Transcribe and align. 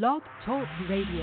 Blog 0.00 0.22
Talk 0.44 0.66
Radio. 0.90 1.22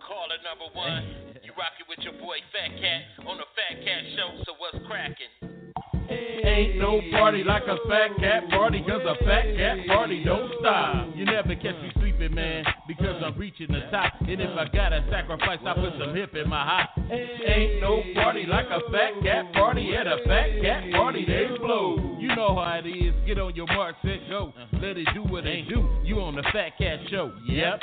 Caller 0.00 0.40
number 0.40 0.72
one, 0.72 1.04
you 1.44 1.52
rockin' 1.52 1.84
with 1.86 1.98
your 2.00 2.14
boy 2.14 2.38
Fat 2.48 2.72
Cat 2.80 3.28
on 3.28 3.36
the 3.36 3.44
Fat 3.52 3.84
Cat 3.84 4.04
Show. 4.16 4.42
So 4.46 4.52
what's 4.56 4.78
crackin'? 4.88 5.63
Ain't 6.10 6.76
no 6.78 7.00
party 7.12 7.42
like 7.42 7.64
a 7.64 7.76
fat 7.88 8.16
cat 8.20 8.48
party, 8.50 8.82
cause 8.86 9.02
a 9.02 9.24
fat 9.24 9.56
cat 9.56 9.86
party 9.86 10.22
don't 10.24 10.52
stop. 10.60 11.08
You 11.14 11.24
never 11.24 11.54
catch 11.56 11.74
me 11.82 11.90
sleeping, 11.98 12.34
man, 12.34 12.64
because 12.86 13.22
I'm 13.24 13.36
reaching 13.38 13.72
the 13.72 13.80
top. 13.90 14.12
And 14.20 14.40
if 14.40 14.50
I 14.50 14.66
gotta 14.74 15.04
sacrifice, 15.10 15.58
I 15.66 15.74
put 15.74 15.92
some 15.98 16.14
hip 16.14 16.34
in 16.34 16.48
my 16.48 16.64
hop. 16.64 16.90
Ain't 17.10 17.80
no 17.80 18.02
party 18.14 18.44
like 18.46 18.66
a 18.66 18.80
fat 18.90 19.22
cat 19.22 19.52
party, 19.54 19.94
at 19.96 20.06
a 20.06 20.18
fat 20.26 20.62
cat 20.62 20.92
party 20.92 21.24
they 21.24 21.46
blow. 21.58 22.18
You 22.20 22.34
know 22.36 22.54
how 22.54 22.80
it 22.84 22.88
is, 22.88 23.14
get 23.26 23.38
on 23.38 23.54
your 23.54 23.66
mark, 23.66 23.96
set, 24.02 24.28
go. 24.28 24.52
Let 24.74 24.96
it 24.96 25.08
do 25.14 25.22
what 25.22 25.46
it 25.46 25.68
do. 25.68 25.88
You 26.04 26.20
on 26.20 26.36
the 26.36 26.44
Fat 26.52 26.76
Cat 26.78 27.00
Show, 27.10 27.32
yep. 27.48 27.80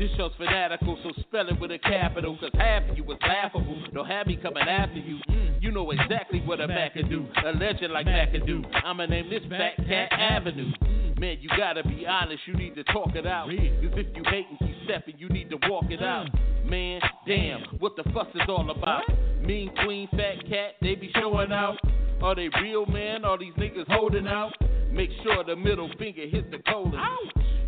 This 0.00 0.08
show's 0.16 0.32
fanatical, 0.38 0.98
so 1.02 1.10
spell 1.20 1.46
it 1.48 1.60
with 1.60 1.70
a 1.72 1.78
capital. 1.78 2.34
Cause 2.40 2.50
half 2.54 2.88
of 2.88 2.96
you 2.96 3.04
was 3.04 3.18
laughable. 3.20 3.82
Don't 3.92 4.06
have 4.06 4.26
me 4.26 4.36
coming 4.36 4.62
after 4.66 4.98
you. 4.98 5.18
Mm, 5.28 5.49
you 5.70 5.76
know 5.76 5.90
exactly 5.92 6.40
what 6.40 6.60
a 6.60 6.66
Mac 6.66 6.94
can 6.94 7.08
do. 7.08 7.24
A 7.46 7.52
legend 7.52 7.92
like 7.92 8.04
Mac 8.04 8.32
can 8.32 8.44
do. 8.44 8.64
I'ma 8.84 9.06
name 9.06 9.30
this 9.30 9.42
Fat 9.48 9.76
Cat 9.86 10.08
Avenue. 10.10 10.72
Man, 11.16 11.36
you 11.40 11.48
gotta 11.56 11.84
be 11.84 12.04
honest, 12.08 12.42
you 12.46 12.54
need 12.54 12.74
to 12.74 12.82
talk 12.84 13.14
it 13.14 13.24
out. 13.24 13.46
Cause 13.46 13.56
if 13.56 14.16
you 14.16 14.22
hate 14.24 14.46
hating, 14.50 14.56
keep 14.58 14.76
stepping, 14.84 15.14
you 15.16 15.28
need 15.28 15.48
to 15.50 15.58
walk 15.68 15.84
it 15.90 16.02
out. 16.02 16.26
Man, 16.64 17.00
damn, 17.24 17.60
what 17.78 17.94
the 17.94 18.02
fuss 18.12 18.26
is 18.34 18.40
all 18.48 18.68
about? 18.68 19.04
Mean 19.42 19.70
Queen, 19.84 20.08
Fat 20.10 20.44
Cat, 20.48 20.72
they 20.82 20.96
be 20.96 21.12
showing 21.14 21.52
out. 21.52 21.76
Are 22.20 22.34
they 22.34 22.48
real, 22.60 22.84
man? 22.86 23.24
Are 23.24 23.38
these 23.38 23.54
niggas 23.54 23.86
holding 23.86 24.26
out? 24.26 24.52
Make 24.90 25.10
sure 25.22 25.44
the 25.44 25.54
middle 25.54 25.88
finger 26.00 26.26
hit 26.26 26.50
the 26.50 26.58
colon. 26.66 26.98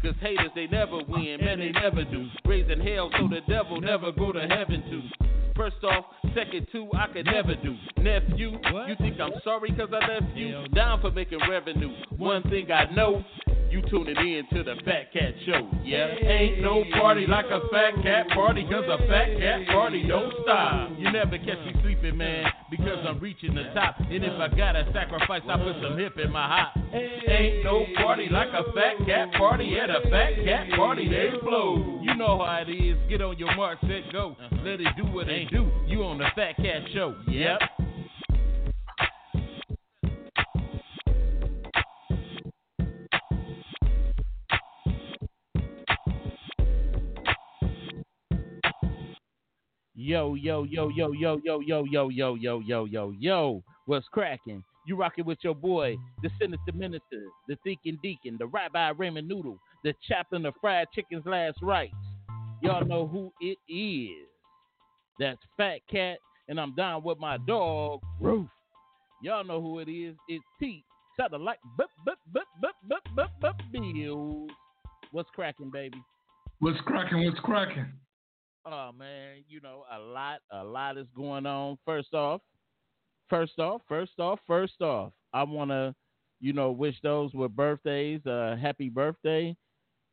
Cause 0.03 0.15
haters, 0.21 0.51
they 0.57 0.67
never 0.67 0.99
win, 1.07 1.39
man, 1.41 1.61
they 1.61 1.71
never 1.71 2.03
do. 2.03 2.27
Raising 2.47 2.81
hell 2.81 3.13
so 3.17 3.29
the 3.29 3.43
devil 3.49 3.81
never 3.81 4.11
go 4.11 4.33
to 4.33 4.41
heaven 4.41 4.83
too. 4.91 5.32
First 5.57 5.85
off, 5.85 6.07
second 6.35 6.67
two, 6.73 6.89
I 6.95 7.07
could 7.13 7.27
never 7.27 7.55
do. 7.55 7.77
Nephew, 7.99 8.53
you 8.89 8.97
think 8.99 9.21
I'm 9.21 9.33
sorry 9.45 9.71
cause 9.71 9.91
I 9.93 10.07
left 10.13 10.37
you? 10.37 10.67
Down 10.75 11.01
for 11.01 11.11
making 11.11 11.41
revenue. 11.49 11.93
One 12.17 12.43
thing 12.45 12.71
I 12.73 12.91
know, 12.93 13.23
you 13.71 13.83
tuning 13.91 14.17
in 14.17 14.45
to 14.57 14.63
the 14.63 14.75
Fat 14.85 15.13
Cat 15.13 15.35
Show, 15.47 15.69
yeah? 15.85 16.07
Ain't 16.07 16.63
no 16.63 16.85
party 16.93 17.27
like 17.27 17.47
a 17.47 17.61
fat 17.71 18.03
cat 18.03 18.29
party, 18.35 18.65
cause 18.65 18.85
a 18.89 18.99
fat 19.09 19.39
cat 19.39 19.67
party 19.69 20.07
don't 20.07 20.33
stop. 20.43 20.91
You 20.99 21.11
never 21.13 21.39
catch 21.39 21.59
me 21.65 21.75
sleeping, 21.83 22.17
man, 22.17 22.47
because 22.71 22.99
I'm 23.07 23.19
reaching 23.19 23.55
the 23.55 23.65
top. 23.75 23.99
And 23.99 24.25
if 24.25 24.33
I 24.41 24.49
gotta 24.49 24.89
sacrifice, 24.93 25.43
I 25.49 25.57
put 25.57 25.77
some 25.83 25.99
hip 25.99 26.19
in 26.23 26.33
my 26.33 26.47
hop. 26.49 26.77
Ain't 26.95 27.65
no 27.65 27.87
party 27.97 28.29
like 28.31 28.49
a 28.49 28.73
fat 28.73 29.07
cat 29.07 29.33
party, 29.39 29.79
at 29.79 29.91
a 29.91 30.03
fat 30.11 30.45
cat 30.45 30.77
party 30.77 31.09
they 31.09 31.31
blow. 31.43 32.01
You 32.03 32.15
know 32.15 32.45
how 32.45 32.65
it 32.67 32.71
is, 32.71 32.99
get 33.09 33.23
on 33.23 33.39
your 33.39 33.55
mark, 33.57 33.79
set, 33.83 34.13
go. 34.13 34.37
Let 34.65 34.81
it 34.81 34.89
do 34.97 35.05
what 35.05 35.29
it 35.29 35.42
do. 35.51 35.71
You 35.87 36.05
on 36.05 36.19
the 36.19 36.27
Fat 36.35 36.57
Cat 36.57 36.83
Show, 36.93 37.15
yep. 37.29 37.61
Yo, 49.95 50.35
yo, 50.35 50.65
yo, 50.65 50.89
yo, 50.89 51.13
yo, 51.13 51.39
yo, 51.39 51.61
yo, 51.65 51.85
yo, 51.85 52.09
yo, 52.09 52.35
yo, 52.35 52.59
yo, 52.59 52.85
yo, 52.85 53.15
yo. 53.19 53.63
What's 53.87 54.09
cracking? 54.09 54.65
You 54.85 54.97
rocking 54.97 55.25
with 55.25 55.39
your 55.43 55.55
boy, 55.55 55.97
the 56.23 56.31
Sinister 56.41 56.73
Minister, 56.75 57.23
the 57.47 57.57
Thinking 57.63 57.99
Deacon, 58.03 58.37
the 58.39 58.47
Rabbi 58.47 58.91
Raymond 58.97 59.29
Noodle, 59.29 59.59
the 59.85 59.95
Chaplain 60.09 60.45
of 60.47 60.55
Fried 60.61 60.89
Chicken's 60.93 61.25
Last 61.25 61.59
Rites. 61.63 61.95
Y'all 62.63 62.85
know 62.85 63.07
who 63.07 63.33
it 63.41 63.59
is. 63.73 64.32
That's 65.23 65.39
Fat 65.57 65.79
Cat, 65.89 66.19
and 66.49 66.59
I'm 66.59 66.75
down 66.75 67.05
with 67.05 67.17
my 67.17 67.39
dog, 67.47 68.01
Roof. 68.21 68.49
Y'all 69.23 69.45
know 69.45 69.63
who 69.63 69.79
it 69.79 69.89
is. 69.89 70.17
It's 70.27 70.43
Pete. 70.59 70.83
Satellite, 71.17 71.59
bup, 71.79 71.91
bup, 72.05 72.19
bup, 72.35 72.45
bup, 72.61 72.75
bup, 72.89 73.03
bup, 73.15 73.31
bup, 73.41 73.57
bills. 73.71 74.51
What's 75.13 75.31
cracking, 75.33 75.71
baby? 75.71 76.03
What's 76.59 76.81
cracking? 76.81 77.25
What's 77.25 77.39
cracking? 77.39 77.87
Oh 78.67 78.91
man, 78.99 79.45
you 79.49 79.61
know 79.61 79.85
a 79.97 79.99
lot, 80.01 80.41
a 80.51 80.65
lot 80.65 80.99
is 80.99 81.07
going 81.17 81.47
on. 81.47 81.79
First 81.85 82.15
off, 82.15 82.41
first 83.31 83.61
off, 83.61 83.83
first 83.89 84.19
off, 84.19 84.41
first 84.45 84.81
off, 84.81 85.13
I 85.33 85.45
want 85.45 85.71
to, 85.71 85.95
you 86.41 86.53
know, 86.53 86.73
wish 86.73 86.97
those 87.05 87.33
with 87.33 87.55
birthdays 87.55 88.27
a 88.27 88.59
happy 88.61 88.89
birthday, 88.89 89.57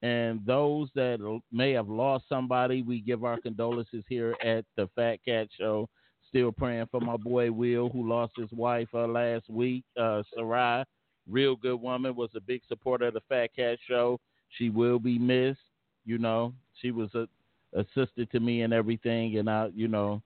and 0.02 0.40
those 0.46 0.90
that 0.96 1.42
may 1.52 1.72
have 1.72 1.90
lost 1.90 2.26
somebody, 2.30 2.82
we 2.82 3.02
give 3.02 3.24
our 3.24 3.40
condolences 3.40 4.04
here 4.08 4.36
at 4.44 4.66
the 4.78 4.90
Fat 4.96 5.18
Cat 5.26 5.48
Show. 5.58 5.90
Still 6.30 6.52
praying 6.52 6.88
for 6.92 7.02
my 7.02 7.18
boy 7.18 7.52
Will, 7.52 7.90
who 7.90 8.08
lost 8.08 8.34
his 8.38 8.52
wife 8.52 8.88
uh, 8.94 9.08
last 9.08 9.50
week. 9.50 9.84
Uh, 10.00 10.22
Sarai, 10.34 10.86
real 11.28 11.56
good 11.56 11.82
woman, 11.82 12.16
was 12.16 12.30
a 12.36 12.42
big 12.42 12.62
supporter 12.68 13.08
of 13.08 13.16
the 13.16 13.22
Fat 13.28 13.50
Cat 13.56 13.80
Show. 13.88 14.20
She 14.58 14.70
will 14.70 15.00
be 15.00 15.18
missed. 15.18 15.60
You 16.06 16.18
know, 16.18 16.54
she 16.82 16.92
was 16.92 17.10
a 17.16 17.86
sister 17.94 18.26
to 18.26 18.40
me 18.40 18.62
and 18.62 18.74
everything, 18.74 19.38
and 19.38 19.50
I, 19.50 19.70
you 19.76 19.88
know, 19.88 20.22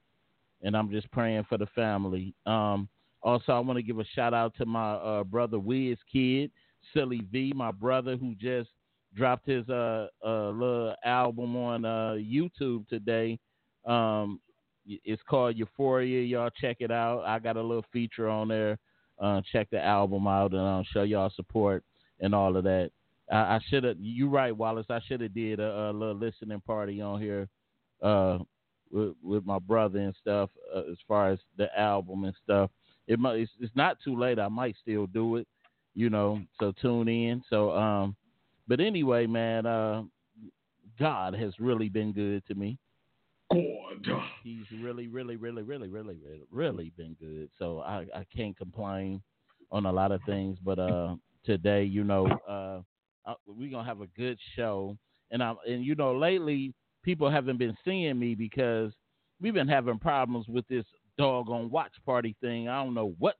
and 0.62 0.78
I'm 0.78 0.92
just 0.92 1.12
praying 1.12 1.46
for 1.50 1.58
the 1.58 1.68
family. 1.68 2.34
Um, 2.46 2.88
also, 3.22 3.54
I 3.54 3.60
want 3.60 3.78
to 3.78 3.84
give 3.84 4.00
a 4.00 4.06
shout 4.16 4.34
out 4.34 4.56
to 4.58 4.66
my 4.66 4.94
uh, 4.94 5.24
brother 5.24 5.60
Wiz 5.60 5.98
Kid, 6.12 6.52
Silly 6.94 7.22
V, 7.32 7.54
my 7.56 7.72
brother 7.72 8.18
who 8.18 8.36
just 8.36 8.70
dropped 9.16 9.48
his 9.48 9.68
uh, 9.70 10.08
uh 10.26 10.50
little 10.50 10.96
album 11.04 11.56
on 11.56 11.86
uh 11.86 12.16
YouTube 12.18 12.88
today. 12.88 13.40
Um, 13.86 14.40
it's 14.86 15.22
called 15.30 15.58
Euphoria. 15.58 16.22
Y'all 16.22 16.50
check 16.60 16.78
it 16.80 16.92
out. 16.92 17.24
I 17.26 17.40
got 17.40 17.58
a 17.58 17.62
little 17.62 17.86
feature 17.92 18.28
on 18.28 18.48
there. 18.50 18.78
Uh, 19.20 19.42
check 19.52 19.70
the 19.72 19.80
album 19.80 20.28
out 20.28 20.52
and 20.52 20.62
I'll 20.62 20.86
show 20.92 21.04
y'all 21.04 21.32
support 21.36 21.84
and 22.20 22.34
all 22.34 22.58
of 22.58 22.64
that. 22.64 22.92
I, 23.32 23.36
I 23.36 23.60
should 23.70 23.84
have. 23.84 23.98
You 24.00 24.30
right, 24.30 24.56
Wallace. 24.56 24.88
I 24.90 25.00
should 25.08 25.22
have 25.22 25.34
did 25.34 25.60
a, 25.60 25.90
a 25.90 25.92
little 25.92 26.16
listening 26.16 26.62
party 26.62 27.02
on 27.02 27.22
here, 27.22 27.48
uh, 28.02 28.40
with, 28.92 29.14
with 29.24 29.46
my 29.46 29.60
brother 29.60 30.00
and 30.00 30.16
stuff. 30.20 30.50
Uh, 30.76 30.92
as 30.92 30.98
far 31.08 31.32
as 31.32 31.40
the 31.58 31.68
album 31.80 32.26
and 32.26 32.36
stuff, 32.44 32.72
it 33.08 33.20
might. 33.20 33.40
It's, 33.40 33.52
it's 33.60 33.76
not 33.76 33.98
too 34.04 34.18
late. 34.18 34.40
I 34.40 34.50
might 34.50 34.76
still 34.82 35.08
do 35.08 35.38
it. 35.38 35.48
You 35.96 36.10
know. 36.10 36.42
So 36.60 36.74
tune 36.82 37.08
in. 37.08 37.44
So 37.50 37.72
um, 37.72 38.16
but 38.68 38.80
anyway, 38.80 39.26
man. 39.26 39.66
Uh, 39.66 40.04
God 41.00 41.34
has 41.34 41.54
really 41.60 41.90
been 41.90 42.14
good 42.14 42.46
to 42.48 42.56
me. 42.56 42.78
God. 44.06 44.24
He's 44.44 44.66
really, 44.82 45.08
really, 45.08 45.36
really, 45.36 45.62
really, 45.62 45.88
really, 45.88 46.18
really, 46.18 46.44
really 46.52 46.92
been 46.98 47.16
good. 47.20 47.50
So 47.58 47.80
I, 47.80 48.06
I 48.16 48.26
can't 48.36 48.58
complain 48.58 49.22
on 49.72 49.86
a 49.86 49.92
lot 49.92 50.12
of 50.12 50.22
things. 50.26 50.58
But 50.64 50.80
uh, 50.80 51.16
today, 51.46 51.84
you 51.84 52.04
know, 52.04 52.28
uh, 52.48 53.34
we're 53.46 53.72
gonna 53.72 53.88
have 53.88 54.02
a 54.02 54.08
good 54.18 54.38
show. 54.56 54.98
And 55.32 55.42
I 55.42 55.54
and 55.68 55.86
you 55.86 55.96
know, 55.96 56.16
lately 56.16 56.74
people 57.04 57.30
haven't 57.30 57.58
been 57.58 57.78
seeing 57.86 58.20
me 58.20 58.36
because 58.36 58.92
we've 59.40 59.54
been 59.54 59.68
having 59.68 60.00
problems 60.00 60.48
with 60.48 60.68
this 60.68 60.86
doggone 61.18 61.70
watch 61.70 61.94
party 62.06 62.36
thing. 62.42 62.68
I 62.68 62.84
don't 62.84 62.94
know 62.94 63.14
what's 63.20 63.38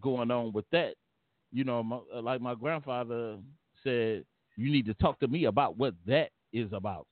going 0.00 0.30
on 0.30 0.52
with 0.52 0.66
that. 0.72 0.94
You 1.52 1.64
know, 1.64 1.82
my, 1.82 1.98
like 2.20 2.40
my 2.40 2.54
grandfather 2.54 3.38
said, 3.82 4.24
you 4.56 4.70
need 4.70 4.86
to 4.86 4.94
talk 4.94 5.18
to 5.20 5.28
me 5.28 5.44
about 5.44 5.76
what 5.76 5.94
that 6.06 6.30
is 6.52 6.72
about. 6.72 7.06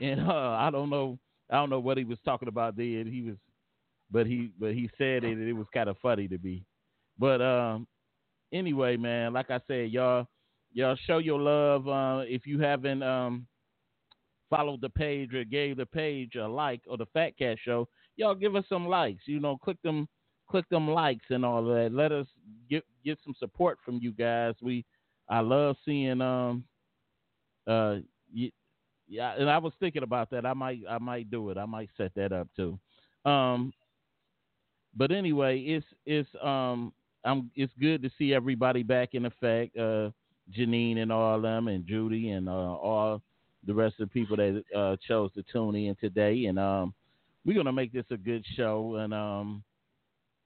And 0.00 0.20
uh, 0.28 0.56
I 0.58 0.70
don't 0.70 0.90
know, 0.90 1.18
I 1.50 1.56
don't 1.56 1.70
know 1.70 1.80
what 1.80 1.98
he 1.98 2.04
was 2.04 2.18
talking 2.24 2.48
about 2.48 2.76
then. 2.76 3.08
He 3.10 3.22
was, 3.22 3.36
but 4.10 4.26
he, 4.26 4.50
but 4.58 4.72
he 4.74 4.90
said 4.96 5.24
it. 5.24 5.38
It 5.38 5.52
was 5.52 5.66
kind 5.72 5.88
of 5.88 5.96
funny 5.98 6.28
to 6.28 6.38
me. 6.38 6.64
But 7.18 7.40
um, 7.40 7.86
anyway, 8.52 8.96
man, 8.96 9.32
like 9.32 9.50
I 9.50 9.60
said, 9.66 9.90
y'all, 9.90 10.26
y'all 10.72 10.96
show 11.06 11.18
your 11.18 11.38
love. 11.40 11.88
Uh, 11.88 12.24
if 12.26 12.46
you 12.46 12.60
haven't 12.60 13.02
um 13.02 13.46
followed 14.50 14.80
the 14.80 14.90
page 14.90 15.34
or 15.34 15.44
gave 15.44 15.76
the 15.76 15.86
page 15.86 16.34
a 16.36 16.46
like 16.46 16.80
or 16.88 16.96
the 16.96 17.06
Fat 17.06 17.36
Cat 17.38 17.56
Show, 17.64 17.88
y'all 18.16 18.34
give 18.34 18.56
us 18.56 18.64
some 18.68 18.86
likes. 18.86 19.22
You 19.26 19.40
know, 19.40 19.56
click 19.56 19.78
them, 19.82 20.08
click 20.48 20.68
them 20.70 20.90
likes 20.90 21.24
and 21.30 21.44
all 21.44 21.64
that. 21.64 21.90
Let 21.92 22.12
us 22.12 22.26
get 22.68 22.84
get 23.04 23.18
some 23.24 23.34
support 23.38 23.78
from 23.84 23.98
you 24.02 24.12
guys. 24.12 24.54
We, 24.62 24.84
I 25.28 25.40
love 25.40 25.76
seeing 25.84 26.20
um, 26.20 26.64
uh, 27.66 27.96
yeah, 29.06 29.34
and 29.38 29.50
I 29.50 29.58
was 29.58 29.72
thinking 29.80 30.02
about 30.02 30.30
that. 30.30 30.46
I 30.46 30.54
might, 30.54 30.80
I 30.88 30.98
might 30.98 31.30
do 31.30 31.50
it. 31.50 31.58
I 31.58 31.66
might 31.66 31.90
set 31.96 32.12
that 32.16 32.32
up 32.32 32.48
too. 32.56 32.78
Um, 33.24 33.72
but 34.96 35.10
anyway, 35.10 35.60
it's 35.60 35.86
it's 36.06 36.28
um, 36.42 36.92
I'm 37.24 37.50
it's 37.54 37.72
good 37.80 38.02
to 38.02 38.10
see 38.18 38.34
everybody 38.34 38.82
back 38.82 39.14
in 39.14 39.26
effect. 39.26 39.76
Uh, 39.76 40.10
Janine 40.56 40.98
and 40.98 41.10
all 41.10 41.40
them, 41.40 41.68
and 41.68 41.86
Judy 41.86 42.30
and 42.30 42.48
uh, 42.48 42.52
all 42.52 43.22
the 43.66 43.74
rest 43.74 43.98
of 43.98 44.08
the 44.08 44.12
people 44.12 44.36
that 44.36 44.62
uh, 44.76 44.96
chose 45.06 45.32
to 45.34 45.44
tune 45.52 45.74
in 45.74 45.96
today. 45.96 46.44
And 46.46 46.58
um, 46.58 46.94
we're 47.44 47.56
gonna 47.56 47.72
make 47.72 47.92
this 47.92 48.04
a 48.10 48.16
good 48.16 48.44
show. 48.56 48.96
And 48.96 49.12
um, 49.14 49.64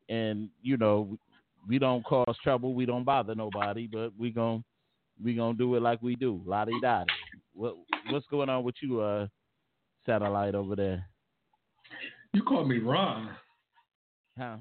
and 0.08 0.48
you 0.62 0.76
know, 0.76 1.18
we 1.68 1.78
don't 1.78 2.04
cause 2.04 2.36
trouble. 2.42 2.74
We 2.74 2.86
don't 2.86 3.04
bother 3.04 3.34
nobody. 3.34 3.86
But 3.86 4.12
we 4.18 4.30
gonna 4.30 4.62
we 5.22 5.34
gonna 5.34 5.56
do 5.56 5.74
it 5.74 5.82
like 5.82 6.02
we 6.02 6.16
do, 6.16 6.40
lottie 6.44 6.80
dottie. 6.80 7.10
What 7.54 7.74
what's 8.10 8.26
going 8.26 8.48
on 8.48 8.64
with 8.64 8.76
you, 8.80 9.00
uh, 9.00 9.26
satellite 10.06 10.54
over 10.54 10.74
there? 10.74 11.04
You 12.32 12.42
call 12.42 12.64
me 12.64 12.78
Ron. 12.78 13.30
Huh? 14.38 14.56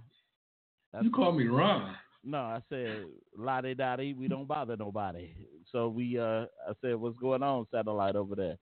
You 1.02 1.12
call 1.12 1.32
me 1.32 1.48
Ron. 1.48 1.96
No, 2.24 2.40
I 2.40 2.62
said 2.70 3.06
lottie 3.38 3.76
dottie. 3.76 4.14
We 4.14 4.28
don't 4.28 4.48
bother 4.48 4.76
nobody. 4.76 5.34
So 5.72 5.90
we, 5.90 6.18
uh, 6.18 6.46
I 6.68 6.74
said, 6.82 6.96
what's 6.96 7.18
going 7.18 7.44
on, 7.44 7.68
satellite 7.72 8.16
over 8.16 8.36
there? 8.36 8.58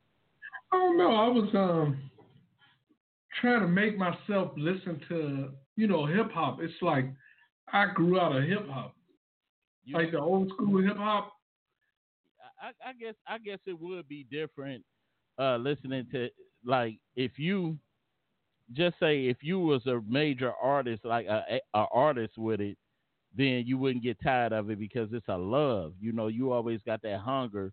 I 0.71 0.77
don't 0.77 0.97
know. 0.97 1.15
I 1.15 1.27
was 1.27 1.50
um 1.53 1.97
trying 3.39 3.62
to 3.62 3.68
make 3.68 3.97
myself 3.97 4.51
listen 4.57 5.01
to 5.09 5.50
you 5.75 5.88
know 5.88 6.06
hip 6.06 6.31
hop. 6.31 6.59
It's 6.62 6.74
like 6.81 7.06
I 7.72 7.88
grew 7.94 8.20
out 8.20 8.36
of 8.36 8.44
hip 8.44 8.68
hop, 8.70 8.96
like 9.92 10.12
the 10.12 10.20
old 10.20 10.50
school 10.50 10.82
hip 10.82 10.98
hop. 10.98 11.34
I, 12.62 12.90
I 12.90 12.94
guess 12.94 13.16
I 13.28 13.38
guess 13.38 13.60
it 13.66 13.80
would 13.80 14.08
be 14.08 14.26
different 14.32 14.84
uh, 15.40 15.58
listening 15.58 16.08
to 16.12 16.30
like 16.66 16.98
if 17.16 17.38
you 17.38 17.78
just 18.74 18.96
say 19.00 19.26
if 19.28 19.38
you 19.42 19.60
was 19.60 19.86
a 19.86 20.00
major 20.08 20.54
artist 20.62 21.06
like 21.06 21.28
a, 21.28 21.60
a 21.74 21.86
artist 21.94 22.38
with 22.38 22.62
it 22.62 22.78
then 23.38 23.64
you 23.66 23.78
wouldn't 23.78 24.04
get 24.04 24.18
tired 24.24 24.54
of 24.54 24.70
it 24.70 24.80
because 24.80 25.10
it's 25.12 25.28
a 25.28 25.38
love 25.38 25.94
you 26.00 26.12
know 26.12 26.28
you 26.28 26.52
always 26.52 26.80
got 26.86 27.02
that 27.04 27.20
hunger 27.20 27.72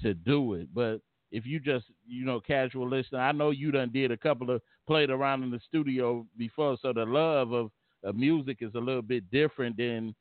to 0.00 0.14
do 0.14 0.54
it 0.54 0.68
but 0.74 1.00
if 1.30 1.44
you 1.44 1.60
just 1.60 1.86
you 2.06 2.24
know 2.24 2.40
casual 2.40 2.88
listener 2.88 3.18
i 3.18 3.32
know 3.32 3.50
you 3.50 3.70
done 3.70 3.90
did 3.92 4.10
a 4.10 4.16
couple 4.16 4.50
of 4.50 4.62
played 4.86 5.10
around 5.10 5.42
in 5.42 5.50
the 5.50 5.60
studio 5.66 6.24
before 6.38 6.78
so 6.80 6.92
the 6.92 7.04
love 7.04 7.52
of, 7.52 7.70
of 8.04 8.16
music 8.16 8.58
is 8.60 8.74
a 8.74 8.78
little 8.78 9.02
bit 9.02 9.28
different 9.30 9.76
than 9.76 10.14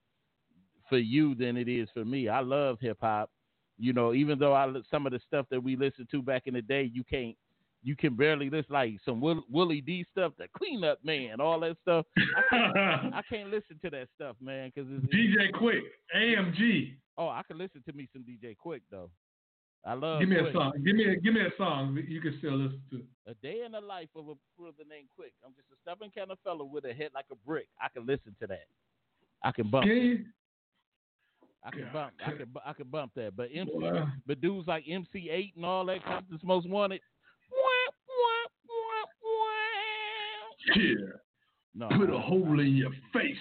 for 0.87 0.97
you 0.97 1.35
than 1.35 1.55
it 1.57 1.67
is 1.67 1.87
for 1.93 2.03
me 2.03 2.27
i 2.27 2.39
love 2.39 2.77
hip-hop 2.81 3.29
you 3.79 3.93
know, 3.93 4.13
even 4.13 4.37
though 4.37 4.53
I 4.53 4.71
some 4.91 5.05
of 5.05 5.13
the 5.13 5.21
stuff 5.25 5.45
that 5.49 5.63
we 5.63 5.75
listened 5.75 6.09
to 6.11 6.21
back 6.21 6.43
in 6.45 6.53
the 6.53 6.61
day, 6.61 6.91
you 6.93 7.03
can't, 7.05 7.35
you 7.81 7.95
can 7.95 8.13
barely 8.13 8.49
listen 8.49 8.73
like 8.73 8.93
some 9.05 9.21
Will, 9.21 9.41
Willie 9.49 9.79
D 9.79 10.05
stuff, 10.11 10.33
the 10.37 10.47
Cleanup 10.55 10.99
Man, 11.03 11.39
all 11.39 11.61
that 11.61 11.77
stuff. 11.81 12.05
I 12.17 12.41
can't, 12.49 12.77
I 13.15 13.21
can't 13.29 13.49
listen 13.49 13.79
to 13.83 13.89
that 13.91 14.09
stuff, 14.15 14.35
man, 14.41 14.71
because 14.75 14.91
it's, 14.91 15.15
DJ 15.15 15.51
Quik, 15.53 15.79
AMG. 16.15 16.95
Oh, 17.17 17.29
I 17.29 17.41
can 17.47 17.57
listen 17.57 17.81
to 17.87 17.93
me 17.93 18.09
some 18.11 18.23
DJ 18.23 18.55
Quik 18.63 18.81
though. 18.91 19.09
I 19.85 19.93
love. 19.93 20.19
Give 20.19 20.29
me 20.29 20.35
Quik. 20.35 20.49
a 20.49 20.53
song. 20.53 20.73
Give 20.85 20.95
me 20.95 21.05
a 21.05 21.15
give 21.15 21.33
me 21.33 21.41
a 21.41 21.51
song 21.57 21.97
you 22.07 22.19
can 22.21 22.35
still 22.39 22.55
listen 22.57 22.81
to. 22.91 23.01
A 23.27 23.33
day 23.35 23.61
in 23.65 23.71
the 23.71 23.79
life 23.81 24.09
of 24.15 24.27
a 24.27 24.33
brother 24.57 24.83
named 24.89 25.07
Quick. 25.15 25.33
I'm 25.45 25.53
just 25.53 25.67
a 25.71 25.75
stubborn 25.81 26.09
kind 26.15 26.31
of 26.31 26.39
fellow 26.43 26.65
with 26.65 26.85
a 26.85 26.93
head 26.93 27.11
like 27.13 27.25
a 27.31 27.35
brick. 27.47 27.67
I 27.81 27.87
can 27.89 28.05
listen 28.05 28.35
to 28.41 28.47
that. 28.47 28.65
I 29.43 29.51
can 29.51 29.69
bump. 29.69 29.85
Can? 29.85 30.25
I 31.63 31.69
can 31.71 31.81
God. 31.83 31.93
bump. 31.93 32.13
I 32.25 32.31
can. 32.31 32.47
I 32.65 32.73
can 32.73 32.87
bump 32.87 33.11
that. 33.15 33.35
But 33.37 33.49
MC, 33.55 33.71
Boy. 33.71 34.03
but 34.27 34.41
dudes 34.41 34.67
like 34.67 34.83
MC 34.89 35.29
Eiht 35.31 35.55
and 35.55 35.65
all 35.65 35.85
that, 35.85 36.03
Compton's 36.03 36.41
Most 36.43 36.67
Wanted. 36.69 37.01
Yeah. 40.75 40.93
No, 41.73 41.87
Put 41.97 42.09
a 42.09 42.15
I- 42.17 42.21
hole 42.21 42.59
in 42.59 42.75
your 42.75 42.91
face. 43.13 43.37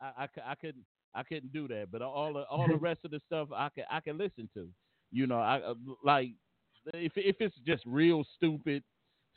I, 0.00 0.24
I, 0.24 0.52
I 0.52 0.54
couldn't. 0.54 0.84
I 1.14 1.22
couldn't 1.22 1.52
do 1.52 1.68
that. 1.68 1.88
But 1.92 2.02
all 2.02 2.32
the 2.32 2.42
all 2.44 2.66
the 2.68 2.76
rest 2.80 3.00
of 3.04 3.10
the 3.10 3.20
stuff, 3.26 3.48
I 3.54 3.68
can 3.74 3.84
I 3.90 4.00
can 4.00 4.16
listen 4.18 4.48
to. 4.54 4.68
You 5.14 5.28
know, 5.28 5.38
I 5.38 5.58
uh, 5.58 5.74
like 6.02 6.30
if 6.92 7.12
if 7.14 7.36
it's 7.38 7.54
just 7.64 7.84
real 7.86 8.24
stupid, 8.36 8.82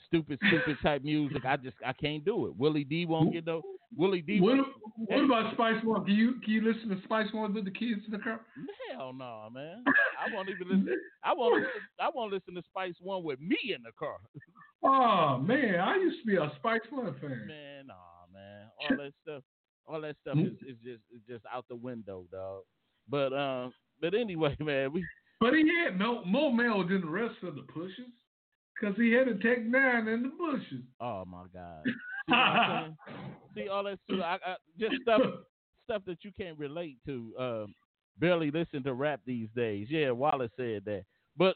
stupid, 0.07 0.39
stupid 0.47 0.77
type 0.81 1.03
music, 1.03 1.45
I 1.45 1.55
just 1.55 1.77
I 1.85 1.93
can't 1.93 2.25
do 2.25 2.47
it. 2.47 2.57
Willie 2.57 2.83
D 2.83 3.05
won't 3.05 3.31
get 3.31 3.45
no. 3.45 3.61
Willie 3.95 4.23
D. 4.23 4.41
What, 4.41 4.57
what 4.95 5.23
about 5.23 5.53
Spice 5.53 5.81
One? 5.83 6.03
Can 6.03 6.15
you 6.15 6.33
can 6.43 6.51
you 6.51 6.73
listen 6.73 6.89
to 6.89 7.01
Spice 7.03 7.27
One 7.31 7.53
with 7.53 7.65
the 7.65 7.71
kids 7.71 8.01
in 8.07 8.11
the 8.11 8.17
car? 8.17 8.41
Hell 8.91 9.13
no, 9.13 9.49
man. 9.53 9.83
I 9.87 10.33
won't 10.33 10.49
even 10.49 10.67
listen. 10.67 10.99
I 11.23 11.33
won't. 11.35 11.63
I 11.99 12.09
won't 12.11 12.33
listen 12.33 12.55
to 12.55 12.63
Spice 12.63 12.95
One 12.99 13.23
with 13.23 13.39
me 13.39 13.57
in 13.75 13.83
the 13.83 13.91
car. 13.99 14.17
Oh 14.83 15.37
man, 15.37 15.79
I 15.79 15.95
used 15.97 16.21
to 16.21 16.25
be 16.25 16.37
a 16.37 16.51
Spice 16.57 16.81
One 16.89 17.13
fan. 17.21 17.45
Man, 17.47 17.87
nah, 17.87 17.93
man. 18.33 18.67
All 18.81 18.97
that 18.97 19.13
stuff, 19.21 19.43
all 19.85 20.01
that 20.01 20.15
stuff 20.21 20.37
is, 20.39 20.53
is 20.67 20.77
just 20.83 21.01
is 21.13 21.21
just 21.29 21.45
out 21.53 21.65
the 21.69 21.75
window, 21.75 22.25
dog. 22.31 22.63
But 23.07 23.31
um, 23.31 23.73
but 24.01 24.15
anyway, 24.15 24.57
man, 24.59 24.91
we 24.91 25.05
But 25.39 25.53
he 25.53 25.63
had 25.83 25.99
no 25.99 26.23
more 26.25 26.53
mail 26.53 26.87
than 26.87 27.01
the 27.01 27.09
rest 27.09 27.35
of 27.43 27.55
the 27.55 27.61
pushes, 27.61 28.11
cause 28.81 28.93
he 28.97 29.11
had 29.11 29.27
a 29.27 29.35
Tech 29.35 29.63
Nine 29.63 30.07
in 30.07 30.23
the 30.23 30.29
bushes. 30.29 30.83
oh 30.99 31.25
my 31.25 31.43
god. 31.53 31.83
See, 31.85 32.33
what 32.33 32.39
I'm 32.39 32.97
saying? 33.07 33.31
See 33.55 33.67
all 33.69 33.83
that 33.83 33.99
stuff, 34.05 34.19
I, 34.21 34.51
I, 34.51 34.55
just 34.79 35.01
stuff 35.01 35.21
stuff 35.85 36.01
that 36.05 36.23
you 36.23 36.31
can't 36.37 36.57
relate 36.57 36.97
to. 37.05 37.33
Um, 37.39 37.75
barely 38.19 38.51
listen 38.51 38.83
to 38.83 38.93
rap 38.93 39.21
these 39.25 39.47
days. 39.55 39.87
Yeah, 39.89 40.11
Wallace 40.11 40.51
said 40.57 40.83
that. 40.85 41.03
But 41.37 41.55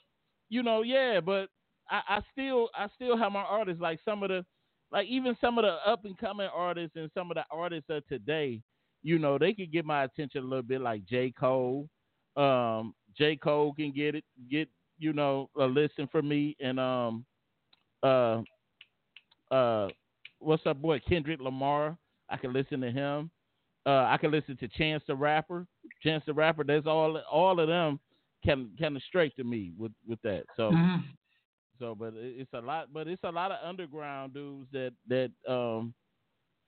you 0.50 0.64
know, 0.64 0.84
yeah, 0.84 1.20
but 1.20 1.50
I, 1.90 2.02
I 2.08 2.20
still 2.32 2.70
I 2.76 2.88
still 2.96 3.18
have 3.18 3.32
my 3.32 3.42
artists 3.42 3.82
like 3.82 4.00
some 4.06 4.24
of 4.24 4.30
the 4.30 4.46
like 4.92 5.08
even 5.08 5.36
some 5.42 5.58
of 5.58 5.64
the 5.64 5.78
up 5.90 6.06
and 6.06 6.18
coming 6.18 6.50
artists 6.54 6.96
and 6.96 7.10
some 7.14 7.32
of 7.32 7.36
the 7.36 7.46
artists 7.52 7.90
of 7.90 8.06
today, 8.08 8.62
you 9.04 9.20
know, 9.20 9.38
they 9.38 9.54
could 9.54 9.72
get 9.72 9.86
my 9.86 10.04
attention 10.04 10.44
a 10.44 10.48
little 10.48 10.64
bit 10.64 10.82
like 10.82 11.06
J. 11.06 11.32
Cole. 11.32 11.88
Um, 12.36 12.94
J. 13.18 13.36
Cole 13.36 13.74
can 13.74 13.92
get 13.92 14.16
it 14.16 14.24
get, 14.50 14.70
you 15.00 15.14
know, 15.14 15.50
a 15.58 15.66
listen 15.66 16.08
for 16.12 16.22
me 16.22 16.56
and 16.60 16.80
um 16.80 17.26
uh 18.04 18.42
uh 19.52 19.88
what's 20.40 20.66
up 20.66 20.82
boy 20.82 21.00
Kendrick 21.08 21.40
Lamar. 21.42 21.98
I 22.30 22.38
can 22.38 22.54
listen 22.54 22.80
to 22.82 22.92
him. 22.92 23.30
Uh, 23.86 24.06
I 24.06 24.18
can 24.18 24.32
listen 24.32 24.56
to 24.58 24.68
Chance 24.70 25.04
the 25.08 25.16
Rapper. 25.16 25.66
Chance 26.04 26.24
the 26.28 26.34
Rapper. 26.34 26.64
There's 26.64 26.86
all 26.88 27.18
all 27.30 27.60
of 27.60 27.68
them 27.68 28.00
kind 28.46 28.70
kind 28.80 28.96
of 28.96 29.04
straight 29.04 29.36
to 29.36 29.44
me 29.44 29.74
with 29.78 29.92
with 30.08 30.22
that. 30.22 30.44
So 30.56 30.72
Mhm. 30.72 31.04
so, 31.80 31.96
but 31.96 32.14
it's 32.16 32.54
a 32.54 32.62
lot. 32.62 32.94
But 32.94 33.08
it's 33.08 33.24
a 33.24 33.32
lot 33.32 33.52
of 33.52 33.58
underground 33.64 34.34
dudes 34.34 34.70
that 34.72 34.94
that 35.08 35.32
um 35.48 35.94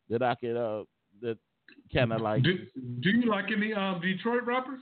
that 0.10 0.22
I 0.22 0.36
could 0.36 0.58
uh 0.58 0.84
that 1.22 1.38
kind 1.94 2.12
of 2.12 2.22
like. 2.22 2.44
Do, 2.44 2.68
do 3.00 3.10
you 3.10 3.30
like 3.30 3.46
any 3.52 3.74
um 3.74 4.02
Detroit 4.02 4.44
rappers? 4.44 4.82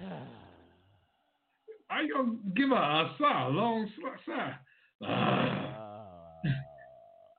I 1.90 2.06
gonna 2.06 2.36
give 2.54 2.70
a, 2.70 2.74
a 2.74 3.14
sigh, 3.18 3.46
a 3.46 3.48
long 3.48 3.88
sigh. 4.26 4.54
Uh, 5.02 5.06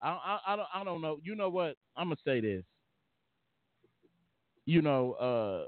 I, 0.04 0.10
I 0.10 0.40
I 0.48 0.56
don't 0.56 0.68
I 0.74 0.84
don't 0.84 1.02
know. 1.02 1.20
You 1.24 1.36
know 1.36 1.50
what? 1.50 1.76
I'm 1.96 2.08
gonna 2.08 2.18
say 2.26 2.42
this. 2.42 2.64
You 4.66 4.82
know, 4.82 5.14
uh, 5.14 5.66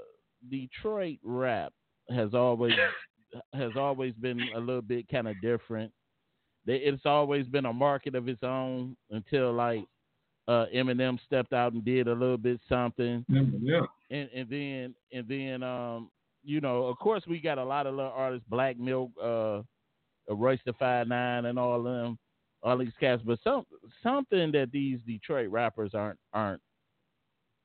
Detroit 0.50 1.18
rap 1.22 1.72
has 2.10 2.34
always 2.34 2.74
has 3.54 3.72
always 3.76 4.12
been 4.14 4.40
a 4.54 4.60
little 4.60 4.82
bit 4.82 5.08
kind 5.08 5.28
of 5.28 5.40
different. 5.40 5.92
It's 6.66 7.04
always 7.04 7.46
been 7.46 7.66
a 7.66 7.72
market 7.72 8.14
of 8.14 8.28
its 8.28 8.42
own 8.42 8.96
until 9.10 9.52
like 9.52 9.84
uh, 10.48 10.66
Eminem 10.74 11.18
stepped 11.26 11.52
out 11.52 11.72
and 11.72 11.84
did 11.84 12.08
a 12.08 12.12
little 12.12 12.38
bit 12.38 12.60
something, 12.68 13.24
yeah. 13.28 13.80
and 14.10 14.28
and 14.34 14.48
then 14.48 14.94
and 15.12 15.28
then 15.28 15.62
um 15.62 16.10
you 16.44 16.60
know 16.60 16.84
of 16.84 16.98
course 16.98 17.22
we 17.26 17.40
got 17.40 17.58
a 17.58 17.64
lot 17.64 17.86
of 17.86 17.94
little 17.94 18.12
artists, 18.14 18.46
Black 18.48 18.78
Milk, 18.78 19.10
uh, 19.22 19.62
Royce 20.28 20.60
the 20.66 20.72
Five 20.74 21.08
Nine, 21.08 21.46
and 21.46 21.58
all 21.58 21.82
them, 21.82 22.18
all 22.62 22.78
these 22.78 22.92
cats. 23.00 23.22
But 23.24 23.38
some 23.42 23.64
something 24.02 24.52
that 24.52 24.70
these 24.72 24.98
Detroit 25.06 25.50
rappers 25.50 25.92
aren't 25.94 26.18
aren't 26.32 26.60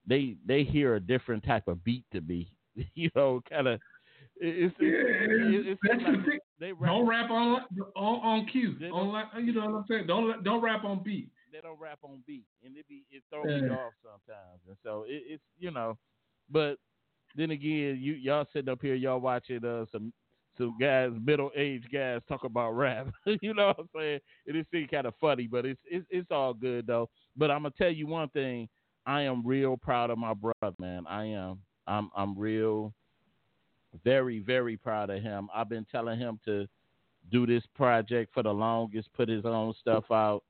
they 0.08 0.36
they 0.46 0.64
hear 0.64 0.96
a 0.96 1.00
different 1.00 1.44
type 1.44 1.68
of 1.68 1.84
beat 1.84 2.06
to 2.12 2.22
me. 2.22 2.52
you 2.96 3.10
know, 3.16 3.42
kind 3.50 3.68
of. 3.68 3.80
It's, 4.42 4.74
Yeah, 4.80 4.90
it's, 4.92 5.80
it's 5.84 6.04
like 6.04 6.26
the 6.26 6.40
they 6.60 6.72
rap, 6.72 6.92
Don't 6.92 7.08
rap 7.08 7.30
on 7.30 7.62
on, 7.96 8.20
on 8.22 8.46
cue. 8.48 8.76
On 8.94 9.10
like, 9.10 9.26
you 9.42 9.54
know 9.54 9.66
what 9.66 9.76
I'm 9.80 9.86
saying? 9.90 10.08
Don't 10.08 10.44
don't 10.44 10.62
rap 10.62 10.84
on 10.84 11.04
beat. 11.04 11.30
they 11.52 11.60
don't 11.62 11.80
rap 11.80 12.00
on 12.04 12.24
beat, 12.26 12.46
and 12.64 12.76
it 12.78 12.88
be 12.88 13.04
it 13.12 13.24
throw 13.30 13.44
me 13.44 13.70
off 13.70 13.94
sometimes. 14.02 14.62
And 14.68 14.78
so 14.84 15.04
it, 15.08 15.24
it's 15.28 15.44
you 15.58 15.72
know, 15.72 15.98
but 16.50 16.78
then 17.36 17.52
again, 17.52 17.98
you 18.00 18.14
y'all 18.14 18.46
sitting 18.52 18.70
up 18.70 18.82
here, 18.82 18.96
y'all 18.96 19.20
watching 19.20 19.64
uh 19.64 19.86
some 19.92 20.14
some 20.58 20.76
guys, 20.80 21.12
middle 21.24 21.52
aged 21.56 21.92
guys 21.92 22.22
talk 22.28 22.44
about 22.44 22.72
rap. 22.72 23.08
you 23.42 23.54
know 23.54 23.68
what 23.68 23.80
I'm 23.80 23.90
saying? 23.96 24.20
It 24.46 24.56
is 24.56 24.66
seem 24.72 24.88
kind 24.88 25.08
of 25.08 25.14
funny, 25.22 25.48
but 25.48 25.66
it's, 25.66 25.80
it's 25.86 26.06
it's 26.10 26.32
all 26.32 26.54
good 26.54 26.88
though. 26.88 27.10
But 27.38 27.52
I'm 27.52 27.64
gonna 27.64 27.74
tell 27.78 27.92
you 27.92 28.08
one 28.08 28.30
thing: 28.30 28.68
I 29.06 29.22
am 29.22 29.46
real 29.46 29.78
proud 29.78 30.10
of 30.10 30.18
my 30.18 30.34
brother, 30.34 30.76
man. 30.80 31.06
I 31.08 31.26
am. 31.26 31.60
I'm 31.88 32.10
I'm 32.16 32.38
real, 32.38 32.94
very 34.04 34.40
very 34.40 34.78
proud 34.78 35.10
of 35.10 35.22
him. 35.22 35.50
I've 35.54 35.70
been 35.70 35.86
telling 35.92 36.20
him 36.20 36.40
to 36.46 36.68
do 37.32 37.46
this 37.46 37.64
project 37.76 38.34
for 38.34 38.44
the 38.44 38.54
longest, 38.54 39.14
put 39.14 39.30
his 39.30 39.46
own 39.46 39.74
stuff 39.80 40.06
out 40.12 40.44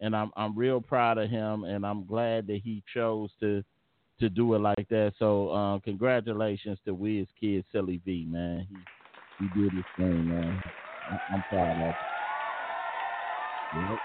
and 0.00 0.14
I'm 0.14 0.30
I'm 0.36 0.56
real 0.56 0.80
proud 0.80 1.18
of 1.18 1.30
him, 1.30 1.64
and 1.64 1.84
I'm 1.84 2.04
glad 2.04 2.46
that 2.48 2.60
he 2.62 2.82
chose 2.94 3.30
to 3.40 3.64
to 4.20 4.28
do 4.28 4.54
it 4.54 4.60
like 4.60 4.88
that. 4.90 5.12
So 5.18 5.50
uh, 5.50 5.78
congratulations 5.80 6.78
to 6.84 6.94
Wiz 6.94 7.26
Kid 7.38 7.64
Silly 7.72 8.00
V, 8.04 8.26
man. 8.28 8.66
He 8.68 8.76
he 9.38 9.48
did 9.48 9.72
his 9.72 9.84
thing, 9.96 10.28
man. 10.28 10.62
I, 11.10 11.16
I'm 11.32 11.44
proud 11.44 11.80
of 11.80 11.96
him. 13.72 13.88
Yep. 13.90 13.98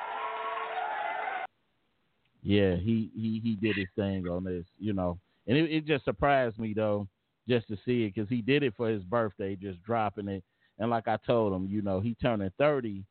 Yeah, 2.43 2.75
he, 2.75 3.09
he 3.15 3.39
he 3.43 3.55
did 3.55 3.77
his 3.77 3.87
thing 3.95 4.27
on 4.27 4.43
this, 4.43 4.65
you 4.77 4.93
know, 4.93 5.17
and 5.47 5.57
it, 5.57 5.71
it 5.71 5.85
just 5.85 6.03
surprised 6.03 6.59
me 6.59 6.73
though 6.73 7.07
just 7.47 7.67
to 7.69 7.77
see 7.85 8.03
it 8.03 8.13
because 8.15 8.29
he 8.29 8.41
did 8.41 8.63
it 8.63 8.73
for 8.75 8.89
his 8.89 9.03
birthday, 9.03 9.55
just 9.55 9.81
dropping 9.83 10.27
it. 10.27 10.43
And 10.77 10.89
like 10.89 11.07
I 11.07 11.17
told 11.25 11.53
him, 11.53 11.67
you 11.69 11.81
know, 11.81 12.01
he 12.01 12.15
turning 12.21 12.51
thirty 12.57 13.05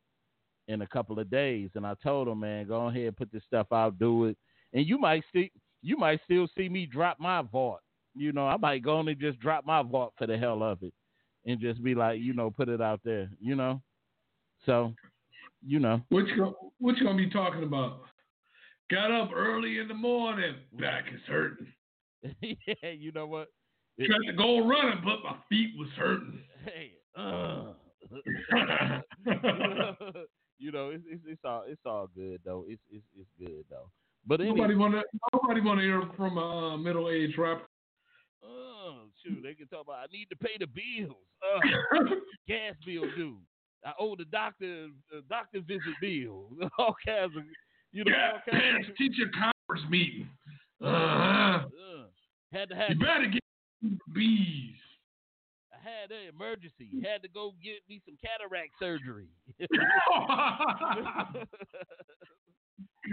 in 0.69 0.83
a 0.83 0.87
couple 0.87 1.19
of 1.19 1.31
days, 1.31 1.71
and 1.75 1.87
I 1.87 1.95
told 2.03 2.29
him, 2.29 2.41
man, 2.41 2.69
go 2.69 2.89
ahead, 2.89 3.17
put 3.17 3.33
this 3.33 3.43
stuff 3.47 3.69
out, 3.73 3.99
do 3.99 4.27
it, 4.27 4.37
and 4.75 4.87
you 4.87 4.99
might 4.99 5.25
see, 5.33 5.51
you 5.83 5.97
might 5.97 6.21
still 6.25 6.49
see 6.57 6.69
me 6.69 6.87
drop 6.87 7.19
my 7.21 7.43
vault. 7.43 7.81
You 8.15 8.33
know, 8.33 8.47
I 8.47 8.57
might 8.57 8.83
go 8.83 9.01
and 9.01 9.21
just 9.21 9.41
drop 9.41 9.67
my 9.67 9.83
vault 9.83 10.15
for 10.17 10.27
the 10.27 10.39
hell 10.39 10.63
of 10.63 10.83
it, 10.83 10.93
and 11.47 11.61
just 11.61 11.83
be 11.83 11.95
like, 11.95 12.21
you 12.21 12.35
know, 12.35 12.51
put 12.51 12.69
it 12.69 12.81
out 12.81 13.01
there, 13.05 13.31
you 13.41 13.55
know. 13.55 13.83
So, 14.67 14.95
you 15.67 15.79
know, 15.81 16.01
what 16.11 16.27
you 16.29 16.55
what 16.79 16.97
you 16.99 17.07
gonna 17.07 17.17
be 17.17 17.31
talking 17.31 17.65
about? 17.65 18.01
Got 18.91 19.11
up 19.11 19.31
early 19.35 19.79
in 19.79 19.89
the 19.89 19.95
morning, 19.95 20.57
back 20.79 21.05
is 21.13 21.21
hurting. 21.27 21.67
yeah, 22.43 22.91
you 22.91 23.13
know 23.13 23.27
what? 23.27 23.49
Tried 23.99 24.27
to 24.27 24.33
go 24.33 24.67
running, 24.67 25.03
but 25.05 25.23
my 25.25 25.37
feet 25.49 25.73
was 25.79 25.89
hurting. 25.97 26.41
Hey, 26.65 26.93
uh. 27.17 27.73
you 30.59 30.71
know, 30.71 30.91
it's, 30.91 31.05
it's, 31.09 31.23
it's 31.27 31.41
all 31.45 31.65
it's 31.67 31.81
all 31.87 32.09
good 32.15 32.41
though. 32.45 32.65
It's 32.69 32.83
it's 32.91 33.05
it's 33.19 33.31
good 33.39 33.65
though. 33.71 33.91
But 34.27 34.41
nobody 34.41 34.75
wanna 34.75 35.03
nobody 35.33 35.61
wanna 35.61 35.83
hear 35.83 36.03
from 36.17 36.39
a 36.39 36.75
uh, 36.75 36.77
middle 36.77 37.11
aged 37.11 37.39
rapper. 37.39 37.67
Oh 38.45 39.07
shoot, 39.23 39.43
they 39.43 39.55
can 39.55 39.67
talk 39.67 39.83
about 39.85 39.97
I 39.99 40.07
need 40.13 40.29
to 40.31 40.37
pay 40.37 40.53
the 40.59 40.67
bills. 40.67 41.17
Uh, 41.43 42.15
gas 42.49 42.75
bill 42.87 43.05
due. 43.17 43.39
I 43.85 43.93
owe 43.99 44.15
the 44.15 44.25
doctor 44.27 44.89
the 45.11 45.23
doctor 45.29 45.61
visit 45.61 45.95
bill. 46.01 46.51
All 46.79 46.95
kinds 47.05 47.37
of 47.37 47.43
you 47.91 48.05
know. 48.05 48.13
Yeah, 48.13 48.33
all 48.33 48.41
kinds 48.51 48.89
of, 48.89 48.97
teacher 48.97 49.31
conference 49.33 49.91
meeting. 49.91 50.29
Uh-huh. 50.81 51.67
Uh, 51.67 52.05
had 52.53 52.69
to 52.71 52.75
have. 52.75 52.91
You 52.91 52.99
better 52.99 53.27
get 53.27 53.43
bees. 54.15 54.77
I 55.73 55.77
had 55.83 56.11
an 56.11 56.29
emergency. 56.35 56.89
Had 57.03 57.23
to 57.23 57.29
go 57.29 57.55
get 57.63 57.83
me 57.89 58.01
some 58.07 58.17
cataract 58.23 58.71
surgery. 58.79 59.29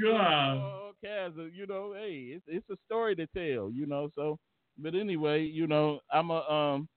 God. 0.02 0.94
Kinds 1.04 1.40
of, 1.40 1.54
you 1.54 1.66
know, 1.66 1.94
hey, 1.96 2.34
it's 2.36 2.44
it's 2.48 2.70
a 2.70 2.76
story 2.86 3.16
to 3.16 3.28
tell, 3.28 3.72
you 3.72 3.86
know. 3.86 4.10
So, 4.16 4.38
but 4.78 4.96
anyway, 4.96 5.44
you 5.44 5.66
know, 5.66 6.02
I'm 6.12 6.30
a 6.30 6.42
um, 6.42 6.90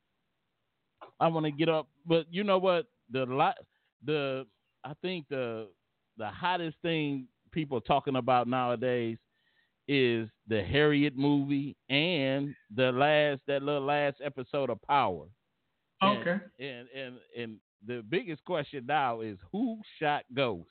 I 1.20 1.28
want 1.28 1.46
to 1.46 1.52
get 1.52 1.68
up, 1.68 1.88
but 2.06 2.26
you 2.30 2.42
know 2.42 2.58
what? 2.58 2.86
The 3.12 3.26
lot, 3.26 3.56
the 4.04 4.44
I 4.84 4.92
think 5.02 5.26
the 5.30 5.68
the 6.18 6.26
hottest 6.26 6.76
thing 6.82 7.28
people 7.52 7.78
are 7.78 7.82
talking 7.82 8.16
about 8.16 8.48
nowadays 8.48 9.18
is 9.88 10.28
the 10.48 10.62
Harriet 10.62 11.16
movie 11.16 11.76
and 11.88 12.54
the 12.74 12.90
last 12.92 13.40
that 13.46 13.62
little 13.62 13.82
last 13.82 14.16
episode 14.24 14.70
of 14.70 14.80
Power. 14.82 15.26
Okay. 16.02 16.38
And 16.58 16.88
and 16.96 17.14
and 17.38 17.56
the 17.86 18.02
biggest 18.08 18.44
question 18.44 18.84
now 18.86 19.20
is 19.20 19.38
who 19.50 19.78
shot 20.00 20.24
Ghost? 20.34 20.68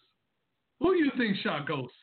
Who 0.79 0.93
do 0.93 1.03
you 1.03 1.11
think 1.17 1.37
shot 1.37 1.67
Ghost? 1.67 1.93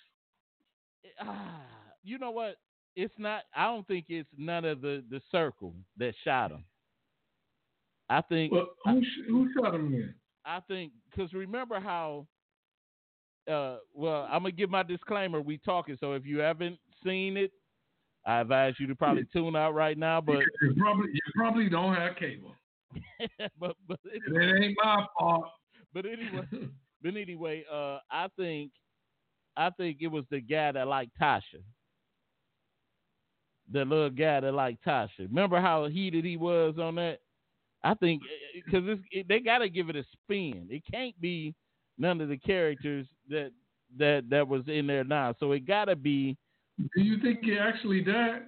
Ah, 1.20 1.62
you 2.02 2.18
know 2.18 2.30
what? 2.30 2.56
It's 2.96 3.14
not. 3.18 3.42
I 3.54 3.64
don't 3.64 3.86
think 3.86 4.06
it's 4.08 4.28
none 4.36 4.64
of 4.64 4.80
the 4.80 5.04
the 5.10 5.20
circle 5.30 5.74
that 5.98 6.14
shot 6.24 6.50
him. 6.50 6.64
I 8.10 8.22
think. 8.22 8.52
Well, 8.52 8.68
who 8.84 9.02
who 9.28 9.48
shot 9.54 9.74
him 9.74 9.92
then? 9.92 10.14
I 10.44 10.60
think 10.60 10.92
because 11.10 11.32
remember 11.32 11.80
how. 11.80 12.26
Uh, 13.48 13.78
well, 13.94 14.28
I'm 14.30 14.42
gonna 14.42 14.52
give 14.52 14.68
my 14.68 14.82
disclaimer. 14.82 15.40
We 15.40 15.58
talking, 15.58 15.96
so 15.98 16.12
if 16.12 16.26
you 16.26 16.38
haven't 16.38 16.78
seen 17.02 17.36
it, 17.36 17.50
I 18.26 18.40
advise 18.40 18.74
you 18.78 18.86
to 18.88 18.94
probably 18.94 19.26
tune 19.32 19.56
out 19.56 19.74
right 19.74 19.96
now. 19.96 20.20
But 20.20 20.40
you 20.62 20.74
probably 20.76 21.10
you 21.12 21.20
probably 21.34 21.68
don't 21.68 21.94
have 21.94 22.16
cable. 22.16 22.54
but 23.58 23.76
but 23.86 23.98
anyway, 24.04 24.52
it 24.52 24.64
ain't 24.64 24.78
my 24.82 25.06
fault. 25.18 25.46
But 25.94 26.04
anyway, 26.04 26.46
but 27.02 27.16
anyway, 27.16 27.64
uh, 27.72 27.98
I 28.10 28.28
think 28.36 28.72
I 29.58 29.70
think 29.70 29.98
it 30.00 30.06
was 30.06 30.24
the 30.30 30.40
guy 30.40 30.70
that 30.70 30.86
liked 30.86 31.18
Tasha. 31.20 31.62
The 33.70 33.84
little 33.84 34.08
guy 34.08 34.40
that 34.40 34.54
liked 34.54 34.84
Tasha. 34.86 35.08
Remember 35.18 35.60
how 35.60 35.86
heated 35.86 36.24
he 36.24 36.36
was 36.36 36.76
on 36.80 36.94
that? 36.94 37.18
I 37.82 37.94
think 37.94 38.22
because 38.54 38.88
eh, 38.88 39.02
it, 39.10 39.28
they 39.28 39.40
got 39.40 39.58
to 39.58 39.68
give 39.68 39.90
it 39.90 39.96
a 39.96 40.04
spin. 40.12 40.68
It 40.70 40.82
can't 40.90 41.20
be 41.20 41.54
none 41.98 42.20
of 42.20 42.28
the 42.28 42.36
characters 42.36 43.06
that 43.28 43.50
that 43.98 44.24
that 44.30 44.46
was 44.46 44.62
in 44.68 44.86
there 44.86 45.04
now. 45.04 45.34
So 45.40 45.52
it 45.52 45.66
got 45.66 45.86
to 45.86 45.96
be 45.96 46.36
do 46.78 47.02
you 47.02 47.20
think 47.20 47.40
he 47.42 47.58
actually 47.58 48.02
died? 48.02 48.42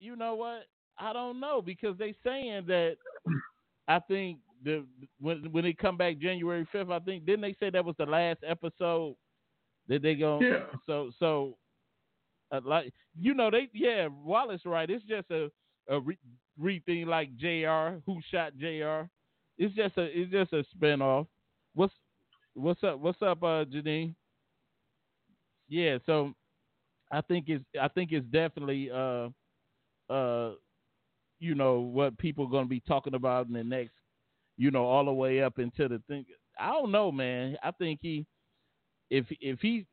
You 0.00 0.16
know 0.16 0.34
what? 0.34 0.64
I 0.98 1.12
don't 1.12 1.38
know 1.38 1.60
because 1.60 1.98
they 1.98 2.14
saying 2.24 2.64
that. 2.66 2.96
I 3.86 3.98
think 3.98 4.38
the 4.64 4.86
when 5.20 5.52
when 5.52 5.64
they 5.64 5.74
come 5.74 5.98
back 5.98 6.18
January 6.18 6.66
fifth, 6.72 6.88
I 6.88 6.98
think 7.00 7.26
didn't 7.26 7.42
they 7.42 7.54
say 7.60 7.68
that 7.68 7.84
was 7.84 7.96
the 7.98 8.06
last 8.06 8.38
episode 8.46 9.16
that 9.88 10.02
they 10.02 10.14
go? 10.14 10.40
Yeah. 10.40 10.64
So 10.86 11.10
so, 11.18 11.56
uh, 12.52 12.60
like 12.64 12.92
you 13.18 13.34
know 13.34 13.50
they 13.50 13.68
yeah 13.72 14.08
Wallace 14.24 14.62
right. 14.64 14.88
It's 14.90 15.04
just 15.04 15.30
a 15.30 15.50
a 15.88 16.00
re, 16.00 16.18
re 16.58 16.80
thing 16.86 17.06
like 17.06 17.36
Jr. 17.36 18.00
Who 18.06 18.20
shot 18.30 18.56
Jr. 18.58 19.08
It's 19.58 19.74
just 19.74 19.96
a 19.98 20.02
it's 20.04 20.30
just 20.30 20.52
a 20.52 20.64
spinoff. 20.76 21.26
What's 21.74 21.94
what's 22.54 22.82
up? 22.84 22.98
What's 22.98 23.22
up, 23.22 23.42
uh, 23.42 23.64
Janine? 23.64 24.14
Yeah. 25.68 25.98
So 26.06 26.32
I 27.12 27.20
think 27.22 27.46
it's 27.48 27.64
I 27.80 27.88
think 27.88 28.12
it's 28.12 28.26
definitely 28.26 28.90
uh 28.90 29.28
uh 30.12 30.52
you 31.40 31.54
know 31.54 31.80
what 31.80 32.18
people 32.18 32.46
are 32.46 32.50
going 32.50 32.64
to 32.64 32.70
be 32.70 32.80
talking 32.80 33.14
about 33.14 33.46
in 33.46 33.52
the 33.52 33.64
next 33.64 33.92
you 34.56 34.70
know 34.70 34.84
all 34.84 35.04
the 35.04 35.12
way 35.12 35.42
up 35.42 35.58
into 35.58 35.88
the 35.88 36.00
thing. 36.08 36.24
I 36.58 36.72
don't 36.72 36.92
know, 36.92 37.10
man. 37.10 37.56
I 37.62 37.70
think 37.72 38.00
he 38.02 38.26
if 39.10 39.26
if 39.40 39.60
he 39.60 39.86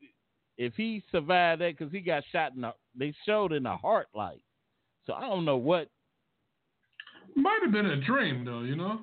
if 0.58 0.74
he 0.74 1.02
survived 1.10 1.60
that 1.60 1.76
because 1.76 1.92
he 1.92 2.00
got 2.00 2.22
shot 2.32 2.54
in 2.54 2.62
the 2.62 2.72
they 2.98 3.12
showed 3.26 3.52
in 3.52 3.62
the 3.62 3.76
heart 3.76 4.08
like 4.14 4.42
so 5.06 5.14
I 5.14 5.22
don't 5.22 5.44
know 5.44 5.56
what. 5.56 5.88
Might 7.34 7.60
have 7.62 7.72
been 7.72 7.86
a 7.86 8.00
dream 8.00 8.44
though, 8.44 8.60
you 8.60 8.76
know. 8.76 9.00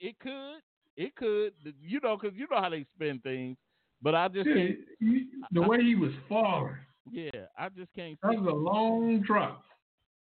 It 0.00 0.18
could, 0.18 0.56
it 0.96 1.16
could, 1.16 1.52
you 1.80 1.98
know, 2.02 2.18
because 2.20 2.36
you 2.36 2.46
know 2.50 2.60
how 2.60 2.68
they 2.68 2.84
spend 2.94 3.22
things. 3.22 3.56
But 4.02 4.14
I 4.14 4.28
just 4.28 4.46
yeah, 4.46 4.72
he, 5.00 5.26
the 5.50 5.62
I, 5.62 5.66
way 5.66 5.82
he 5.82 5.94
was 5.94 6.10
falling. 6.28 6.76
Yeah, 7.10 7.30
I 7.58 7.68
just 7.70 7.94
can't. 7.94 8.18
That 8.22 8.38
was 8.38 8.52
a 8.52 8.54
long 8.54 9.22
drop. 9.26 9.62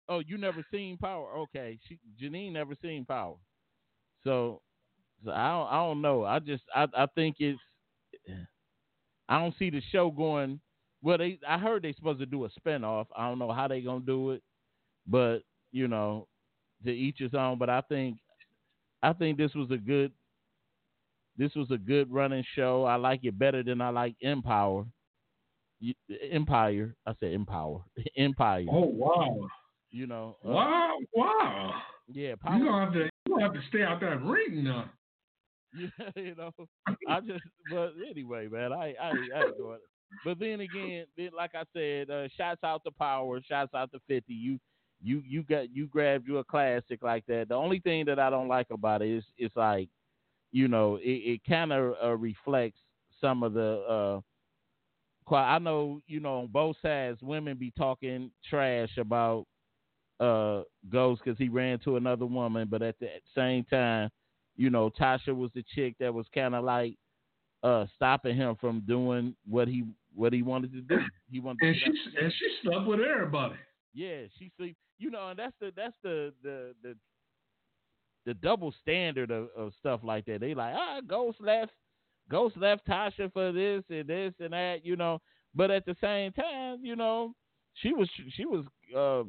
Oh, 0.08 0.20
you 0.20 0.38
never 0.38 0.66
seen 0.72 0.98
Power? 0.98 1.38
Okay, 1.38 1.80
she, 1.88 2.00
Janine 2.22 2.54
never 2.54 2.76
seen 2.82 3.04
Power. 3.04 3.36
So, 4.24 4.62
so 5.26 5.32
I 5.32 5.50
don't, 5.50 5.68
I 5.68 5.76
don't 5.76 6.02
know. 6.02 6.24
I 6.24 6.40
just 6.40 6.64
I 6.74 6.88
I 6.96 7.08
think 7.14 7.38
it's 7.40 7.60
I 9.30 9.40
don't 9.40 9.56
see 9.58 9.70
the 9.70 9.82
show 9.92 10.12
going. 10.12 10.60
Well, 11.02 11.18
they 11.18 11.40
I 11.48 11.58
heard 11.58 11.84
they 11.84 11.94
supposed 11.94 12.20
to 12.20 12.26
do 12.26 12.46
a 12.46 12.50
spinoff. 12.50 13.08
I 13.16 13.28
don't 13.28 13.40
know 13.40 13.52
how 13.52 13.68
they 13.68 13.82
gonna 13.82 14.06
do 14.06 14.32
it, 14.32 14.42
but 15.08 15.40
you 15.72 15.88
know, 15.88 16.28
to 16.86 16.92
each 16.92 17.18
his 17.20 17.34
own. 17.34 17.58
But 17.58 17.70
I 17.70 17.82
think 17.82 18.18
I 19.02 19.14
think 19.14 19.38
this 19.38 19.54
was 19.54 19.70
a 19.72 19.78
good 19.78 20.12
this 21.38 21.54
was 21.56 21.72
a 21.72 21.78
good 21.78 22.12
running 22.12 22.46
show. 22.56 22.86
I 22.86 22.96
like 22.96 23.22
it 23.24 23.38
better 23.38 23.64
than 23.64 23.82
I 23.82 23.90
like 23.90 24.16
Empower. 24.22 24.86
Empire. 26.32 26.96
I 27.06 27.14
said 27.20 27.34
Empower. 27.34 27.82
Empire. 28.18 28.66
Oh 28.72 28.86
wow. 28.86 29.48
You 29.92 30.08
know. 30.08 30.38
Uh, 30.46 30.50
wow, 30.50 30.98
wow. 31.14 31.74
Yeah, 32.08 32.36
power. 32.36 32.58
You 32.58 32.66
gonna 32.66 32.86
have 32.86 32.94
to 32.94 33.00
you 33.00 33.10
gonna 33.30 33.44
have 33.44 33.54
to 33.54 33.62
stay 33.70 33.84
out 33.84 34.00
that 34.02 34.22
ring 34.24 34.64
now. 34.64 34.90
You 36.16 36.36
know. 36.36 36.52
I 37.08 37.20
just 37.22 37.44
but 37.70 37.94
anyway, 38.10 38.48
man, 38.48 38.74
I 38.74 38.94
I 39.02 39.10
I 39.36 39.42
it. 39.42 39.82
But 40.24 40.40
then 40.40 40.62
again, 40.62 41.06
then, 41.18 41.30
like 41.36 41.56
I 41.56 41.64
said, 41.74 42.10
uh, 42.10 42.28
shouts 42.38 42.64
out 42.64 42.84
to 42.86 42.92
Power, 42.92 43.42
shouts 43.48 43.74
out 43.74 43.92
to 43.92 44.00
Fifty. 44.08 44.34
You 44.34 44.60
you 45.02 45.22
you 45.26 45.44
got 45.44 45.76
you 45.76 45.88
grabbed 45.88 46.28
you 46.28 46.38
a 46.38 46.44
classic 46.44 47.02
like 47.04 47.26
that. 47.28 47.50
The 47.50 47.56
only 47.56 47.80
thing 47.80 48.06
that 48.06 48.20
I 48.20 48.30
don't 48.30 48.48
like 48.48 48.68
about 48.72 49.02
it 49.02 49.10
is 49.10 49.24
it's 49.38 49.56
like, 49.56 49.90
you 50.52 50.68
know, 50.68 50.98
it, 50.98 51.10
it 51.10 51.42
kind 51.48 51.74
of 51.74 51.96
uh, 52.04 52.16
reflects 52.18 52.80
some 53.22 53.44
of 53.44 53.54
the 53.54 54.22
uh, 55.30 55.36
I 55.36 55.60
know, 55.60 56.02
you 56.08 56.20
know, 56.20 56.40
on 56.40 56.48
both 56.48 56.76
sides, 56.82 57.22
women 57.22 57.58
be 57.58 57.72
talking 57.72 58.32
trash 58.50 58.98
about 58.98 59.46
uh 60.20 60.64
Ghost 60.90 61.22
because 61.24 61.38
he 61.38 61.50
ran 61.50 61.80
to 61.80 61.98
another 61.98 62.26
woman, 62.26 62.68
but 62.70 62.82
at 62.82 63.00
the 63.00 63.10
same 63.36 63.64
time, 63.66 64.10
you 64.56 64.70
know, 64.70 64.90
Tasha 64.90 65.36
was 65.36 65.52
the 65.56 65.64
chick 65.76 65.96
that 66.00 66.14
was 66.14 66.26
kind 66.34 66.56
of 66.56 66.64
like 66.64 66.96
uh 67.64 67.86
stopping 67.96 68.36
him 68.36 68.56
from 68.60 68.82
doing 68.88 69.36
what 69.48 69.68
he 69.68 69.84
what 70.16 70.34
he 70.34 70.42
wanted 70.42 70.72
to 70.74 70.82
do. 70.82 71.00
He 71.32 71.40
wanted 71.40 71.68
and 71.68 71.76
she 71.76 72.20
and 72.20 72.34
she 72.34 72.48
slept 72.62 72.86
with 72.86 73.00
everybody. 73.00 73.56
Yeah, 73.94 74.24
she 74.38 74.52
sleep. 74.58 74.76
You 74.98 75.12
know, 75.12 75.30
and 75.30 75.40
that's 75.40 75.56
the 75.60 75.72
that's 75.76 75.96
the 76.04 76.34
the 76.44 76.74
the 76.84 76.96
the 78.26 78.34
double 78.36 78.74
standard 78.82 79.32
of, 79.32 79.50
of 79.58 79.74
stuff 79.80 80.02
like 80.04 80.26
that. 80.26 80.40
They 80.40 80.54
like, 80.54 80.74
ah, 80.78 81.00
Ghost 81.06 81.40
left 81.42 81.72
Ghost 82.30 82.56
left 82.58 82.88
Tasha 82.88 83.32
for 83.34 83.52
this 83.52 83.84
and 83.90 84.08
this 84.08 84.34
and 84.40 84.54
that, 84.54 84.86
you 84.86 84.96
know. 84.96 85.20
But 85.56 85.72
at 85.72 85.86
the 85.86 85.96
same 86.02 86.32
time, 86.32 86.80
you 86.84 86.96
know, 86.96 87.34
she 87.76 87.94
was 87.94 88.10
she 88.30 88.46
was 88.46 88.66
uh, 88.96 89.24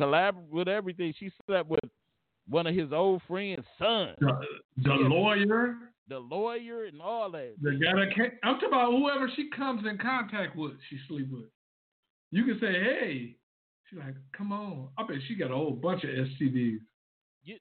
collab 0.00 0.34
with 0.50 0.68
everything. 0.68 1.12
She 1.18 1.30
slept 1.46 1.68
with 1.68 1.80
one 2.50 2.66
of 2.66 2.74
his 2.74 2.92
old 2.92 3.22
friends' 3.26 3.64
sons. 3.78 4.16
The, 4.20 4.46
the 4.82 4.90
lawyer. 4.90 5.76
The 6.08 6.18
lawyer 6.18 6.86
and 6.86 7.00
all 7.00 7.30
that. 7.30 7.54
The 7.62 7.78
guy 7.78 8.26
I'm 8.42 8.54
talking 8.54 8.68
about 8.68 8.90
whoever 8.90 9.30
she 9.36 9.48
comes 9.56 9.86
in 9.88 9.96
contact 9.98 10.56
with, 10.56 10.72
she 10.88 10.98
sleep 11.08 11.28
with. 11.30 11.44
You 12.32 12.44
can 12.44 12.58
say, 12.60 12.72
hey. 12.72 13.36
She's 13.88 13.98
like, 13.98 14.14
come 14.36 14.52
on. 14.52 14.88
I 14.98 15.04
bet 15.06 15.16
she 15.26 15.34
got 15.34 15.50
a 15.50 15.54
whole 15.54 15.72
bunch 15.72 16.04
of 16.04 16.10
STDs. 16.10 16.78
Get, 17.46 17.60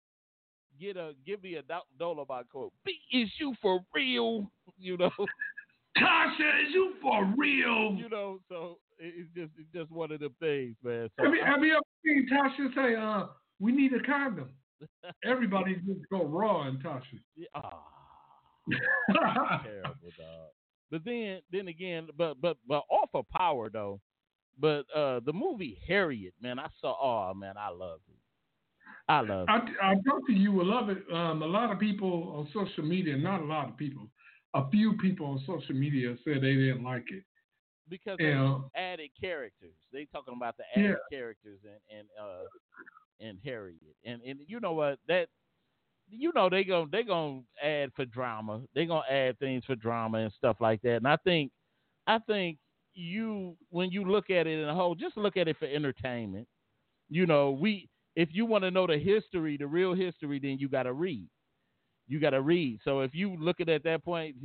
get 0.80 0.98
a, 0.98 1.14
give 1.26 1.44
me 1.44 1.56
a 1.56 1.64
Dolomite 1.98 2.50
quote. 2.50 2.74
B, 2.86 2.94
is 3.12 3.30
you 3.40 3.54
for 3.62 3.82
real? 3.94 4.52
You 4.78 4.98
know. 4.98 5.12
Tasha, 5.98 6.64
is 6.66 6.74
you 6.74 6.94
for 7.02 7.32
real? 7.38 7.96
You 7.96 8.10
know, 8.10 8.40
so 8.48 8.78
it's 9.00 9.30
just 9.36 9.52
it's 9.58 9.70
just 9.74 9.92
one 9.92 10.12
of 10.12 10.20
the 10.20 10.32
things, 10.40 10.76
man. 10.84 11.10
So 11.18 11.26
have, 11.26 11.34
you, 11.34 11.44
have 11.44 11.64
you 11.64 11.74
ever 11.74 11.82
seen 12.06 12.30
Tasha 12.32 12.76
say, 12.76 12.96
uh, 12.96 13.28
we 13.60 13.72
need 13.72 13.94
a 13.94 14.00
condom? 14.04 14.50
Everybody 15.26 15.76
just 15.76 16.08
go 16.12 16.26
raw 16.26 16.68
in 16.68 16.78
Tasha. 16.78 17.20
Yeah, 17.36 17.48
oh. 17.56 17.84
terrible 19.64 20.12
dog. 20.18 20.50
But 20.92 21.02
then 21.06 21.42
then 21.52 21.68
again, 21.68 22.08
but 22.18 22.42
but 22.42 22.58
but 22.68 22.84
off 22.90 23.10
of 23.14 23.30
power 23.30 23.70
though. 23.70 24.00
But 24.60 24.86
uh 24.96 25.22
the 25.26 25.34
movie 25.34 25.80
Harriet, 25.88 26.34
man, 26.42 26.60
I 26.60 26.68
saw 26.82 26.96
oh 27.02 27.34
man, 27.34 27.56
I 27.58 27.70
loved 27.70 28.04
it. 28.10 28.16
I 29.08 29.22
love 29.22 29.48
it. 29.50 29.74
I, 29.82 29.92
I 29.92 29.94
talked 30.08 30.28
to 30.28 30.34
you 30.34 30.52
will 30.52 30.66
love 30.66 30.90
it. 30.90 31.04
Um, 31.12 31.42
a 31.42 31.48
lot 31.48 31.72
of 31.72 31.80
people 31.80 32.34
on 32.38 32.48
social 32.54 32.84
media, 32.84 33.18
not 33.18 33.42
a 33.42 33.46
lot 33.46 33.70
of 33.70 33.78
people, 33.78 34.08
a 34.54 34.70
few 34.70 34.94
people 34.98 35.26
on 35.26 35.40
social 35.48 35.76
media 35.76 36.16
said 36.24 36.38
they 36.38 36.54
didn't 36.54 36.84
like 36.84 37.06
it 37.12 37.24
because 37.90 38.18
yeah. 38.20 38.60
added 38.76 39.10
characters. 39.20 39.74
They 39.92 40.08
talking 40.12 40.36
about 40.36 40.58
the 40.58 40.64
added 40.76 40.98
yeah. 41.12 41.18
characters 41.18 41.60
and 41.64 41.98
and 42.00 42.08
uh 42.22 42.44
and 43.20 43.38
Harriet. 43.44 43.96
And 44.06 44.22
and 44.24 44.40
you 44.48 44.60
know 44.60 44.74
what 44.74 45.00
that 45.08 45.28
you 46.10 46.32
know 46.36 46.50
they 46.50 46.64
going 46.64 46.90
they 46.92 47.04
gonna 47.04 47.42
add 47.64 47.92
for 47.96 48.06
drama. 48.06 48.62
They 48.76 48.86
gonna 48.86 49.04
add 49.10 49.40
things 49.40 49.64
for 49.66 49.76
drama 49.76 50.20
and 50.20 50.34
stuff 50.34 50.58
like 50.60 50.82
that. 50.84 50.98
And 50.98 51.08
I 51.08 51.18
think 51.18 51.52
I 52.08 52.20
think 52.20 52.58
you 52.94 53.56
when 53.70 53.92
you 53.92 54.04
look 54.06 54.30
at 54.30 54.48
it 54.48 54.60
in 54.60 54.68
a 54.68 54.76
whole, 54.76 54.96
just 54.96 55.18
look 55.18 55.38
at 55.38 55.48
it 55.48 55.58
for 55.58 55.66
entertainment. 55.66 56.48
You 57.10 57.26
know, 57.26 57.52
we 57.52 57.90
if 58.16 58.30
you 58.32 58.46
want 58.46 58.64
to 58.64 58.72
know 58.72 58.88
the 58.88 58.98
history, 58.98 59.58
the 59.58 59.68
real 59.68 59.94
history, 59.94 60.40
then 60.40 60.58
you 60.60 60.68
got 60.70 60.84
to 60.84 60.94
read. 60.94 61.28
You 62.08 62.20
got 62.20 62.32
to 62.32 62.42
read. 62.42 62.80
So 62.84 63.02
if 63.02 63.14
you 63.14 63.36
look 63.40 63.62
at 63.62 63.70
at 63.70 63.84
that 63.84 64.04
point, 64.04 64.36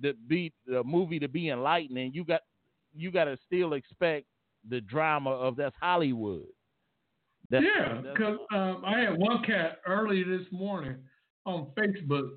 the 0.00 0.14
be 0.28 0.52
the 0.66 0.84
movie 0.84 1.18
to 1.20 1.28
be 1.28 1.50
enlightening, 1.50 2.12
you 2.14 2.24
got 2.24 2.40
you 2.94 3.10
got 3.10 3.24
to 3.24 3.36
still 3.46 3.74
expect 3.74 4.26
the 4.68 4.80
drama 4.80 5.30
of 5.30 5.56
that's 5.56 5.74
Hollywood. 5.80 6.46
Yeah, 7.62 8.00
because 8.02 8.38
um, 8.52 8.82
I 8.84 9.00
had 9.00 9.18
one 9.18 9.42
cat 9.44 9.78
early 9.86 10.22
this 10.22 10.46
morning 10.50 10.96
on 11.46 11.68
Facebook 11.78 12.30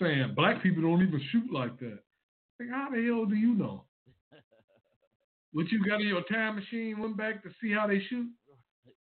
saying 0.00 0.32
black 0.34 0.62
people 0.62 0.82
don't 0.82 1.02
even 1.02 1.20
shoot 1.30 1.52
like 1.52 1.78
that. 1.80 1.98
Like, 2.58 2.70
how 2.70 2.88
the 2.90 3.04
hell 3.04 3.26
do 3.26 3.36
you 3.36 3.54
know? 3.54 3.84
what 5.52 5.70
you 5.70 5.84
got 5.84 6.00
in 6.00 6.08
your 6.08 6.22
time 6.24 6.56
machine? 6.56 6.98
Went 6.98 7.16
back 7.16 7.42
to 7.42 7.50
see 7.60 7.72
how 7.72 7.86
they 7.86 8.00
shoot. 8.08 8.28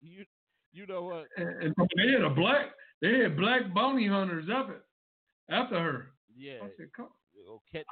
You, 0.06 0.26
you 0.74 0.86
know 0.86 1.04
what? 1.04 1.28
And, 1.38 1.64
and 1.64 1.74
they 1.96 2.12
had 2.12 2.24
a 2.24 2.30
black, 2.30 2.66
they 3.02 3.20
had 3.20 3.38
black 3.38 3.74
bounty 3.74 4.06
hunters 4.06 4.50
up 4.54 4.70
it 4.70 4.84
after 5.50 5.80
her. 5.82 6.08
Yeah. 6.36 6.58
I 6.62 6.68
said, 6.78 6.88
come. 6.94 7.08
Catch, 7.72 7.86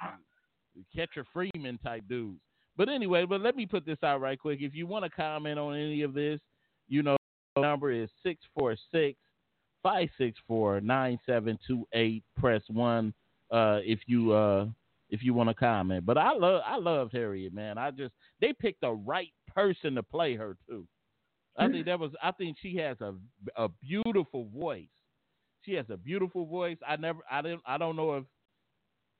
Catcher 0.93 1.25
Freeman 1.31 1.77
type 1.81 2.03
dudes. 2.09 2.41
But 2.77 2.89
anyway, 2.89 3.25
but 3.25 3.41
let 3.41 3.55
me 3.55 3.65
put 3.65 3.85
this 3.85 3.97
out 4.03 4.21
right 4.21 4.39
quick. 4.39 4.59
If 4.61 4.73
you 4.73 4.87
want 4.87 5.05
to 5.05 5.09
comment 5.09 5.59
on 5.59 5.75
any 5.75 6.01
of 6.01 6.13
this, 6.13 6.39
you 6.87 7.03
know, 7.03 7.17
number 7.58 7.91
is 7.91 8.10
646 8.24 9.17
564 9.84 10.81
9728. 10.81 12.24
Press 12.38 12.62
1 12.67 13.13
uh, 13.51 13.79
if 13.84 14.00
you 14.05 14.31
uh, 14.31 14.67
if 15.10 15.23
you 15.23 15.34
want 15.34 15.49
to 15.49 15.56
comment. 15.56 16.06
But 16.06 16.17
I 16.17 16.34
love 16.34 16.62
I 16.65 16.78
love 16.78 17.10
Harriet, 17.12 17.54
man. 17.54 17.78
I 17.78 17.91
just 17.91 18.13
they 18.39 18.54
picked 18.54 18.82
the 18.82 18.91
right 18.91 19.32
person 19.54 19.95
to 19.95 20.04
play 20.04 20.36
her 20.36 20.58
too. 20.67 20.88
I 21.58 21.67
think 21.67 21.86
that 21.86 21.99
was 21.99 22.12
I 22.23 22.32
think 22.32 22.58
she 22.62 22.78
has 22.78 22.97
a 23.02 23.13
a 23.58 23.67
beautiful 23.67 24.47
voice. 24.56 24.88
She 25.63 25.73
has 25.73 25.86
a 25.89 25.97
beautiful 25.97 26.45
voice. 26.45 26.78
I 26.88 26.95
never 26.95 27.19
I 27.30 27.41
didn't 27.41 27.62
I 27.65 27.78
don't 27.78 27.95
know 27.95 28.15
if 28.15 28.23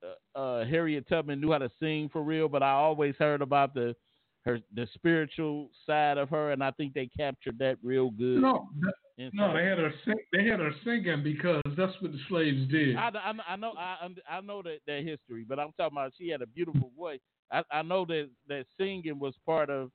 uh, 0.02 0.38
uh, 0.38 0.64
Harriet 0.64 1.08
Tubman 1.08 1.40
knew 1.40 1.52
how 1.52 1.58
to 1.58 1.70
sing 1.78 2.08
for 2.12 2.22
real, 2.22 2.48
but 2.48 2.62
I 2.62 2.72
always 2.72 3.14
heard 3.18 3.42
about 3.42 3.74
the 3.74 3.94
her 4.44 4.58
the 4.74 4.88
spiritual 4.94 5.70
side 5.86 6.18
of 6.18 6.28
her, 6.30 6.50
and 6.52 6.62
I 6.62 6.70
think 6.72 6.94
they 6.94 7.06
captured 7.06 7.58
that 7.58 7.78
real 7.82 8.10
good. 8.10 8.42
No, 8.42 8.68
no, 9.32 9.54
they 9.54 9.64
had 9.64 9.78
her 9.78 9.92
sing, 10.04 10.14
they 10.32 10.44
had 10.44 10.58
her 10.58 10.72
singing 10.84 11.22
because 11.22 11.62
that's 11.76 11.92
what 12.00 12.12
the 12.12 12.18
slaves 12.28 12.68
did. 12.70 12.96
I, 12.96 13.10
I, 13.14 13.32
I 13.52 13.56
know 13.56 13.72
I 13.78 14.08
I 14.28 14.40
know 14.40 14.62
that 14.62 14.78
that 14.86 15.04
history, 15.04 15.44
but 15.48 15.58
I'm 15.60 15.72
talking 15.76 15.96
about 15.96 16.12
she 16.18 16.28
had 16.28 16.42
a 16.42 16.46
beautiful 16.46 16.90
voice. 16.96 17.20
I, 17.52 17.62
I 17.70 17.82
know 17.82 18.04
that 18.06 18.30
that 18.48 18.66
singing 18.78 19.18
was 19.18 19.34
part 19.46 19.70
of 19.70 19.90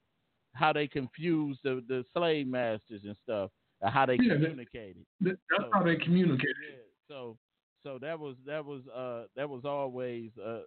how 0.54 0.72
they 0.74 0.88
confused 0.88 1.60
the, 1.64 1.84
the 1.88 2.06
slave 2.16 2.48
masters 2.48 3.02
and 3.04 3.16
stuff, 3.24 3.52
how 3.84 4.06
they 4.06 4.18
yeah, 4.22 4.34
communicated. 4.34 5.06
That, 5.22 5.38
that's 5.50 5.64
so, 5.64 5.70
how 5.74 5.84
they 5.84 5.98
communicated. 5.98 6.56
Yeah, 6.70 6.78
so 7.10 7.38
so 7.84 7.98
that 8.02 8.18
was 8.18 8.36
that 8.46 8.64
was 8.64 8.82
uh 8.96 9.24
that 9.36 9.50
was 9.50 9.66
always 9.66 10.30
uh. 10.44 10.62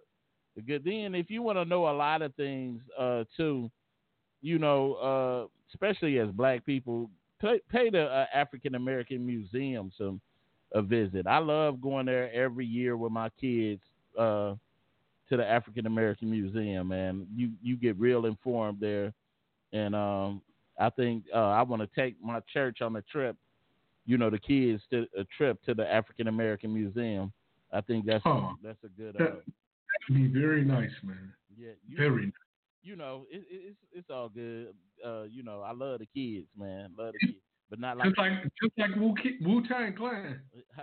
Then 0.55 1.15
if 1.15 1.29
you 1.29 1.41
want 1.41 1.57
to 1.57 1.65
know 1.65 1.89
a 1.89 1.95
lot 1.95 2.21
of 2.21 2.33
things 2.35 2.81
uh 2.97 3.23
too, 3.35 3.69
you 4.41 4.59
know, 4.59 4.93
uh 4.95 5.47
especially 5.73 6.19
as 6.19 6.29
black 6.29 6.65
people, 6.65 7.09
pay, 7.39 7.59
pay 7.71 7.89
the 7.89 8.03
uh, 8.03 8.25
African 8.33 8.75
American 8.75 9.25
Museum 9.25 9.91
some 9.97 10.21
a 10.73 10.81
visit. 10.81 11.27
I 11.27 11.37
love 11.39 11.81
going 11.81 12.05
there 12.05 12.31
every 12.33 12.65
year 12.65 12.95
with 12.97 13.11
my 13.11 13.29
kids 13.39 13.81
uh 14.17 14.55
to 15.29 15.37
the 15.37 15.47
African 15.47 15.85
American 15.85 16.29
Museum, 16.29 16.91
and 16.91 17.25
You 17.35 17.51
you 17.61 17.77
get 17.77 17.97
real 17.99 18.25
informed 18.25 18.79
there, 18.81 19.13
and 19.71 19.95
um, 19.95 20.41
I 20.77 20.89
think 20.89 21.23
uh, 21.33 21.37
I 21.37 21.61
want 21.61 21.81
to 21.81 21.89
take 21.99 22.21
my 22.21 22.41
church 22.53 22.81
on 22.81 22.97
a 22.97 23.01
trip 23.03 23.37
you 24.05 24.17
know 24.17 24.29
the 24.29 24.39
kids 24.39 24.81
to 24.91 25.07
a 25.17 25.23
trip 25.37 25.63
to 25.63 25.73
the 25.73 25.87
African 25.91 26.27
American 26.27 26.73
Museum. 26.73 27.31
I 27.71 27.81
think 27.81 28.05
that's 28.05 28.23
huh. 28.23 28.29
a, 28.29 28.55
that's 28.63 28.83
a 28.83 28.89
good. 29.01 29.15
Uh, 29.15 29.23
that, 29.23 29.41
be 30.07 30.27
very 30.27 30.63
nice, 30.63 30.91
man. 31.03 31.33
Yeah, 31.55 31.71
you, 31.87 31.97
very. 31.97 32.25
Nice. 32.25 32.33
You 32.83 32.95
know, 32.95 33.25
it, 33.29 33.43
it's 33.49 33.77
it's 33.93 34.09
all 34.09 34.29
good. 34.29 34.73
Uh, 35.05 35.23
you 35.23 35.43
know, 35.43 35.61
I 35.61 35.71
love 35.71 35.99
the 35.99 36.07
kids, 36.07 36.47
man. 36.57 36.91
Love 36.97 37.13
the 37.13 37.27
kids, 37.27 37.39
but 37.69 37.79
not 37.79 37.97
like 37.97 38.07
just 38.07 38.17
like 38.17 38.43
just 38.61 38.73
like 38.77 38.95
Wu 38.95 39.13
Wu 39.41 39.67
Tang 39.67 39.95
Clan. 39.95 40.39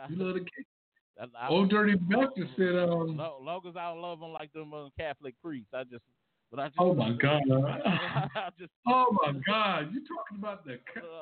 You 0.08 0.16
love 0.16 0.34
the 0.34 0.40
kids. 0.40 0.66
I, 1.20 1.46
I, 1.46 1.48
Ol' 1.48 1.66
Dirty 1.66 1.96
Bastard 1.96 2.48
said, 2.56 2.76
um, 2.76 3.16
long 3.16 3.60
as 3.68 3.74
I 3.76 3.92
don't 3.92 4.00
love 4.00 4.20
them 4.20 4.32
like 4.32 4.52
them 4.52 4.72
uh, 4.72 4.88
Catholic 4.96 5.34
priests, 5.42 5.70
I 5.74 5.82
just 5.82 6.04
but 6.50 6.60
I 6.60 6.68
just, 6.68 6.78
oh 6.78 6.94
my 6.94 7.10
God! 7.10 7.42
just, 8.58 8.70
oh 8.88 9.06
my 9.22 9.32
God! 9.46 9.90
You're 9.92 10.02
talking 10.02 10.38
about 10.38 10.64
the 10.64 10.78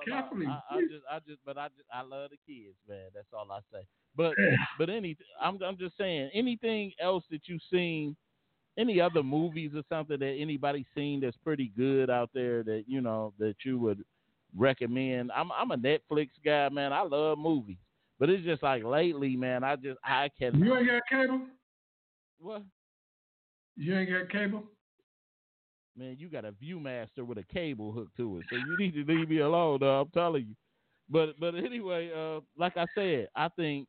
Catholic? 0.09 0.47
I, 0.49 0.61
I, 0.71 0.81
just, 0.83 1.05
I 1.11 1.19
just, 1.27 1.41
but 1.45 1.59
I 1.59 1.69
just, 1.69 1.89
I 1.93 2.03
love 2.03 2.31
the 2.31 2.37
kids, 2.47 2.77
man. 2.89 3.09
That's 3.12 3.27
all 3.33 3.51
I 3.51 3.59
say. 3.73 3.85
But, 4.17 4.35
but 4.79 4.89
any, 4.89 5.17
I'm, 5.43 5.59
I'm 5.62 5.77
just 5.77 5.99
saying, 5.99 6.31
anything 6.33 6.93
else 7.01 7.25
that 7.31 7.43
you've 7.47 7.61
seen, 7.71 8.17
any 8.79 9.01
other 9.01 9.23
movies 9.23 9.73
or 9.75 9.83
something 9.89 10.19
that 10.19 10.37
anybody 10.39 10.87
seen 10.95 11.21
that's 11.21 11.37
pretty 11.45 11.73
good 11.77 12.09
out 12.09 12.31
there 12.33 12.62
that 12.62 12.85
you 12.87 13.01
know 13.01 13.33
that 13.39 13.57
you 13.65 13.79
would 13.81 14.05
recommend? 14.57 15.33
I'm, 15.35 15.51
I'm 15.51 15.73
a 15.73 15.77
Netflix 15.77 16.29
guy, 16.45 16.69
man. 16.69 16.93
I 16.93 17.03
love 17.03 17.37
movies, 17.39 17.79
but 18.21 18.31
it's 18.31 18.45
just 18.45 18.62
like 18.62 18.85
lately, 18.85 19.35
man. 19.35 19.65
I 19.65 19.75
just, 19.75 19.99
I 20.05 20.31
can't. 20.39 20.55
You 20.55 20.77
ain't 20.77 20.87
got 20.87 21.03
cable. 21.11 21.41
What? 22.39 22.62
You 23.77 23.99
ain't 23.99 24.09
got 24.09 24.31
cable 24.31 24.62
man, 25.97 26.17
you 26.19 26.29
got 26.29 26.45
a 26.45 26.53
ViewMaster 26.53 27.27
with 27.27 27.39
a 27.39 27.45
cable 27.45 27.93
hooked 27.93 28.17
to 28.17 28.39
it, 28.39 28.45
so 28.51 28.57
you 28.57 28.77
need 28.79 28.95
to 28.95 29.13
leave 29.13 29.29
me 29.29 29.39
alone. 29.39 29.79
Though, 29.81 30.01
I'm 30.01 30.09
telling 30.11 30.47
you. 30.49 30.55
But 31.09 31.39
but 31.39 31.55
anyway, 31.55 32.11
uh, 32.15 32.41
like 32.59 32.77
I 32.77 32.87
said, 32.95 33.29
I 33.37 33.49
think 33.49 33.87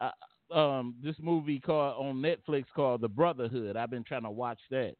uh, 0.00 0.54
um, 0.54 0.94
this 1.02 1.16
movie 1.20 1.60
called 1.60 2.04
on 2.04 2.16
Netflix 2.16 2.64
called 2.74 3.00
The 3.00 3.08
Brotherhood. 3.08 3.76
I've 3.76 3.90
been 3.90 4.04
trying 4.04 4.24
to 4.24 4.30
watch 4.30 4.60
that, 4.70 4.94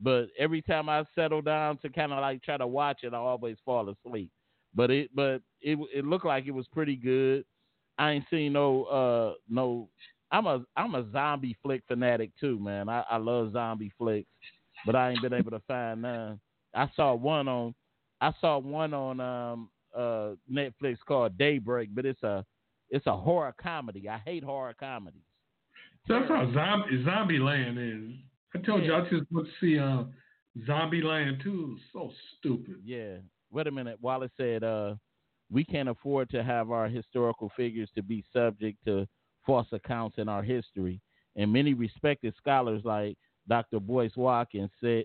but 0.00 0.26
every 0.38 0.62
time 0.62 0.88
I 0.88 1.04
settle 1.14 1.42
down 1.42 1.78
to 1.78 1.88
kind 1.88 2.12
of 2.12 2.20
like 2.20 2.42
try 2.42 2.56
to 2.56 2.66
watch 2.66 3.00
it, 3.02 3.14
I 3.14 3.18
always 3.18 3.56
fall 3.64 3.88
asleep. 3.88 4.30
But 4.74 4.90
it 4.90 5.10
but 5.14 5.40
it 5.60 5.78
it 5.94 6.04
looked 6.04 6.26
like 6.26 6.46
it 6.46 6.52
was 6.54 6.66
pretty 6.72 6.96
good. 6.96 7.44
I 7.98 8.12
ain't 8.12 8.24
seen 8.30 8.52
no 8.52 8.84
uh 8.84 9.34
no. 9.48 9.88
I'm 10.32 10.46
a 10.46 10.64
I'm 10.76 10.96
a 10.96 11.06
zombie 11.12 11.56
flick 11.62 11.82
fanatic 11.86 12.32
too, 12.40 12.58
man. 12.58 12.88
I, 12.88 13.04
I 13.08 13.18
love 13.18 13.52
zombie 13.52 13.92
flicks 13.96 14.28
but 14.86 14.96
I 14.96 15.10
ain't 15.10 15.22
been 15.22 15.32
able 15.32 15.50
to 15.50 15.62
find 15.66 16.02
none. 16.02 16.40
I 16.74 16.88
saw 16.96 17.14
one 17.14 17.48
on 17.48 17.74
I 18.20 18.32
saw 18.40 18.58
one 18.58 18.94
on 18.94 19.20
um 19.20 19.68
uh 19.96 20.32
Netflix 20.50 20.98
called 21.06 21.38
Daybreak, 21.38 21.94
but 21.94 22.06
it's 22.06 22.22
a 22.22 22.44
it's 22.90 23.06
a 23.06 23.16
horror 23.16 23.54
comedy. 23.60 24.08
I 24.08 24.18
hate 24.24 24.44
horror 24.44 24.74
comedies. 24.78 25.22
That's 26.08 26.28
how 26.28 26.44
Zombieland 26.46 27.78
is. 27.78 28.16
I 28.54 28.58
told 28.58 28.82
yeah. 28.82 28.88
you 28.88 28.94
I 28.94 29.00
just 29.08 29.32
went 29.32 29.48
to 29.48 29.52
see 29.60 29.78
uh, 29.78 30.04
Zombieland 30.68 31.42
too. 31.42 31.76
So 31.92 32.12
stupid. 32.38 32.76
Yeah. 32.84 33.16
Wait 33.50 33.66
a 33.66 33.70
minute. 33.70 33.98
Wallace 34.00 34.30
said 34.36 34.64
uh 34.64 34.94
we 35.50 35.64
can't 35.64 35.88
afford 35.88 36.30
to 36.30 36.42
have 36.42 36.70
our 36.70 36.88
historical 36.88 37.50
figures 37.56 37.88
to 37.94 38.02
be 38.02 38.24
subject 38.32 38.78
to 38.86 39.06
false 39.46 39.68
accounts 39.72 40.18
in 40.18 40.28
our 40.28 40.42
history. 40.42 41.00
And 41.36 41.52
many 41.52 41.74
respected 41.74 42.34
scholars 42.38 42.82
like 42.84 43.18
Dr. 43.48 43.80
Boyce 43.80 44.16
Watkins 44.16 44.70
said, 44.80 45.04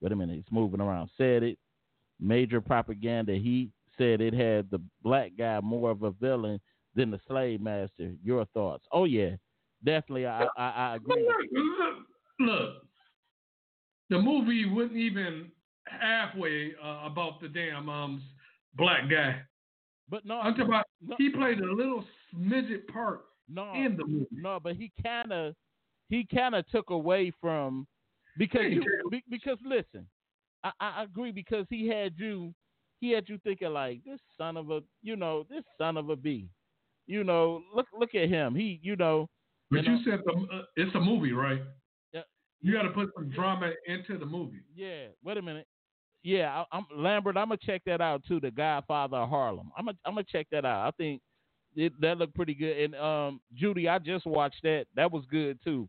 wait 0.00 0.12
a 0.12 0.16
minute, 0.16 0.38
it's 0.38 0.52
moving 0.52 0.80
around, 0.80 1.10
said 1.16 1.42
it, 1.42 1.58
major 2.20 2.60
propaganda. 2.60 3.34
He 3.34 3.70
said 3.98 4.20
it 4.20 4.34
had 4.34 4.70
the 4.70 4.80
black 5.02 5.32
guy 5.36 5.60
more 5.60 5.90
of 5.90 6.02
a 6.02 6.10
villain 6.10 6.60
than 6.94 7.10
the 7.10 7.20
slave 7.26 7.60
master. 7.60 8.12
Your 8.22 8.44
thoughts? 8.46 8.84
Oh, 8.92 9.04
yeah, 9.04 9.30
definitely. 9.84 10.26
I, 10.26 10.46
I, 10.56 10.68
I 10.68 10.96
agree. 10.96 11.28
Look, 12.40 12.70
the 14.10 14.18
movie 14.18 14.66
wasn't 14.66 14.96
even 14.96 15.50
halfway 15.86 16.72
uh, 16.82 17.06
about 17.06 17.40
the 17.40 17.48
damn 17.48 17.88
um, 17.88 18.22
black 18.76 19.08
guy. 19.10 19.40
But 20.08 20.24
no, 20.26 20.38
I'm 20.38 20.52
talking 20.52 20.66
about 20.66 20.84
no, 21.00 21.16
he 21.18 21.30
played 21.30 21.60
a 21.60 21.72
little 21.72 22.04
midget 22.36 22.86
part 22.88 23.24
no, 23.48 23.72
in 23.74 23.96
the 23.96 24.04
movie. 24.06 24.26
No, 24.30 24.58
but 24.62 24.76
he 24.76 24.92
kind 25.02 25.32
of 25.32 25.54
he 26.08 26.26
kind 26.32 26.54
of 26.54 26.68
took 26.68 26.90
away 26.90 27.32
from 27.40 27.86
because 28.38 28.66
you, 28.70 28.82
because 29.30 29.58
listen, 29.64 30.06
I, 30.62 30.72
I 30.80 31.02
agree 31.04 31.32
because 31.32 31.66
he 31.70 31.88
had 31.88 32.14
you 32.16 32.54
he 33.00 33.10
had 33.10 33.28
you 33.28 33.38
thinking 33.44 33.72
like 33.72 34.00
this 34.04 34.20
son 34.38 34.56
of 34.56 34.70
a 34.70 34.80
you 35.02 35.16
know 35.16 35.46
this 35.48 35.64
son 35.78 35.96
of 35.96 36.10
a 36.10 36.16
b, 36.16 36.48
you 37.06 37.24
know 37.24 37.62
look 37.74 37.86
look 37.98 38.14
at 38.14 38.28
him 38.28 38.54
he 38.54 38.80
you 38.82 38.96
know. 38.96 39.28
But 39.70 39.84
you, 39.84 39.92
know, 39.92 39.98
said 40.04 40.20
the, 40.24 40.32
uh, 40.32 40.62
it's 40.76 40.94
a 40.94 41.00
movie, 41.00 41.32
right? 41.32 41.60
Yeah. 42.12 42.20
You 42.60 42.74
got 42.74 42.82
to 42.82 42.90
put 42.90 43.10
some 43.16 43.30
drama 43.30 43.72
into 43.86 44.18
the 44.18 44.26
movie. 44.26 44.60
Yeah. 44.76 45.06
Wait 45.24 45.38
a 45.38 45.42
minute. 45.42 45.66
Yeah, 46.24 46.64
I, 46.72 46.78
am 46.78 46.86
Lambert. 46.94 47.36
I'm 47.36 47.48
gonna 47.48 47.58
check 47.58 47.82
that 47.84 48.00
out 48.00 48.22
too. 48.26 48.40
The 48.40 48.50
Godfather 48.50 49.18
of 49.18 49.28
Harlem. 49.28 49.70
I'm 49.76 49.84
gonna 49.84 49.98
I'm 50.06 50.14
gonna 50.14 50.24
check 50.24 50.46
that 50.52 50.64
out. 50.64 50.88
I 50.88 50.90
think 50.92 51.20
it, 51.76 51.92
that 52.00 52.16
looked 52.16 52.34
pretty 52.34 52.54
good. 52.54 52.78
And 52.78 52.94
um, 52.94 53.40
Judy, 53.54 53.88
I 53.88 53.98
just 53.98 54.24
watched 54.24 54.62
that. 54.62 54.86
That 54.96 55.12
was 55.12 55.24
good 55.30 55.58
too. 55.62 55.86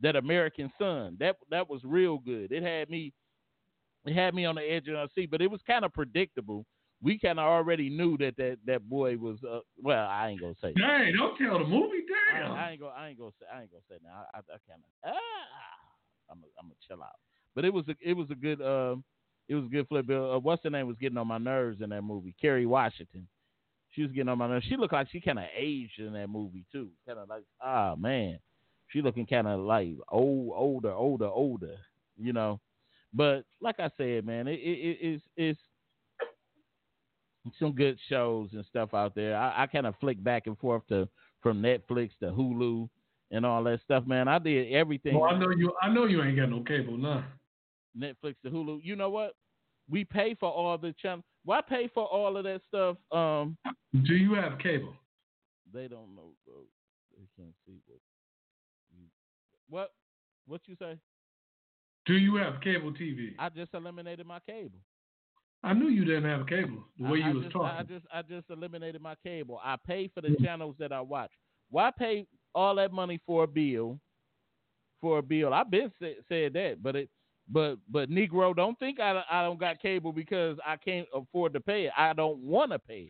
That 0.00 0.16
American 0.16 0.70
Son. 0.78 1.16
That 1.20 1.36
that 1.50 1.68
was 1.68 1.80
real 1.84 2.18
good. 2.18 2.52
It 2.52 2.62
had 2.62 2.88
me. 2.90 3.12
It 4.06 4.14
had 4.14 4.34
me 4.34 4.44
on 4.44 4.54
the 4.54 4.62
edge 4.62 4.88
of 4.88 4.94
my 4.94 5.06
seat, 5.14 5.30
but 5.30 5.42
it 5.42 5.50
was 5.50 5.60
kind 5.66 5.84
of 5.84 5.92
predictable. 5.92 6.64
We 7.02 7.18
kind 7.18 7.38
of 7.38 7.44
already 7.44 7.90
knew 7.90 8.16
that 8.18 8.36
that 8.36 8.58
that 8.66 8.88
boy 8.88 9.16
was. 9.16 9.38
Uh, 9.42 9.60
well, 9.82 10.08
I 10.08 10.28
ain't 10.28 10.40
gonna 10.40 10.54
say. 10.60 10.72
Dang! 10.72 11.14
Don't 11.16 11.36
tell 11.36 11.58
the 11.58 11.64
movie. 11.64 12.02
Damn. 12.32 12.52
I, 12.52 12.68
I 12.68 12.70
ain't 12.70 12.80
gonna. 12.80 12.94
I 12.96 13.08
ain't 13.08 13.18
gonna 13.18 13.32
say. 13.40 13.46
I 13.52 13.62
ain't 13.62 13.70
gonna 13.70 13.82
say 13.88 13.96
now. 14.02 14.24
I, 14.34 14.38
I, 14.38 14.40
I 14.40 14.58
kind 14.68 14.82
of. 14.82 14.90
Ah, 15.04 16.30
I'm. 16.30 16.38
I'm 16.58 16.66
gonna 16.66 16.74
chill 16.86 17.02
out. 17.02 17.18
But 17.54 17.64
it 17.64 17.72
was 17.72 17.86
a. 17.88 17.94
It 18.00 18.14
was 18.14 18.30
a 18.30 18.34
good. 18.34 18.60
Um, 18.62 19.04
it 19.48 19.54
was 19.54 19.64
a 19.64 19.68
good 19.68 19.88
flip. 19.88 20.08
Uh, 20.10 20.38
what's 20.38 20.62
her 20.64 20.70
name 20.70 20.86
was 20.86 20.96
getting 21.00 21.18
on 21.18 21.26
my 21.26 21.38
nerves 21.38 21.80
in 21.80 21.90
that 21.90 22.02
movie? 22.02 22.34
Kerry 22.40 22.66
Washington. 22.66 23.26
She 23.92 24.02
was 24.02 24.12
getting 24.12 24.28
on 24.28 24.38
my 24.38 24.46
nerves. 24.46 24.66
She 24.68 24.76
looked 24.76 24.92
like 24.92 25.08
she 25.10 25.20
kind 25.20 25.38
of 25.38 25.46
aged 25.56 25.98
in 25.98 26.12
that 26.12 26.28
movie 26.28 26.64
too. 26.70 26.88
Kind 27.06 27.18
of 27.18 27.28
like, 27.28 27.44
ah 27.62 27.94
man, 27.96 28.38
she 28.88 29.02
looking 29.02 29.26
kind 29.26 29.46
of 29.46 29.60
like 29.60 29.90
old, 30.10 30.52
older, 30.54 30.92
older, 30.92 31.26
older. 31.26 31.76
You 32.16 32.32
know, 32.32 32.60
but 33.12 33.44
like 33.60 33.78
I 33.78 33.90
said, 33.96 34.26
man, 34.26 34.48
it, 34.48 34.60
it, 34.60 34.98
it's 35.00 35.22
it's 35.36 35.60
some 37.58 37.72
good 37.72 37.98
shows 38.08 38.50
and 38.52 38.64
stuff 38.66 38.94
out 38.94 39.14
there. 39.14 39.36
I, 39.36 39.62
I 39.62 39.66
kind 39.66 39.86
of 39.86 39.94
flick 40.00 40.22
back 40.22 40.46
and 40.46 40.58
forth 40.58 40.86
to 40.88 41.08
from 41.42 41.62
Netflix 41.62 42.10
to 42.20 42.26
Hulu 42.26 42.88
and 43.30 43.46
all 43.46 43.62
that 43.64 43.80
stuff, 43.82 44.06
man. 44.06 44.28
I 44.28 44.38
did 44.38 44.72
everything. 44.72 45.18
Well, 45.18 45.30
I 45.30 45.38
know 45.38 45.50
you. 45.50 45.72
I 45.82 45.88
know 45.88 46.06
you 46.06 46.22
ain't 46.22 46.36
got 46.36 46.50
no 46.50 46.62
cable, 46.62 46.96
nah. 46.96 47.22
Netflix 47.98 48.34
to 48.44 48.50
Hulu. 48.50 48.80
You 48.82 48.96
know 48.96 49.10
what? 49.10 49.34
We 49.90 50.04
pay 50.04 50.34
for 50.34 50.50
all 50.50 50.76
the 50.76 50.94
channel. 51.00 51.24
Why 51.44 51.60
pay 51.62 51.88
for 51.88 52.04
all 52.04 52.36
of 52.36 52.44
that 52.44 52.60
stuff? 52.68 52.96
Um, 53.10 53.56
Do 54.04 54.14
you 54.14 54.34
have 54.34 54.58
cable? 54.58 54.94
They 55.72 55.88
don't 55.88 56.14
know. 56.14 56.32
Bro. 56.46 56.56
They 57.16 57.26
can't 57.36 57.54
see 57.66 57.78
what. 57.86 57.98
What? 59.68 59.92
What 60.46 60.60
you 60.66 60.76
say? 60.78 60.98
Do 62.06 62.14
you 62.14 62.36
have 62.36 62.60
cable 62.62 62.92
TV? 62.92 63.34
I 63.38 63.50
just 63.50 63.74
eliminated 63.74 64.26
my 64.26 64.40
cable. 64.40 64.78
I 65.62 65.74
knew 65.74 65.88
you 65.88 66.04
didn't 66.04 66.24
have 66.24 66.46
cable. 66.46 66.84
The 66.98 67.08
way 67.08 67.22
I, 67.22 67.28
you 67.28 67.30
I 67.30 67.34
was 67.34 67.42
just, 67.44 67.52
talking. 67.52 67.78
I 67.78 67.82
just 67.82 68.06
I 68.12 68.22
just 68.22 68.50
eliminated 68.50 69.02
my 69.02 69.14
cable. 69.24 69.60
I 69.62 69.76
pay 69.86 70.10
for 70.14 70.20
the 70.20 70.36
channels 70.42 70.76
that 70.78 70.92
I 70.92 71.00
watch. 71.00 71.30
Why 71.70 71.90
pay 71.90 72.26
all 72.54 72.76
that 72.76 72.92
money 72.92 73.20
for 73.26 73.44
a 73.44 73.46
bill? 73.46 73.98
For 75.00 75.18
a 75.18 75.22
bill, 75.22 75.54
I've 75.54 75.70
been 75.70 75.92
say, 76.00 76.16
said 76.28 76.54
that, 76.54 76.82
but 76.82 76.96
it 76.96 77.08
but 77.48 77.76
but 77.88 78.10
Negro, 78.10 78.54
don't 78.54 78.78
think 78.78 79.00
I, 79.00 79.22
I 79.30 79.42
don't 79.42 79.60
got 79.60 79.80
cable 79.80 80.12
because 80.12 80.56
I 80.66 80.76
can't 80.76 81.06
afford 81.14 81.52
to 81.54 81.60
pay 81.60 81.86
it. 81.86 81.92
I 81.96 82.12
don't 82.12 82.38
want 82.38 82.72
to 82.72 82.78
pay 82.78 83.02
it. 83.02 83.08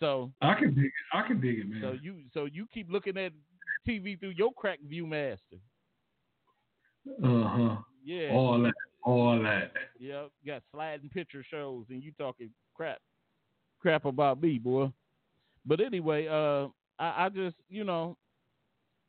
So 0.00 0.32
I 0.40 0.54
can 0.54 0.74
dig 0.74 0.86
it. 0.86 0.92
I 1.12 1.26
can 1.26 1.40
dig 1.40 1.58
it, 1.60 1.68
man. 1.68 1.80
So 1.82 1.98
you 2.00 2.22
so 2.32 2.46
you 2.46 2.66
keep 2.72 2.90
looking 2.90 3.16
at 3.18 3.32
TV 3.86 4.18
through 4.18 4.34
your 4.36 4.52
crack 4.52 4.78
ViewMaster. 4.90 5.58
Uh 7.22 7.48
huh. 7.48 7.76
Yeah. 8.04 8.30
All 8.32 8.60
that. 8.62 8.74
All 9.04 9.38
that. 9.42 9.72
Yeah. 9.98 10.26
Got 10.46 10.62
sliding 10.72 11.08
picture 11.10 11.44
shows, 11.48 11.86
and 11.90 12.02
you 12.02 12.12
talking 12.18 12.50
crap, 12.74 12.98
crap 13.80 14.04
about 14.04 14.40
me, 14.40 14.58
boy. 14.58 14.92
But 15.66 15.80
anyway, 15.80 16.26
uh, 16.28 16.68
I, 16.98 17.26
I 17.26 17.28
just 17.28 17.56
you 17.68 17.84
know, 17.84 18.16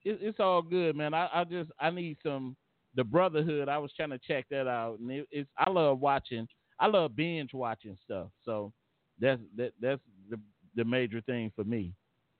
it, 0.03 0.19
it's 0.21 0.39
all 0.39 0.61
good, 0.61 0.95
man. 0.95 1.13
I, 1.13 1.29
I 1.33 1.43
just 1.43 1.71
I 1.79 1.89
need 1.89 2.17
some 2.23 2.55
the 2.95 3.03
Brotherhood. 3.03 3.69
I 3.69 3.77
was 3.77 3.91
trying 3.95 4.11
to 4.11 4.19
check 4.19 4.45
that 4.51 4.67
out, 4.67 4.99
and 4.99 5.09
it, 5.11 5.27
it's 5.31 5.49
I 5.57 5.69
love 5.69 5.99
watching. 5.99 6.47
I 6.79 6.87
love 6.87 7.15
binge 7.15 7.53
watching 7.53 7.97
stuff. 8.03 8.27
So 8.43 8.73
that's 9.19 9.41
that 9.57 9.73
that's 9.79 10.01
the 10.29 10.39
the 10.75 10.83
major 10.83 11.21
thing 11.21 11.51
for 11.55 11.63
me 11.63 11.93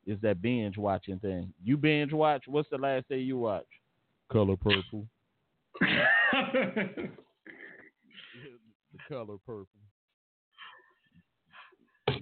is 0.05 0.19
that 0.21 0.41
binge 0.41 0.77
watching 0.77 1.19
thing. 1.19 1.53
You 1.63 1.77
binge 1.77 2.11
watch. 2.11 2.43
What's 2.47 2.69
the 2.69 2.77
last 2.77 3.07
day 3.09 3.19
you 3.19 3.37
watch? 3.37 3.65
Color 4.31 4.57
Purple. 4.57 5.07
the 5.81 7.09
Color 9.07 9.37
Purple. 9.45 9.67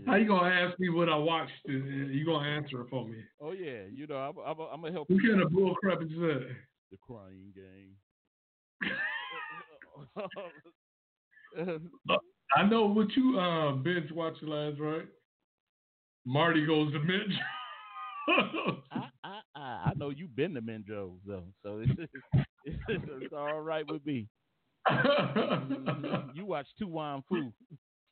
How 0.06 0.15
you 0.15 0.28
gonna 0.28 0.50
ask 0.50 0.80
me 0.80 0.89
what 0.89 1.10
I 1.10 1.15
watched? 1.15 1.52
You 1.65 2.26
gonna 2.26 2.48
answer 2.48 2.82
it 2.82 2.89
for 2.89 3.08
me? 3.08 3.17
Oh 3.41 3.52
yeah, 3.52 3.84
you 3.91 4.08
know 4.08 4.15
I'm, 4.15 4.38
I'm, 4.46 4.60
I'm 4.74 4.82
gonna 4.82 4.94
help. 4.94 5.10
What 5.10 5.22
kind 5.22 5.41
of 5.41 5.52
bull 5.52 5.76
crap 5.76 6.02
is 6.02 6.10
that? 6.10 6.48
The 6.91 6.98
Crying 6.98 7.54
Game. 7.56 7.96
I 12.56 12.63
know 12.67 12.86
what 12.86 13.08
you 13.15 13.39
uh, 13.39 13.74
binge 13.74 14.12
watching 14.12 14.48
last, 14.50 14.80
right? 14.80 15.06
Marty 16.26 16.65
goes 16.65 16.91
to 16.94 17.00
Minjo. 17.00 17.38
I, 18.28 19.08
I, 19.24 19.40
I, 19.56 19.94
know 19.96 20.10
you've 20.10 20.36
been 20.36 20.54
to 20.54 20.62
Minjo's 20.62 21.20
though, 21.26 21.46
so 21.64 21.84
it's, 21.84 22.10
it's, 22.66 22.78
it's 22.88 23.34
all 23.34 23.62
right 23.62 23.86
with 23.90 24.06
me. 24.06 24.28
you 26.34 26.46
watch 26.46 26.68
To 26.80 26.88
Wong 26.88 27.24
Foo. 27.30 27.52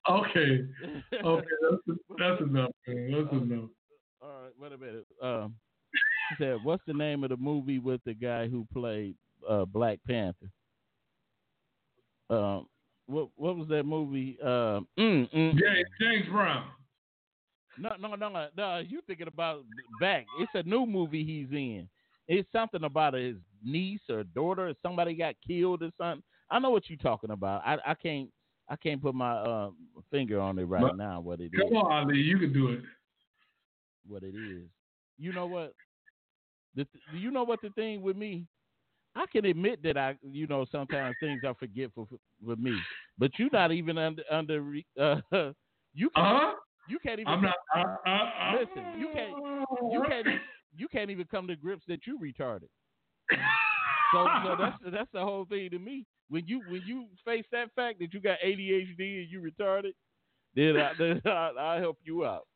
Okay, 0.10 0.66
okay, 1.24 1.48
that's 1.62 2.00
that's 2.18 2.42
enough, 2.42 2.72
man. 2.88 3.12
That's 3.12 3.44
enough. 3.44 3.70
All 4.22 4.30
right, 4.44 4.52
wait 4.60 4.72
a 4.72 4.78
minute. 4.78 5.06
Um, 5.22 5.56
said, 6.38 6.58
what's 6.64 6.84
the 6.88 6.94
name 6.94 7.24
of 7.24 7.30
the 7.30 7.38
movie 7.38 7.80
with 7.80 8.02
the 8.06 8.14
guy 8.14 8.48
who 8.48 8.66
played 8.74 9.16
uh, 9.48 9.66
Black 9.66 10.00
Panther? 10.08 10.50
Um, 12.30 12.68
what 13.08 13.30
what 13.36 13.58
was 13.58 13.68
that 13.70 13.84
movie? 13.84 14.38
Uh, 14.42 14.82
mm, 14.98 15.30
mm, 15.34 15.52
James, 15.52 15.88
James 16.00 16.26
Brown. 16.30 16.66
No, 17.80 17.92
no, 18.00 18.16
no, 18.16 18.48
no. 18.56 18.78
You 18.78 19.02
thinking 19.08 19.28
about 19.28 19.64
back? 20.00 20.26
It's 20.40 20.52
a 20.54 20.64
new 20.64 20.86
movie 20.86 21.24
he's 21.24 21.52
in. 21.52 21.88
It's 22.28 22.48
something 22.52 22.84
about 22.84 23.14
his 23.14 23.36
niece 23.64 24.02
or 24.10 24.24
daughter 24.24 24.70
or 24.70 24.74
somebody 24.82 25.14
got 25.16 25.36
killed 25.46 25.84
or 25.84 25.92
something. 25.98 26.24
I 26.52 26.60
know 26.60 26.70
what 26.70 26.90
you're 26.90 26.98
talking 26.98 27.32
about. 27.32 27.62
I, 27.66 27.78
I 27.86 27.94
can't 27.94 28.30
I 28.70 28.76
can't 28.76 29.02
put 29.02 29.16
my 29.16 29.34
uh, 29.34 29.70
finger 30.12 30.40
on 30.40 30.60
it 30.60 30.66
right 30.66 30.82
but, 30.82 30.98
now. 30.98 31.20
What 31.20 31.40
it 31.40 31.52
come 31.54 31.68
is. 31.68 31.74
on, 31.74 31.92
Ali, 31.92 32.18
you 32.18 32.38
can 32.38 32.54
do 32.54 32.70
it. 32.70 32.82
What 34.08 34.24
it 34.24 34.36
is. 34.36 34.68
You 35.18 35.34
know 35.34 35.48
what? 35.48 35.74
The, 36.76 36.86
you 37.14 37.32
know 37.32 37.44
what 37.44 37.62
the 37.62 37.70
thing 37.72 38.02
with 38.02 38.16
me? 38.16 38.46
I 39.16 39.26
can 39.32 39.46
admit 39.46 39.82
that 39.84 39.98
I, 39.98 40.16
you 40.22 40.46
know, 40.46 40.66
sometimes 40.72 41.16
things 41.20 41.42
are 41.44 41.56
forgetful 41.56 42.08
with 42.46 42.60
me. 42.60 42.78
But 43.18 43.32
you're 43.38 43.50
not 43.52 43.72
even 43.72 43.98
under 43.98 44.24
under. 44.32 44.64
Uh, 45.00 45.16
you 45.94 46.10
can't. 46.16 46.28
Uh-huh. 46.28 46.54
You 46.90 46.98
can't 47.00 47.20
even. 47.20 47.32
I'm 47.32 47.42
not. 47.42 47.56
Uh, 47.76 48.10
uh, 48.10 48.56
listen, 48.60 49.00
you 49.00 49.10
can't. 49.14 49.38
You 49.92 50.04
can't. 50.08 50.28
You 50.76 50.88
can't 50.88 51.10
even 51.12 51.26
come 51.30 51.48
to 51.48 51.56
grips 51.56 51.84
that 51.88 52.08
you 52.08 52.18
retarded. 52.18 52.70
so, 54.12 54.28
so 54.44 54.56
that's 54.60 54.78
that's 54.92 55.12
the 55.14 55.22
whole 55.22 55.46
thing 55.46 55.70
to 55.70 55.80
me. 55.80 56.06
When 56.30 56.46
you 56.48 56.62
when 56.68 56.82
you 56.86 57.06
face 57.24 57.46
that 57.52 57.70
fact 57.76 58.00
that 58.00 58.14
you 58.14 58.20
got 58.20 58.40
ADHD 58.46 59.22
and 59.22 59.30
you 59.30 59.42
retarded, 59.42 59.94
then 60.56 60.78
I, 60.78 60.92
then 60.98 61.22
I, 61.32 61.52
I'll 61.60 61.80
help 61.80 61.98
you 62.04 62.26
out. 62.26 62.48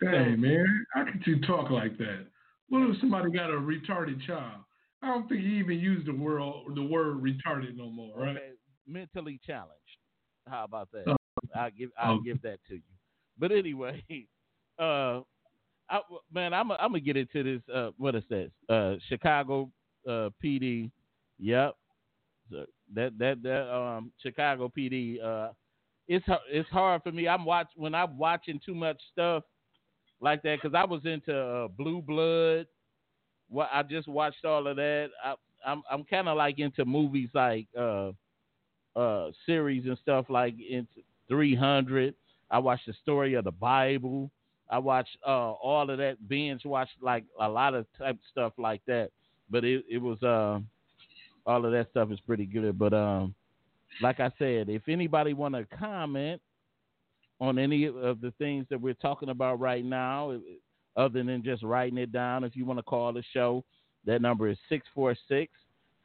Hey 0.00 0.34
so, 0.34 0.36
man, 0.36 0.86
how 0.94 1.04
could 1.04 1.26
you 1.26 1.40
talk 1.40 1.70
like 1.70 1.98
that? 1.98 2.26
What 2.68 2.88
if 2.88 3.00
somebody 3.00 3.30
got 3.32 3.50
a 3.50 3.54
retarded 3.54 4.24
child? 4.24 4.62
I 5.02 5.08
don't 5.08 5.28
think 5.28 5.40
he 5.40 5.58
even 5.58 5.78
used 5.78 6.06
the 6.06 6.12
word 6.12 6.40
the 6.74 6.82
word 6.82 7.22
retarded 7.22 7.76
no 7.76 7.90
more, 7.90 8.16
right? 8.16 8.36
Okay. 8.36 8.50
Mentally 8.86 9.40
challenged. 9.44 9.74
How 10.48 10.64
about 10.64 10.88
that? 10.92 11.08
Uh, 11.08 11.16
I'll 11.56 11.70
give 11.70 11.90
I'll 11.98 12.20
give 12.20 12.40
that 12.42 12.58
to 12.68 12.74
you. 12.74 12.97
But 13.38 13.52
anyway, 13.52 14.02
uh, 14.78 15.20
I, 15.90 16.00
man, 16.32 16.52
I'm 16.52 16.70
I'm 16.72 16.90
gonna 16.90 17.00
get 17.00 17.16
into 17.16 17.42
this. 17.42 17.62
Uh, 17.74 17.90
what 17.96 18.14
is 18.14 18.24
that? 18.30 18.50
Uh, 18.68 18.96
Chicago 19.08 19.70
uh, 20.06 20.30
PD. 20.42 20.90
Yep. 21.38 21.74
So 22.50 22.64
that 22.94 23.18
that 23.18 23.42
that 23.42 23.74
um 23.74 24.12
Chicago 24.22 24.70
PD. 24.76 25.22
Uh, 25.22 25.52
it's 26.08 26.24
it's 26.50 26.68
hard 26.70 27.02
for 27.02 27.12
me. 27.12 27.28
I'm 27.28 27.44
watch 27.44 27.68
when 27.76 27.94
I'm 27.94 28.18
watching 28.18 28.60
too 28.64 28.74
much 28.74 29.00
stuff 29.12 29.44
like 30.20 30.42
that 30.42 30.58
because 30.62 30.74
I 30.74 30.84
was 30.84 31.02
into 31.04 31.36
uh, 31.36 31.68
Blue 31.68 32.02
Blood. 32.02 32.66
What 33.48 33.68
I 33.72 33.82
just 33.82 34.08
watched 34.08 34.44
all 34.44 34.66
of 34.66 34.76
that. 34.76 35.08
I, 35.24 35.34
I'm 35.66 35.82
I'm 35.90 36.04
kind 36.04 36.28
of 36.28 36.36
like 36.36 36.58
into 36.58 36.84
movies 36.84 37.30
like 37.34 37.66
uh 37.78 38.12
uh 38.96 39.30
series 39.46 39.84
and 39.84 39.98
stuff 40.02 40.26
like 40.28 40.54
into 40.58 41.02
300. 41.28 42.14
I 42.50 42.58
watched 42.58 42.86
the 42.86 42.94
story 43.02 43.34
of 43.34 43.44
the 43.44 43.52
Bible. 43.52 44.30
I 44.70 44.78
watched 44.78 45.16
uh 45.26 45.52
all 45.52 45.88
of 45.90 45.98
that 45.98 46.28
binge 46.28 46.64
watched 46.64 47.02
like 47.02 47.24
a 47.40 47.48
lot 47.48 47.74
of 47.74 47.86
type 47.96 48.18
stuff 48.30 48.52
like 48.58 48.82
that. 48.86 49.10
But 49.50 49.64
it 49.64 49.84
it 49.88 49.98
was 49.98 50.22
uh 50.22 50.60
all 51.46 51.64
of 51.64 51.72
that 51.72 51.88
stuff 51.90 52.10
is 52.10 52.20
pretty 52.20 52.46
good. 52.46 52.78
But 52.78 52.92
um 52.92 53.34
like 54.02 54.20
I 54.20 54.30
said, 54.38 54.68
if 54.68 54.82
anybody 54.88 55.32
want 55.32 55.54
to 55.54 55.64
comment 55.76 56.40
on 57.40 57.58
any 57.58 57.86
of 57.86 58.20
the 58.20 58.32
things 58.38 58.66
that 58.70 58.80
we're 58.80 58.94
talking 58.94 59.30
about 59.30 59.60
right 59.60 59.84
now, 59.84 60.38
other 60.96 61.22
than 61.22 61.42
just 61.42 61.62
writing 61.62 61.98
it 61.98 62.12
down, 62.12 62.44
if 62.44 62.56
you 62.56 62.64
want 62.64 62.78
to 62.78 62.82
call 62.82 63.12
the 63.12 63.22
show, 63.32 63.64
that 64.04 64.20
number 64.20 64.48
is 64.48 64.58
646 64.68 65.52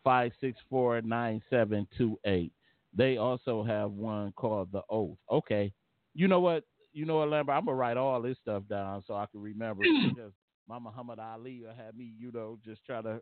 564 0.03 1.01
9728. 1.01 2.51
They 2.95 3.17
also 3.17 3.63
have 3.63 3.91
one 3.91 4.31
called 4.33 4.69
The 4.71 4.81
Oath. 4.89 5.17
Okay. 5.31 5.71
You 6.13 6.27
know 6.27 6.39
what? 6.39 6.63
You 6.91 7.05
know 7.05 7.17
what, 7.17 7.29
Lambert? 7.29 7.55
I'm 7.55 7.65
to 7.65 7.73
write 7.73 7.97
all 7.97 8.21
this 8.21 8.37
stuff 8.41 8.63
down 8.69 9.03
so 9.07 9.15
I 9.15 9.25
can 9.25 9.41
remember 9.41 9.83
because 10.15 10.33
my 10.67 10.79
Muhammad 10.79 11.19
Ali 11.19 11.61
will 11.61 11.73
have 11.73 11.95
me, 11.95 12.13
you 12.17 12.31
know, 12.31 12.57
just 12.63 12.85
try 12.85 13.01
to 13.01 13.21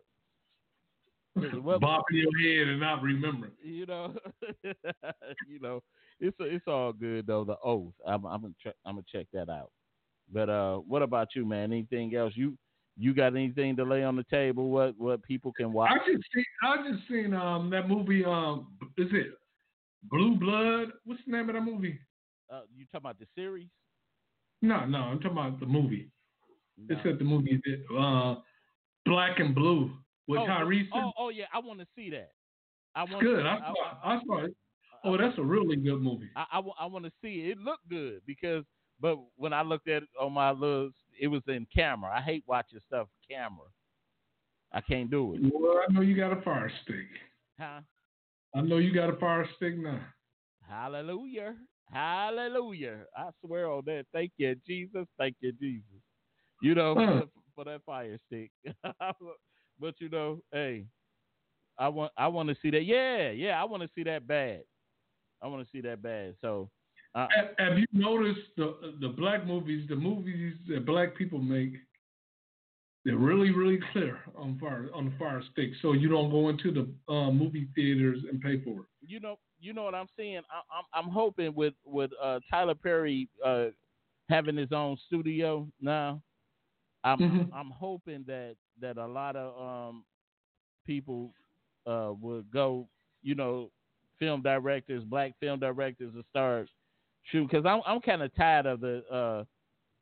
what, 1.62 1.80
Bop 1.80 2.04
in 2.10 2.18
your 2.18 2.38
head 2.38 2.68
and 2.68 2.80
not 2.80 3.02
remember. 3.02 3.50
You 3.62 3.86
know, 3.86 4.14
you 5.48 5.60
know, 5.60 5.82
it's 6.20 6.36
it's 6.40 6.66
all 6.66 6.92
good 6.92 7.26
though. 7.26 7.44
The 7.44 7.56
oath, 7.64 7.94
I'm 8.06 8.26
I'm 8.26 8.42
gonna 8.42 8.54
check, 8.62 8.74
I'm 8.84 8.96
gonna 8.96 9.04
check 9.10 9.26
that 9.32 9.48
out. 9.48 9.70
But 10.30 10.50
uh, 10.50 10.76
what 10.78 11.02
about 11.02 11.28
you, 11.34 11.46
man? 11.46 11.72
Anything 11.72 12.14
else? 12.14 12.34
You 12.36 12.56
you 12.98 13.14
got 13.14 13.34
anything 13.34 13.76
to 13.76 13.84
lay 13.84 14.04
on 14.04 14.16
the 14.16 14.24
table? 14.24 14.68
What 14.70 14.94
what 14.98 15.22
people 15.22 15.52
can 15.52 15.72
watch? 15.72 15.90
I 15.92 16.12
just 16.12 16.24
seen 16.34 16.44
I 16.62 16.90
just 16.90 17.08
seen 17.08 17.34
um 17.34 17.70
that 17.70 17.88
movie 17.88 18.24
um 18.24 18.66
is 18.98 19.08
it 19.12 19.28
Blue 20.04 20.36
Blood? 20.36 20.88
What's 21.04 21.22
the 21.26 21.32
name 21.32 21.48
of 21.48 21.54
that 21.54 21.62
movie? 21.62 21.98
Uh, 22.52 22.60
you 22.76 22.84
talking 22.92 23.06
about 23.06 23.18
the 23.18 23.26
series? 23.34 23.68
No, 24.60 24.84
no, 24.84 24.98
I'm 24.98 25.20
talking 25.20 25.38
about 25.38 25.58
the 25.58 25.66
movie. 25.66 26.10
No. 26.76 26.94
It 26.94 27.00
said 27.02 27.18
the 27.18 27.24
movie 27.24 27.60
uh 27.98 28.36
Black 29.06 29.40
and 29.40 29.54
Blue 29.54 29.90
with 30.28 30.40
oh, 30.40 30.46
Tyrese. 30.46 30.88
Oh, 30.94 31.12
oh 31.18 31.28
yeah, 31.30 31.46
I 31.52 31.58
want 31.58 31.80
to 31.80 31.86
see 31.96 32.10
that. 32.10 32.32
I 32.94 33.04
want. 33.04 33.22
Good. 33.22 33.46
I, 33.46 33.58
saw. 33.58 33.74
I, 34.04 34.14
I 34.14 34.20
saw 34.26 34.44
it. 34.44 34.56
Oh, 35.04 35.16
that's 35.16 35.36
a 35.38 35.42
really 35.42 35.76
good 35.76 36.00
movie. 36.00 36.28
I, 36.36 36.44
I, 36.52 36.62
I 36.80 36.86
want 36.86 37.04
to 37.06 37.12
see 37.22 37.40
it. 37.40 37.52
It 37.52 37.58
looked 37.58 37.88
good 37.88 38.20
because, 38.26 38.64
but 39.00 39.18
when 39.36 39.52
I 39.52 39.62
looked 39.62 39.88
at 39.88 40.04
it 40.04 40.08
on 40.20 40.32
my 40.32 40.52
little, 40.52 40.90
it 41.18 41.26
was 41.28 41.42
in 41.48 41.66
camera. 41.74 42.12
I 42.14 42.20
hate 42.20 42.44
watching 42.46 42.78
stuff 42.86 43.08
camera. 43.28 43.66
I 44.72 44.80
can't 44.80 45.10
do 45.10 45.34
it. 45.34 45.40
Well, 45.52 45.80
I 45.88 45.92
know 45.92 46.02
you 46.02 46.14
got 46.14 46.36
a 46.36 46.40
fire 46.42 46.70
stick. 46.84 47.06
Huh? 47.58 47.80
I 48.54 48.60
know 48.60 48.76
you 48.78 48.94
got 48.94 49.10
a 49.10 49.16
fire 49.16 49.48
stick 49.56 49.76
now. 49.76 50.00
Hallelujah. 50.68 51.54
Hallelujah. 51.92 53.00
I 53.16 53.28
swear 53.44 53.70
on 53.70 53.82
that. 53.86 54.06
Thank 54.12 54.32
you, 54.38 54.54
Jesus. 54.66 55.06
Thank 55.18 55.36
you, 55.40 55.52
Jesus. 55.52 55.84
You 56.62 56.74
know, 56.74 56.94
for, 56.94 57.22
for 57.54 57.64
that 57.64 57.82
fire 57.84 58.18
stick. 58.26 58.50
but 59.80 59.94
you 59.98 60.08
know, 60.08 60.38
hey, 60.52 60.86
I 61.78 61.88
want 61.88 62.12
I 62.16 62.28
want 62.28 62.48
to 62.48 62.56
see 62.62 62.70
that. 62.70 62.84
Yeah, 62.84 63.30
yeah, 63.30 63.60
I 63.60 63.64
want 63.64 63.82
to 63.82 63.88
see 63.94 64.04
that 64.04 64.26
bad. 64.26 64.62
I 65.42 65.48
want 65.48 65.64
to 65.64 65.70
see 65.70 65.80
that 65.82 66.02
bad. 66.02 66.34
So, 66.40 66.70
uh, 67.14 67.26
have, 67.34 67.50
have, 67.58 67.78
you 67.78 67.86
noticed 67.92 68.40
the 68.56 68.94
the 69.00 69.08
black 69.08 69.46
movies, 69.46 69.86
the 69.88 69.96
movies 69.96 70.54
that 70.68 70.86
black 70.86 71.16
people 71.16 71.38
make? 71.38 71.72
They're 73.04 73.16
really, 73.16 73.50
really 73.50 73.80
clear 73.92 74.20
on 74.36 74.58
fire 74.60 74.88
on 74.94 75.06
the 75.06 75.12
fire 75.18 75.42
stick, 75.52 75.70
so 75.82 75.92
you 75.92 76.08
don't 76.08 76.30
go 76.30 76.48
into 76.48 76.70
the 76.70 77.12
uh, 77.12 77.32
movie 77.32 77.68
theaters 77.74 78.20
and 78.30 78.40
pay 78.40 78.62
for 78.62 78.80
it. 78.82 78.86
You 79.04 79.18
know, 79.18 79.38
you 79.62 79.72
know 79.72 79.84
what 79.84 79.94
I'm 79.94 80.08
saying. 80.16 80.42
I, 80.50 80.58
am 80.78 80.84
I'm, 80.92 81.04
I'm 81.06 81.10
hoping 81.10 81.54
with 81.54 81.74
with 81.84 82.10
uh, 82.22 82.40
Tyler 82.50 82.74
Perry 82.74 83.28
uh, 83.44 83.66
having 84.28 84.56
his 84.56 84.72
own 84.72 84.96
studio 85.06 85.68
now. 85.80 86.20
I'm 87.04 87.18
mm-hmm. 87.18 87.54
I'm 87.54 87.70
hoping 87.70 88.24
that 88.26 88.56
that 88.80 88.98
a 88.98 89.06
lot 89.06 89.36
of 89.36 89.88
um, 89.88 90.04
people 90.86 91.32
uh, 91.86 92.12
would 92.20 92.50
go, 92.52 92.88
you 93.22 93.34
know, 93.34 93.70
film 94.18 94.42
directors, 94.42 95.04
black 95.04 95.32
film 95.40 95.60
directors, 95.60 96.12
to 96.14 96.24
start 96.30 96.68
shoot 97.30 97.48
because 97.48 97.64
I'm 97.64 97.80
I'm 97.86 98.00
kind 98.00 98.22
of 98.22 98.34
tired 98.34 98.66
of 98.66 98.80
the. 98.80 99.04
Uh, 99.10 99.44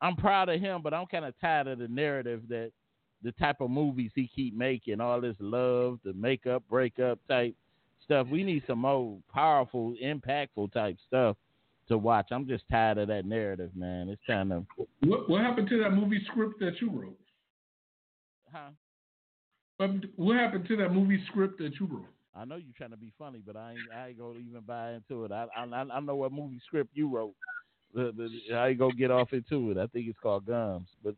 I'm 0.03 0.17
proud 0.17 0.49
of 0.49 0.59
him, 0.59 0.81
but 0.83 0.95
I'm 0.95 1.05
kind 1.07 1.27
of 1.27 1.35
tired 1.43 1.67
of 1.67 1.79
the 1.79 1.89
narrative 1.89 2.43
that 2.49 2.73
the 3.23 3.33
type 3.33 3.61
of 3.61 3.69
movies 3.71 4.11
he 4.15 4.31
keep 4.35 4.57
making, 4.57 4.99
all 4.99 5.21
this 5.21 5.37
love, 5.39 5.99
the 6.05 6.15
makeup, 6.15 6.63
breakup 6.71 7.19
type 7.29 7.55
stuff. 8.11 8.27
We 8.29 8.43
need 8.43 8.65
some 8.67 8.81
more 8.81 9.19
powerful, 9.33 9.95
impactful 10.03 10.73
type 10.73 10.97
stuff 11.07 11.37
to 11.87 11.97
watch. 11.97 12.29
I'm 12.33 12.47
just 12.47 12.65
tired 12.69 12.99
of 12.99 13.07
that 13.09 13.25
narrative, 13.25 13.71
man. 13.77 14.09
It's 14.09 14.21
kind 14.27 14.53
of 14.53 14.65
what, 15.01 15.31
what 15.31 15.43
happened 15.43 15.69
to 15.69 15.79
that 15.83 15.91
movie 15.91 16.21
script 16.27 16.59
that 16.59 16.81
you 16.81 16.91
wrote? 16.91 17.19
Huh? 18.53 18.71
But 19.79 19.91
what 20.17 20.37
happened 20.37 20.67
to 20.69 20.77
that 20.79 20.91
movie 20.91 21.23
script 21.29 21.59
that 21.59 21.79
you 21.79 21.87
wrote? 21.87 22.07
I 22.35 22.45
know 22.45 22.57
you're 22.57 22.75
trying 22.77 22.91
to 22.91 22.97
be 22.97 23.13
funny, 23.17 23.43
but 23.45 23.57
I 23.57 23.73
ain't, 23.73 23.81
I 23.95 24.09
ain't 24.09 24.19
gonna 24.19 24.39
even 24.39 24.63
buy 24.67 24.93
into 24.95 25.25
it. 25.25 25.33
I, 25.33 25.47
I, 25.57 25.65
I 25.65 26.01
know 26.01 26.17
what 26.17 26.33
movie 26.33 26.61
script 26.67 26.91
you 26.95 27.09
wrote. 27.09 27.35
The, 27.95 28.13
the, 28.17 28.57
I 28.57 28.69
ain't 28.69 28.79
gonna 28.79 28.95
get 28.95 29.13
off 29.13 29.33
into 29.33 29.71
it. 29.71 29.79
I 29.79 29.87
think 29.87 30.09
it's 30.09 30.19
called 30.21 30.47
Gums. 30.47 30.89
But 31.05 31.15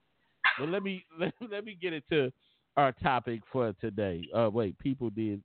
but 0.59 0.68
let 0.68 0.83
me 0.83 1.05
let, 1.18 1.33
let 1.50 1.64
me 1.64 1.76
get 1.81 1.94
into 1.94 2.31
our 2.76 2.92
topic 2.92 3.40
for 3.50 3.72
today. 3.81 4.26
Uh, 4.35 4.50
wait, 4.50 4.78
people 4.78 5.09
did 5.11 5.42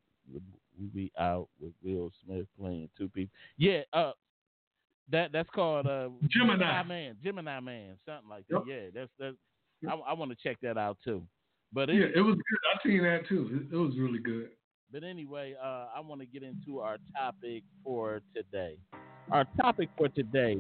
movie 0.80 1.12
out 1.20 1.48
with 1.60 1.74
Will 1.84 2.12
Smith 2.24 2.46
playing 2.60 2.90
two 2.98 3.10
people. 3.10 3.34
Yeah, 3.58 3.82
uh, 3.94 4.12
that 5.12 5.32
that's 5.32 5.50
called 5.50 5.88
uh 5.88 6.10
Gemini. 6.30 6.54
Gemini 6.58 6.84
Man, 6.84 7.16
Gemini 7.24 7.60
Man, 7.60 7.98
something 8.06 8.30
like 8.30 8.46
that. 8.50 8.64
Yep. 8.68 8.68
Yeah, 8.68 8.90
that's 8.94 9.12
that. 9.20 9.36
Yep. 9.82 9.94
I, 9.94 10.12
I 10.12 10.14
want 10.14 10.32
to 10.32 10.38
check 10.42 10.58
that 10.62 10.78
out 10.78 10.98
too. 11.04 11.24
But 11.74 11.90
yeah, 11.90 12.06
it 12.16 12.22
was 12.22 12.36
good. 12.36 12.60
I 12.74 12.88
seen 12.88 13.04
that 13.04 13.28
too. 13.28 13.68
It, 13.72 13.76
it 13.76 13.78
was 13.78 13.98
really 13.98 14.20
good. 14.20 14.50
But 14.92 15.04
anyway, 15.04 15.56
uh, 15.62 15.88
I 15.96 16.00
want 16.00 16.22
to 16.22 16.28
get 16.28 16.44
into 16.44 16.80
our 16.80 16.98
topic 17.16 17.64
for 17.84 18.22
today. 18.34 18.78
Our 19.32 19.46
topic 19.60 19.90
for 19.98 20.08
today: 20.08 20.58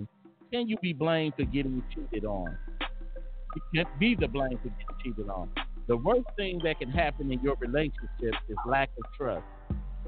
Can 0.51 0.67
you 0.67 0.77
be 0.81 0.93
blamed 0.93 1.33
for 1.37 1.45
getting 1.45 1.81
cheated 1.93 2.25
on? 2.25 2.57
You 3.55 3.61
can't 3.73 3.99
be 3.99 4.15
the 4.15 4.27
blame 4.27 4.59
for 4.61 4.69
getting 4.69 4.95
cheated 5.03 5.29
on. 5.29 5.49
The 5.87 5.95
worst 5.95 6.27
thing 6.35 6.59
that 6.65 6.79
can 6.79 6.89
happen 6.89 7.31
in 7.31 7.39
your 7.39 7.55
relationship 7.55 8.35
is 8.49 8.57
lack 8.65 8.89
of 8.97 9.05
trust. 9.17 9.45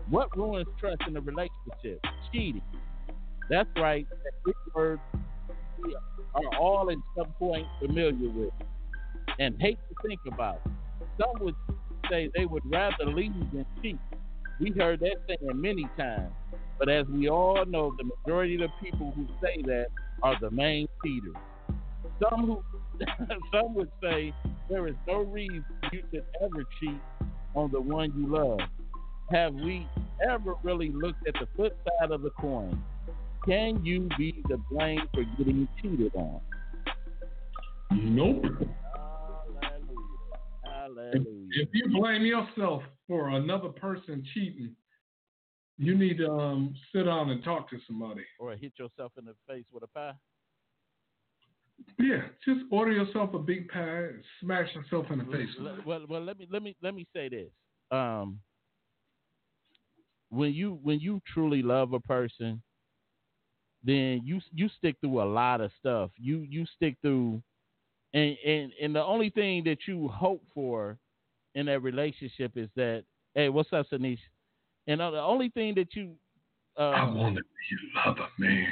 What 0.10 0.36
ruins 0.36 0.68
trust 0.80 1.02
in 1.08 1.16
a 1.18 1.22
relationship? 1.22 2.02
Cheating. 2.32 2.62
That's 3.50 3.70
right. 3.78 4.08
That 4.10 4.54
word 4.76 5.00
we 5.84 5.96
are 6.36 6.58
all 6.60 6.90
at 6.92 6.98
some 7.18 7.32
point 7.34 7.66
familiar 7.80 8.30
with 8.30 8.52
and 9.40 9.56
hate 9.60 9.80
to 9.90 10.08
think 10.08 10.20
about. 10.32 10.62
Some 11.18 11.44
would 11.44 11.56
say 12.10 12.30
they 12.36 12.46
would 12.46 12.64
rather 12.66 13.06
leave 13.06 13.34
than 13.54 13.66
cheat. 13.82 13.98
We 14.60 14.72
heard 14.78 15.00
that 15.00 15.16
saying 15.28 15.62
many 15.62 15.88
times. 15.98 16.34
But 16.78 16.90
as 16.90 17.06
we 17.08 17.30
all 17.30 17.66
know, 17.66 17.94
the 17.98 18.06
majority 18.06 18.56
of 18.56 18.62
the 18.62 18.70
people 18.84 19.12
who 19.16 19.28
say 19.42 19.62
that 19.64 19.88
are 20.24 20.38
the 20.40 20.52
main 20.52 20.88
cheaters. 21.04 21.36
Some 22.22 22.46
who 22.46 22.64
some 23.54 23.74
would 23.76 23.92
say 24.02 24.34
there 24.70 24.88
is 24.88 24.96
no 25.08 25.22
reason 25.22 25.66
you 25.92 26.02
should 26.12 26.26
ever 26.42 26.64
cheat 26.80 27.00
on 27.56 27.72
the 27.72 27.80
one 27.80 28.12
you 28.16 28.28
love. 28.28 28.60
Have 29.32 29.54
we 29.54 29.88
ever 30.28 30.56
really 30.64 30.90
looked 30.90 31.28
at 31.28 31.36
the 31.36 31.48
flip 31.56 31.78
side 32.00 32.12
of 32.12 32.22
the 32.22 32.32
coin? 32.32 32.82
Can 33.46 33.86
you 33.86 34.10
be 34.18 34.44
the 34.50 34.58
blame 34.72 35.02
for 35.14 35.24
getting 35.38 35.68
cheated 35.82 36.12
on? 36.16 36.42
Nope. 37.92 38.44
Hallelujah. 40.64 41.12
If, 41.14 41.24
if 41.52 41.70
you 41.74 42.00
blame 42.00 42.26
yourself 42.26 42.84
for 43.08 43.30
another 43.30 43.70
person 43.70 44.26
cheating, 44.34 44.76
you 45.78 45.96
need 45.96 46.18
to 46.18 46.30
um, 46.30 46.76
sit 46.94 47.04
down 47.04 47.30
and 47.30 47.44
talk 47.44 47.70
to 47.70 47.78
somebody. 47.88 48.24
Or 48.40 48.56
hit 48.56 48.74
yourself 48.78 49.14
in 49.18 49.26
the 49.26 49.36
face 49.48 49.66
with 49.72 49.84
a 49.84 49.88
pie. 49.88 50.14
Yeah, 51.98 52.24
just 52.46 52.62
order 52.72 52.92
yourself 52.92 53.34
a 53.34 53.40
big 53.40 53.70
pie, 53.70 53.80
and 53.80 54.24
smash 54.42 54.68
yourself 54.76 55.06
in 55.12 55.20
the 55.20 55.26
face. 55.26 55.48
Well, 55.60 55.78
well, 55.86 56.06
well, 56.10 56.24
let 56.24 56.38
me 56.38 56.48
let 56.52 56.62
me 56.62 56.76
let 56.82 56.94
me 56.94 57.08
say 57.14 57.30
this. 57.30 57.50
Um, 57.92 58.40
when 60.30 60.54
you 60.54 60.80
when 60.84 61.00
you 61.00 61.22
truly 61.34 61.62
love 61.62 61.94
a 61.94 62.00
person, 62.00 62.62
then 63.84 64.22
you 64.24 64.40
you 64.54 64.70
stick 64.78 64.96
through 65.02 65.22
a 65.22 65.26
lot 65.26 65.62
of 65.62 65.72
stuff. 65.80 66.12
You 66.18 66.40
you 66.50 66.66
stick 66.76 66.96
through, 67.02 67.42
and 68.14 68.38
and 68.46 68.72
and 68.82 68.96
the 68.96 69.04
only 69.04 69.30
thing 69.30 69.64
that 69.66 69.80
you 69.88 70.08
hope 70.10 70.44
for 70.54 70.98
in 71.56 71.66
that 71.68 71.82
relationship 71.82 72.54
is 72.56 72.70
that 72.76 73.04
hey, 73.34 73.50
what's 73.50 73.72
up, 73.74 73.88
Sanish? 73.92 74.20
And 74.88 75.02
uh, 75.02 75.12
the 75.12 75.22
only 75.22 75.50
thing 75.50 75.76
that 75.76 75.96
you 75.96 76.12
uh, 76.78 76.92
I 76.92 77.04
want 77.10 77.36
to 77.36 77.42
be 77.42 78.00
love 78.06 78.18
a 78.18 78.42
man. 78.42 78.68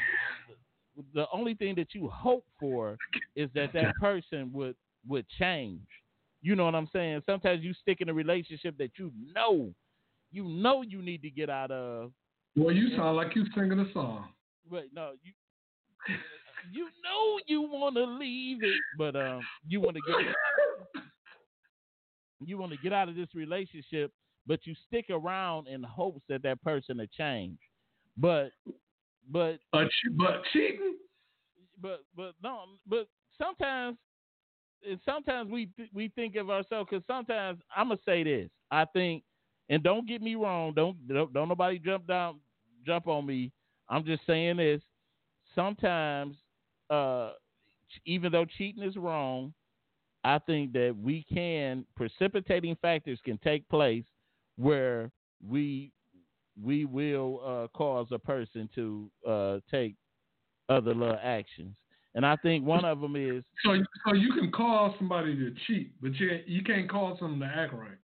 The 1.13 1.25
only 1.31 1.53
thing 1.53 1.75
that 1.75 1.93
you 1.93 2.09
hope 2.09 2.45
for 2.59 2.97
is 3.35 3.49
that 3.53 3.71
that 3.73 3.95
person 3.95 4.51
would 4.53 4.75
would 5.07 5.25
change. 5.39 5.81
You 6.41 6.55
know 6.55 6.65
what 6.65 6.75
I'm 6.75 6.89
saying? 6.93 7.21
Sometimes 7.25 7.63
you 7.63 7.73
stick 7.73 8.01
in 8.01 8.09
a 8.09 8.13
relationship 8.13 8.77
that 8.77 8.91
you 8.97 9.11
know, 9.33 9.73
you 10.31 10.43
know 10.43 10.81
you 10.81 11.01
need 11.01 11.21
to 11.23 11.29
get 11.29 11.49
out 11.49 11.71
of. 11.71 12.11
Well, 12.55 12.73
you 12.73 12.95
sound 12.95 13.17
like 13.17 13.35
you 13.35 13.45
singing 13.55 13.79
a 13.79 13.91
song. 13.93 14.29
But 14.69 14.85
no, 14.93 15.11
you 15.23 15.33
you 16.71 16.87
know 17.03 17.39
you 17.47 17.61
want 17.61 17.95
to 17.95 18.03
leave 18.03 18.63
it, 18.63 18.81
but 18.97 19.15
um, 19.15 19.41
you 19.67 19.79
want 19.79 19.95
to 19.95 20.01
get 20.07 21.05
you 22.45 22.57
want 22.57 22.71
to 22.71 22.77
get 22.77 22.93
out 22.93 23.09
of 23.09 23.15
this 23.15 23.29
relationship, 23.33 24.11
but 24.45 24.65
you 24.65 24.75
stick 24.87 25.05
around 25.09 25.67
in 25.67 25.83
hopes 25.83 26.21
that 26.29 26.43
that 26.43 26.61
person 26.63 26.97
will 26.97 27.07
change. 27.17 27.57
But 28.17 28.49
but 29.31 29.59
but 29.71 29.87
but 30.17 30.41
cheating. 30.53 30.95
But 31.81 32.03
but 32.15 32.33
no, 32.43 32.63
but 32.87 33.07
sometimes 33.37 33.97
sometimes 35.05 35.51
we 35.51 35.69
we 35.93 36.09
think 36.09 36.35
of 36.35 36.49
ourselves 36.49 36.89
because 36.89 37.05
sometimes 37.07 37.59
I'm 37.75 37.89
gonna 37.89 37.99
say 38.05 38.23
this. 38.23 38.49
I 38.71 38.85
think, 38.85 39.23
and 39.69 39.83
don't 39.83 40.07
get 40.07 40.21
me 40.21 40.35
wrong. 40.35 40.73
Don't 40.73 41.07
don't, 41.07 41.33
don't 41.33 41.49
nobody 41.49 41.79
jump 41.79 42.07
down 42.07 42.39
jump 42.85 43.07
on 43.07 43.25
me. 43.25 43.51
I'm 43.89 44.05
just 44.05 44.25
saying 44.25 44.57
this. 44.57 44.81
Sometimes, 45.55 46.35
uh, 46.89 47.31
even 48.05 48.31
though 48.31 48.45
cheating 48.45 48.83
is 48.83 48.95
wrong, 48.95 49.53
I 50.23 50.39
think 50.39 50.73
that 50.73 50.95
we 51.01 51.25
can 51.33 51.85
precipitating 51.95 52.77
factors 52.81 53.19
can 53.23 53.37
take 53.39 53.67
place 53.69 54.05
where 54.57 55.11
we 55.47 55.91
we 56.61 56.85
will 56.85 57.41
uh, 57.45 57.77
cause 57.77 58.07
a 58.11 58.19
person 58.19 58.69
to 58.75 59.09
uh, 59.27 59.59
take 59.69 59.95
other 60.69 60.93
little 60.93 61.19
actions. 61.21 61.75
And 62.15 62.25
I 62.25 62.35
think 62.37 62.65
one 62.65 62.83
of 62.83 62.99
them 62.99 63.15
is 63.15 63.43
so. 63.63 63.77
So 64.07 64.13
you 64.15 64.33
can 64.33 64.51
cause 64.51 64.93
somebody 64.97 65.35
to 65.35 65.53
cheat, 65.67 65.91
but 66.01 66.15
you 66.15 66.41
you 66.47 66.63
can't 66.63 66.89
cause 66.89 67.19
them 67.19 67.39
to 67.39 67.45
act 67.45 67.73
right. 67.73 67.97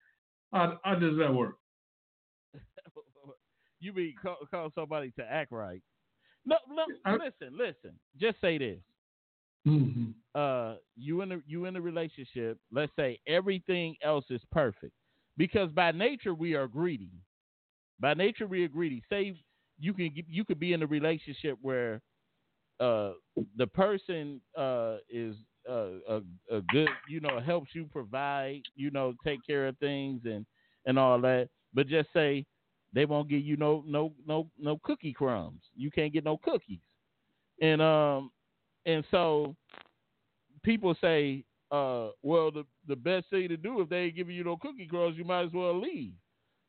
How, 0.52 0.78
how 0.82 0.94
does 0.94 1.16
that 1.18 1.32
work? 1.32 1.56
you 3.80 3.92
mean 3.92 4.14
call, 4.20 4.38
call, 4.50 4.70
somebody 4.74 5.12
to 5.18 5.24
act 5.24 5.52
right? 5.52 5.82
No, 6.44 6.56
no. 6.68 6.84
I, 7.04 7.12
listen, 7.12 7.56
listen. 7.56 7.98
Just 8.18 8.40
say 8.40 8.58
this. 8.58 8.78
Mm-hmm. 9.66 10.10
Uh, 10.34 10.76
you 10.96 11.20
in 11.20 11.32
a 11.32 11.38
you 11.46 11.66
in 11.66 11.76
a 11.76 11.80
relationship. 11.80 12.58
Let's 12.72 12.92
say 12.96 13.20
everything 13.26 13.94
else 14.02 14.24
is 14.30 14.40
perfect, 14.50 14.92
because 15.36 15.70
by 15.72 15.92
nature 15.92 16.34
we 16.34 16.54
are 16.54 16.66
greedy. 16.66 17.10
By 18.00 18.14
nature 18.14 18.46
we 18.46 18.64
are 18.64 18.68
greedy. 18.68 19.02
Say 19.10 19.34
you 19.78 19.92
can 19.92 20.10
you 20.14 20.44
could 20.44 20.58
be 20.58 20.72
in 20.72 20.82
a 20.82 20.86
relationship 20.86 21.58
where 21.60 22.00
uh, 22.80 23.12
the 23.56 23.66
person 23.66 24.40
uh, 24.56 24.96
is 25.10 25.36
uh, 25.70 25.90
a, 26.08 26.56
a 26.58 26.60
good, 26.72 26.88
you 27.08 27.20
know, 27.20 27.40
helps 27.40 27.74
you 27.74 27.86
provide, 27.86 28.62
you 28.76 28.90
know, 28.90 29.14
take 29.24 29.40
care 29.46 29.68
of 29.68 29.78
things 29.78 30.22
and 30.24 30.46
and 30.86 30.98
all 30.98 31.20
that. 31.22 31.48
But 31.74 31.88
just 31.88 32.08
say 32.12 32.46
they 32.92 33.04
won't 33.06 33.28
give 33.28 33.42
you 33.42 33.56
no 33.56 33.84
no 33.86 34.12
no 34.26 34.48
no 34.58 34.78
cookie 34.82 35.12
crumbs. 35.12 35.62
You 35.76 35.90
can't 35.90 36.12
get 36.12 36.24
no 36.24 36.38
cookies, 36.38 36.80
and 37.60 37.80
um 37.82 38.30
and 38.86 39.04
so 39.10 39.54
people 40.62 40.94
say, 41.00 41.44
uh, 41.70 42.08
well, 42.22 42.50
the 42.50 42.64
the 42.88 42.96
best 42.96 43.28
thing 43.30 43.48
to 43.48 43.56
do 43.56 43.80
if 43.80 43.88
they 43.88 43.98
ain't 43.98 44.16
giving 44.16 44.34
you 44.34 44.44
no 44.44 44.56
cookie 44.56 44.86
crumbs, 44.86 45.16
you 45.16 45.24
might 45.24 45.44
as 45.46 45.52
well 45.52 45.78
leave. 45.80 46.14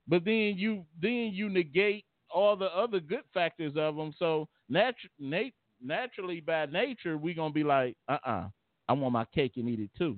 But 0.08 0.26
then 0.26 0.54
you 0.58 0.86
then 1.02 1.32
you 1.34 1.50
negate 1.50 2.06
all 2.34 2.56
the 2.56 2.66
other 2.76 3.00
good 3.00 3.24
factors 3.34 3.74
of 3.76 3.96
them. 3.96 4.14
So 4.18 4.48
nat- 4.70 4.96
nat- 5.20 5.52
naturally 5.84 6.40
by 6.42 6.66
nature 6.68 7.18
we're 7.18 7.36
gonna 7.36 7.54
be 7.54 7.64
like, 7.64 7.96
uh 8.08 8.18
uh-uh, 8.26 8.32
uh 8.32 8.48
I 8.91 8.93
want 8.93 9.13
my 9.13 9.23
cake 9.34 9.54
and 9.56 9.69
eat 9.69 9.80
it 9.80 9.89
too. 9.97 10.17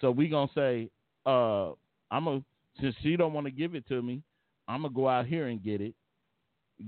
So 0.00 0.10
we 0.10 0.28
gonna 0.28 0.50
say, 0.52 0.90
uh, 1.26 1.70
I'm 2.10 2.26
a 2.26 2.42
since 2.80 2.96
she 3.02 3.14
don't 3.14 3.32
want 3.32 3.46
to 3.46 3.52
give 3.52 3.76
it 3.76 3.86
to 3.86 4.02
me, 4.02 4.20
I'm 4.66 4.82
gonna 4.82 4.92
go 4.92 5.08
out 5.08 5.26
here 5.26 5.46
and 5.46 5.62
get 5.62 5.80
it, 5.80 5.94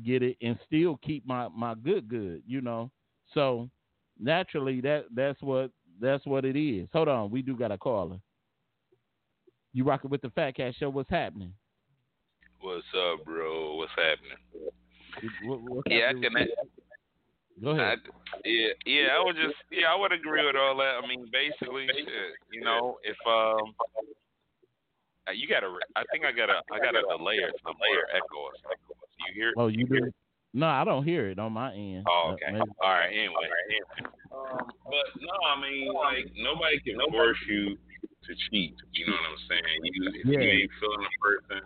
get 0.04 0.24
it, 0.24 0.36
and 0.42 0.58
still 0.66 0.98
keep 1.00 1.24
my 1.24 1.46
my 1.46 1.74
good 1.74 2.08
good, 2.08 2.42
you 2.44 2.60
know. 2.60 2.90
So 3.34 3.70
naturally 4.18 4.80
that 4.80 5.04
that's 5.14 5.40
what 5.42 5.70
that's 6.00 6.26
what 6.26 6.44
it 6.44 6.56
is. 6.58 6.88
Hold 6.92 7.06
on, 7.06 7.30
we 7.30 7.40
do 7.40 7.56
got 7.56 7.70
a 7.70 7.78
caller. 7.78 8.18
You 9.72 9.84
rocking 9.84 10.10
with 10.10 10.22
the 10.22 10.30
Fat 10.30 10.56
Cat 10.56 10.74
Show? 10.76 10.90
What's 10.90 11.08
happening? 11.08 11.52
What's 12.60 12.82
up, 12.96 13.24
bro? 13.24 13.76
What's 13.76 13.92
happening? 13.92 14.72
What, 15.44 15.84
yeah, 15.88 16.10
I 16.10 16.12
can. 16.14 16.48
Go 17.62 17.70
ahead. 17.70 18.02
I, 18.02 18.38
yeah, 18.44 18.74
yeah, 18.86 19.06
I 19.14 19.22
would 19.22 19.36
just, 19.36 19.54
yeah, 19.70 19.86
I 19.86 19.94
would 19.94 20.10
agree 20.10 20.44
with 20.44 20.56
all 20.56 20.76
that. 20.78 20.98
I 20.98 21.06
mean, 21.06 21.30
basically, 21.30 21.86
shit, 21.86 22.34
you 22.50 22.60
know, 22.60 22.98
if 23.04 23.16
um, 23.22 23.70
uh, 25.28 25.30
you 25.30 25.46
got 25.46 25.62
a, 25.62 25.70
I 25.94 26.02
think 26.10 26.24
I 26.24 26.32
got 26.34 26.50
a, 26.50 26.58
I 26.74 26.82
got 26.82 26.98
a 26.98 27.06
delay 27.06 27.38
or 27.38 27.54
some 27.62 27.78
layer 27.78 28.02
echo 28.10 28.38
or 28.42 28.54
something. 28.66 28.98
You 29.28 29.34
hear? 29.34 29.52
Oh, 29.56 29.68
you 29.68 29.86
do. 29.86 30.10
No, 30.52 30.66
I 30.66 30.84
don't 30.84 31.04
hear 31.04 31.30
it 31.30 31.38
on 31.38 31.52
my 31.52 31.72
end. 31.72 32.04
Oh, 32.10 32.34
okay. 32.34 32.50
Uh, 32.50 32.66
all 32.82 32.90
right. 32.90 33.08
Anyway. 33.08 33.46
Um, 34.34 34.66
but 34.84 35.06
no, 35.22 35.36
I 35.48 35.56
mean, 35.62 35.94
like 35.94 36.28
nobody 36.34 36.80
can 36.80 36.98
force 37.10 37.38
you 37.48 37.78
to 38.26 38.32
cheat. 38.50 38.74
You 38.92 39.06
know 39.06 39.16
what 39.16 39.38
I'm 39.38 39.42
saying? 39.48 39.80
You, 39.82 40.10
if 40.12 40.26
yeah. 40.26 40.40
you 40.40 40.50
ain't 40.66 40.70
feeling 40.82 41.06
a 41.06 41.12
person, 41.22 41.62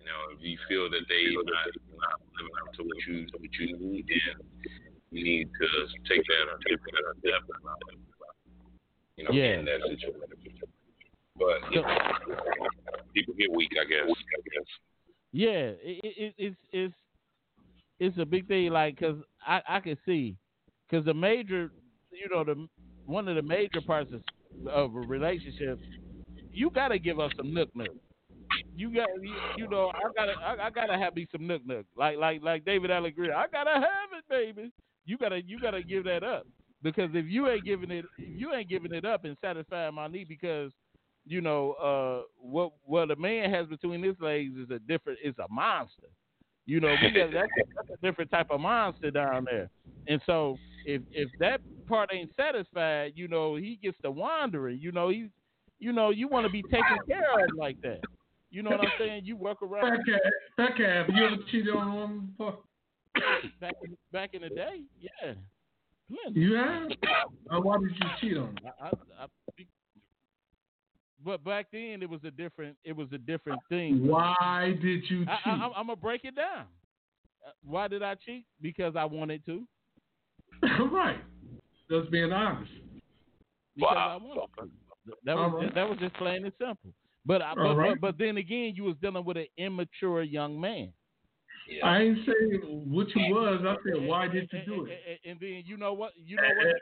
you 0.00 0.04
know, 0.08 0.20
if 0.34 0.40
you 0.40 0.58
feel 0.68 0.90
that 0.90 1.04
they 1.06 1.30
not, 1.36 1.68
not 2.00 2.16
living 2.34 2.58
up 2.64 2.72
to 2.74 2.82
what 2.82 2.98
you 3.06 3.26
what 3.38 3.52
you 3.60 3.76
need, 3.78 4.08
then 4.08 4.40
need 5.22 5.48
to 5.60 5.66
take 6.08 6.22
that 6.24 6.52
or 6.52 6.58
take 6.68 6.80
that 6.82 7.18
step. 7.20 7.42
You 9.16 9.24
know, 9.24 9.30
yeah. 9.32 9.58
in 9.58 9.64
that 9.64 9.80
situation. 9.82 10.52
But 11.38 11.70
you 11.70 11.82
know, 11.82 11.88
people 13.14 13.34
get 13.34 13.50
weak, 13.54 13.70
I 13.80 13.84
guess. 13.84 14.08
I 14.08 14.40
guess. 14.54 14.66
Yeah, 15.32 15.72
it, 15.82 16.00
it, 16.02 16.34
it's 16.38 16.56
it's 16.72 16.94
it's 17.98 18.18
a 18.18 18.24
big 18.24 18.48
thing. 18.48 18.70
Like, 18.70 18.98
cause 18.98 19.16
I 19.46 19.60
I 19.68 19.80
can 19.80 19.96
see, 20.06 20.36
cause 20.90 21.04
the 21.04 21.14
major, 21.14 21.70
you 22.10 22.28
know, 22.30 22.44
the 22.44 22.66
one 23.04 23.28
of 23.28 23.36
the 23.36 23.42
major 23.42 23.80
parts 23.86 24.12
of, 24.12 24.22
of 24.68 24.94
a 24.94 25.00
relationship, 25.00 25.78
you 26.52 26.70
gotta 26.70 26.98
give 26.98 27.20
us 27.20 27.32
some 27.36 27.52
nook 27.54 27.68
nook. 27.74 27.94
You 28.74 28.94
got, 28.94 29.08
you, 29.20 29.34
you 29.56 29.68
know, 29.68 29.90
I 29.94 30.10
gotta, 30.14 30.32
I, 30.32 30.66
I, 30.66 30.70
gotta 30.70 30.98
have 30.98 31.14
me 31.14 31.26
some 31.32 31.46
nook 31.46 31.66
nook. 31.66 31.86
Like, 31.96 32.18
like, 32.18 32.42
like 32.42 32.64
David 32.64 32.90
Alan 32.90 33.12
Grier. 33.14 33.34
I 33.34 33.46
gotta 33.48 33.72
have 33.72 34.10
it, 34.16 34.24
baby. 34.28 34.70
You 35.06 35.16
gotta, 35.16 35.42
you 35.42 35.58
gotta 35.60 35.82
give 35.82 36.04
that 36.04 36.22
up 36.22 36.46
because 36.82 37.10
if 37.14 37.26
you 37.26 37.48
ain't 37.48 37.64
giving 37.64 37.90
it, 37.90 38.04
you 38.18 38.52
ain't 38.52 38.68
giving 38.68 38.92
it 38.92 39.04
up 39.04 39.24
and 39.24 39.36
satisfying 39.40 39.94
my 39.94 40.08
need 40.08 40.28
because 40.28 40.72
you 41.26 41.40
know, 41.40 41.72
uh, 41.72 42.22
what 42.40 42.72
what 42.84 43.10
a 43.10 43.16
man 43.16 43.50
has 43.52 43.66
between 43.66 44.02
his 44.02 44.14
legs 44.20 44.54
is 44.56 44.70
a 44.70 44.78
different, 44.78 45.18
is 45.22 45.34
a 45.38 45.52
monster. 45.52 46.06
You 46.66 46.80
know, 46.80 46.94
got, 47.00 47.12
that's, 47.32 47.48
that's 47.76 47.90
a 47.90 48.06
different 48.06 48.30
type 48.30 48.48
of 48.50 48.60
monster 48.60 49.10
down 49.10 49.44
there. 49.44 49.68
And 50.06 50.20
so, 50.24 50.56
if 50.84 51.02
if 51.10 51.28
that 51.40 51.60
part 51.88 52.10
ain't 52.12 52.30
satisfied, 52.36 53.12
you 53.16 53.26
know, 53.28 53.56
he 53.56 53.78
gets 53.82 53.96
to 54.02 54.10
wandering. 54.10 54.78
You 54.80 54.92
know, 54.92 55.08
he's, 55.08 55.28
you 55.80 55.92
know, 55.92 56.10
you 56.10 56.28
want 56.28 56.46
to 56.46 56.52
be 56.52 56.62
taken 56.62 56.98
care 57.08 57.44
of 57.44 57.56
like 57.56 57.80
that. 57.82 58.00
You 58.50 58.62
know 58.62 58.70
what 58.70 58.80
I'm 58.80 58.92
saying? 58.98 59.22
You 59.24 59.36
work 59.36 59.62
around. 59.62 59.98
Back 60.56 60.78
have 60.78 61.06
you 61.12 61.26
ever 61.26 61.36
cheated 61.50 61.74
on 61.74 61.88
a 61.88 61.94
woman 61.94 62.34
before? 62.38 62.58
Back 63.60 63.74
in, 63.82 63.96
back 64.12 64.34
in 64.34 64.42
the 64.42 64.48
day, 64.48 64.82
yeah. 65.00 65.34
Plenty. 66.08 66.40
You 66.40 66.54
have? 66.54 66.88
why 67.62 67.78
did 67.78 67.90
you 67.90 68.06
cheat 68.20 68.36
on 68.38 68.56
her? 68.62 68.72
I, 68.80 68.86
I, 68.86 69.24
I, 69.24 69.26
but 71.24 71.42
back 71.42 71.66
then 71.72 72.02
it 72.02 72.08
was 72.08 72.20
a 72.24 72.30
different 72.30 72.76
it 72.84 72.94
was 72.96 73.08
a 73.12 73.18
different 73.18 73.60
thing. 73.68 74.06
Why 74.06 74.76
did 74.80 75.02
you 75.08 75.24
cheat? 75.24 75.28
I, 75.28 75.50
am 75.76 75.86
gonna 75.86 75.96
break 75.96 76.24
it 76.24 76.36
down. 76.36 76.66
Uh, 77.44 77.50
why 77.64 77.88
did 77.88 78.02
I 78.02 78.14
cheat? 78.14 78.44
Because 78.60 78.94
I 78.96 79.04
wanted 79.04 79.44
to. 79.46 79.66
right. 80.92 81.18
Just 81.90 82.10
being 82.10 82.32
honest. 82.32 82.70
Because 83.74 83.94
wow. 83.94 84.18
I 84.20 84.24
wanted 84.24 84.48
to. 84.58 84.70
That 85.24 85.36
was 85.36 85.52
right. 85.54 85.62
just, 85.64 85.74
that 85.74 85.88
was 85.88 85.98
just 85.98 86.14
plain 86.14 86.44
and 86.44 86.52
simple. 86.58 86.92
But 87.24 87.42
I, 87.42 87.54
but, 87.54 87.74
right. 87.74 88.00
but, 88.00 88.12
but 88.12 88.18
then 88.24 88.36
again, 88.36 88.74
you 88.76 88.84
was 88.84 88.94
dealing 89.02 89.24
with 89.24 89.36
an 89.36 89.46
immature 89.58 90.22
young 90.22 90.60
man. 90.60 90.92
Yeah. 91.68 91.86
I 91.86 91.98
ain't 92.00 92.18
saying 92.24 92.60
what 92.90 93.08
you 93.14 93.34
was. 93.34 93.60
I 93.66 93.74
said, 93.84 94.06
why 94.06 94.28
did 94.28 94.48
you 94.52 94.60
do 94.66 94.86
it? 94.86 94.98
And, 95.08 95.32
and 95.32 95.40
then 95.40 95.62
you 95.66 95.76
know 95.76 95.92
what? 95.92 96.12
You 96.16 96.36
know 96.36 96.42
what? 96.42 96.76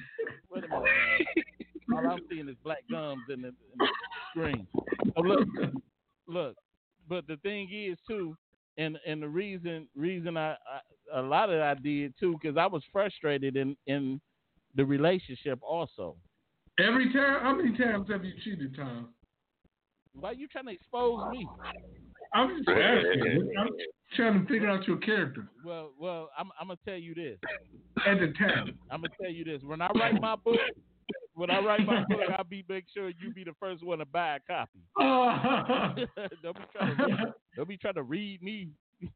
Wait 0.51 0.63
a 0.63 0.67
minute. 0.67 1.45
All 1.93 2.11
I'm 2.11 2.19
seeing 2.29 2.49
is 2.49 2.55
black 2.63 2.83
gums 2.91 3.23
in 3.29 3.41
the, 3.43 3.47
in 3.47 3.55
the 3.77 3.87
screen. 4.31 4.67
So 5.15 5.21
look, 5.21 5.47
look. 6.27 6.55
But 7.07 7.27
the 7.27 7.37
thing 7.37 7.69
is 7.71 7.97
too, 8.07 8.35
and 8.77 8.97
and 9.07 9.21
the 9.21 9.29
reason 9.29 9.87
reason 9.95 10.35
I, 10.35 10.51
I 10.51 11.19
a 11.19 11.21
lot 11.21 11.49
of 11.49 11.55
it 11.55 11.61
I 11.61 11.73
did 11.75 12.13
too 12.19 12.37
because 12.41 12.57
I 12.57 12.67
was 12.67 12.83
frustrated 12.91 13.55
in 13.55 13.77
in 13.87 14.19
the 14.75 14.85
relationship 14.85 15.59
also. 15.61 16.17
Every 16.79 17.11
time, 17.11 17.41
how 17.41 17.55
many 17.55 17.75
times 17.75 18.07
have 18.09 18.23
you 18.23 18.33
cheated, 18.43 18.75
Tom? 18.75 19.09
Why 20.13 20.31
are 20.31 20.33
you 20.33 20.47
trying 20.47 20.65
to 20.65 20.73
expose 20.73 21.31
me? 21.31 21.47
I'm 22.33 22.57
just 22.57 22.69
asking. 22.69 23.53
I'm 23.59 23.67
trying 24.15 24.41
to 24.41 24.47
figure 24.47 24.69
out 24.69 24.87
your 24.87 24.97
character. 24.97 25.47
Well, 25.65 25.91
well, 25.99 26.29
I'm 26.37 26.49
I'm 26.59 26.67
gonna 26.67 26.79
tell 26.85 26.97
you 26.97 27.13
this. 27.13 27.37
At 28.05 28.19
the 28.19 28.33
time, 28.37 28.77
I'm 28.91 29.01
gonna 29.01 29.13
tell 29.21 29.31
you 29.31 29.43
this. 29.43 29.61
When 29.63 29.81
I 29.81 29.87
write 29.95 30.21
my 30.21 30.35
book, 30.35 30.57
when 31.35 31.49
I 31.51 31.59
write 31.59 31.85
my 31.85 32.03
book, 32.09 32.21
I'll 32.37 32.43
be 32.43 32.65
make 32.67 32.85
sure 32.93 33.09
you 33.09 33.33
be 33.33 33.43
the 33.43 33.53
first 33.59 33.83
one 33.85 33.99
to 33.99 34.05
buy 34.05 34.37
a 34.37 34.39
copy. 34.47 34.79
don't 36.43 36.57
be 36.57 36.63
trying 36.73 36.97
to 36.97 37.03
read, 37.05 37.33
don't 37.55 37.67
be 37.69 37.77
trying 37.77 37.93
to 37.95 38.03
read 38.03 38.41
me. 38.41 38.69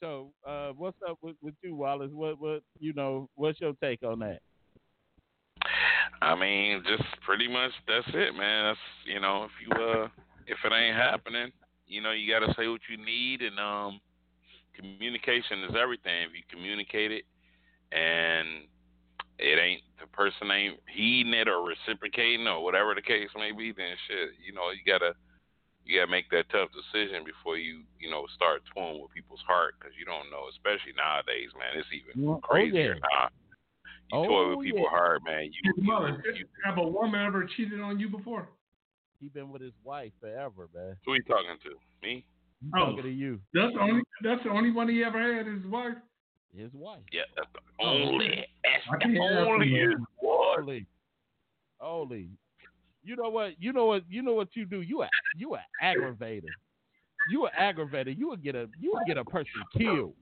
so, 0.00 0.32
uh, 0.46 0.68
what's 0.76 0.96
up 1.08 1.18
with, 1.22 1.36
with 1.42 1.54
you, 1.62 1.74
Wallace? 1.74 2.10
What 2.12 2.40
what 2.40 2.62
you 2.78 2.92
know? 2.92 3.28
What's 3.34 3.60
your 3.60 3.74
take 3.82 4.02
on 4.02 4.20
that? 4.20 4.40
I 6.22 6.34
mean, 6.38 6.82
just 6.86 7.08
pretty 7.24 7.48
much 7.48 7.72
that's 7.88 8.08
it, 8.08 8.34
man. 8.34 8.64
That's 8.66 8.78
you 9.06 9.20
know, 9.20 9.44
if 9.44 9.52
you 9.60 9.72
uh, 9.72 10.08
if 10.46 10.58
it 10.64 10.72
ain't 10.72 10.96
happening, 10.96 11.50
you 11.86 12.00
know, 12.00 12.12
you 12.12 12.30
got 12.30 12.46
to 12.46 12.54
say 12.54 12.68
what 12.68 12.82
you 12.90 13.02
need, 13.02 13.40
and 13.42 13.58
um, 13.58 14.00
communication 14.76 15.64
is 15.64 15.74
everything. 15.80 16.28
If 16.28 16.36
you 16.36 16.44
communicate 16.50 17.12
it, 17.12 17.24
and 17.92 18.68
it 19.38 19.58
ain't 19.58 19.82
the 20.00 20.06
person 20.12 20.50
ain't 20.50 20.78
heeding 20.92 21.32
it 21.32 21.48
or 21.48 21.64
reciprocating 21.64 22.46
or 22.46 22.62
whatever 22.62 22.94
the 22.94 23.02
case 23.02 23.28
may 23.36 23.52
be, 23.52 23.72
then 23.72 23.96
shit, 24.08 24.36
you 24.44 24.52
know, 24.52 24.70
you 24.70 24.84
gotta 24.84 25.14
you 25.84 25.98
gotta 25.98 26.10
make 26.10 26.28
that 26.30 26.48
tough 26.52 26.68
decision 26.76 27.24
before 27.24 27.56
you 27.56 27.80
you 27.98 28.10
know 28.10 28.28
start 28.36 28.60
toying 28.76 29.00
with 29.00 29.12
people's 29.16 29.42
heart 29.48 29.74
because 29.80 29.96
you 29.98 30.04
don't 30.04 30.28
know, 30.28 30.52
especially 30.52 30.92
nowadays, 30.92 31.48
man. 31.56 31.80
It's 31.80 31.88
even 31.88 32.28
Oh, 32.28 32.40
crazier 32.44 33.00
yeah. 33.00 33.08
now. 33.08 33.32
You 34.12 34.18
Oh, 34.18 34.26
toy 34.26 34.56
with 34.56 34.64
people's 34.66 34.82
yeah. 34.90 34.98
heart, 34.98 35.22
man. 35.24 35.44
You, 35.44 35.72
you, 35.76 35.82
Mother, 35.84 36.22
you, 36.34 36.44
have 36.64 36.78
a 36.78 36.82
woman 36.82 37.20
ever 37.24 37.44
cheated 37.56 37.80
on 37.80 37.98
you 38.00 38.08
before? 38.08 38.48
He 39.20 39.28
been 39.28 39.50
with 39.50 39.62
his 39.62 39.74
wife 39.84 40.12
forever, 40.20 40.68
man. 40.74 40.96
who 41.04 41.14
you 41.14 41.22
talking 41.24 41.56
to? 41.64 41.70
Me? 42.02 42.24
I'm 42.62 42.70
Oh. 42.74 42.86
talking 42.90 43.02
to 43.04 43.10
you, 43.10 43.40
That's 43.54 43.72
the 43.74 43.80
only. 43.80 44.02
That's 44.22 44.42
the 44.42 44.50
only 44.50 44.70
one 44.70 44.88
he 44.88 45.04
ever 45.04 45.20
had. 45.20 45.46
His 45.46 45.64
wife. 45.66 45.94
his 46.54 46.72
wife. 46.72 47.02
Yeah, 47.12 47.22
that's 47.36 47.48
the 47.52 47.60
Oh, 47.80 47.86
only. 47.86 48.46
That's 48.64 49.02
the 49.04 49.18
only 49.20 49.70
that. 49.70 49.92
is 49.92 49.94
one. 50.18 50.56
Holy, 50.58 50.86
holy. 51.78 52.28
You 53.02 53.16
know 53.16 53.30
what? 53.30 53.52
You 53.58 53.72
know 53.72 53.86
what? 53.86 54.02
You 54.10 54.22
know 54.22 54.34
what 54.34 54.48
you 54.54 54.66
do? 54.66 54.82
You 54.82 55.02
a 55.02 55.08
you 55.36 55.54
a 55.54 55.64
aggravator. 55.82 56.48
You 57.30 57.46
a 57.46 57.50
aggravator. 57.50 58.16
You 58.16 58.28
would 58.28 58.42
get 58.42 58.54
a 58.54 58.68
you 58.78 58.92
would 58.92 59.06
get 59.06 59.16
a 59.16 59.24
person 59.24 59.52
killed. 59.76 60.14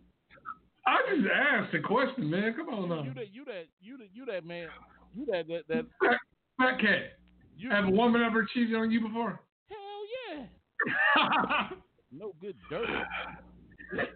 I 0.88 0.96
just 1.14 1.28
asked 1.30 1.72
the 1.72 1.80
question, 1.80 2.30
man. 2.30 2.54
Come 2.56 2.68
on 2.70 2.88
now. 2.88 3.02
You 3.02 3.12
that 3.14 3.34
you 3.34 3.44
that 3.44 3.66
you 3.80 3.98
that 3.98 4.08
you 4.14 4.24
that 4.24 4.46
man. 4.46 4.68
You 5.14 5.26
that 5.26 5.46
that 5.48 5.62
that 5.68 5.84
Fat, 6.02 6.18
fat 6.58 6.80
cat. 6.80 7.18
you. 7.56 7.70
Have 7.70 7.84
a 7.86 7.90
woman 7.90 8.22
ever 8.22 8.46
cheated 8.52 8.74
on 8.74 8.90
you 8.90 9.00
before? 9.00 9.38
Hell 9.68 10.46
yeah. 11.16 11.68
No 12.10 12.32
good 12.40 12.56
dirt. 12.70 12.88
oh. 13.98 14.06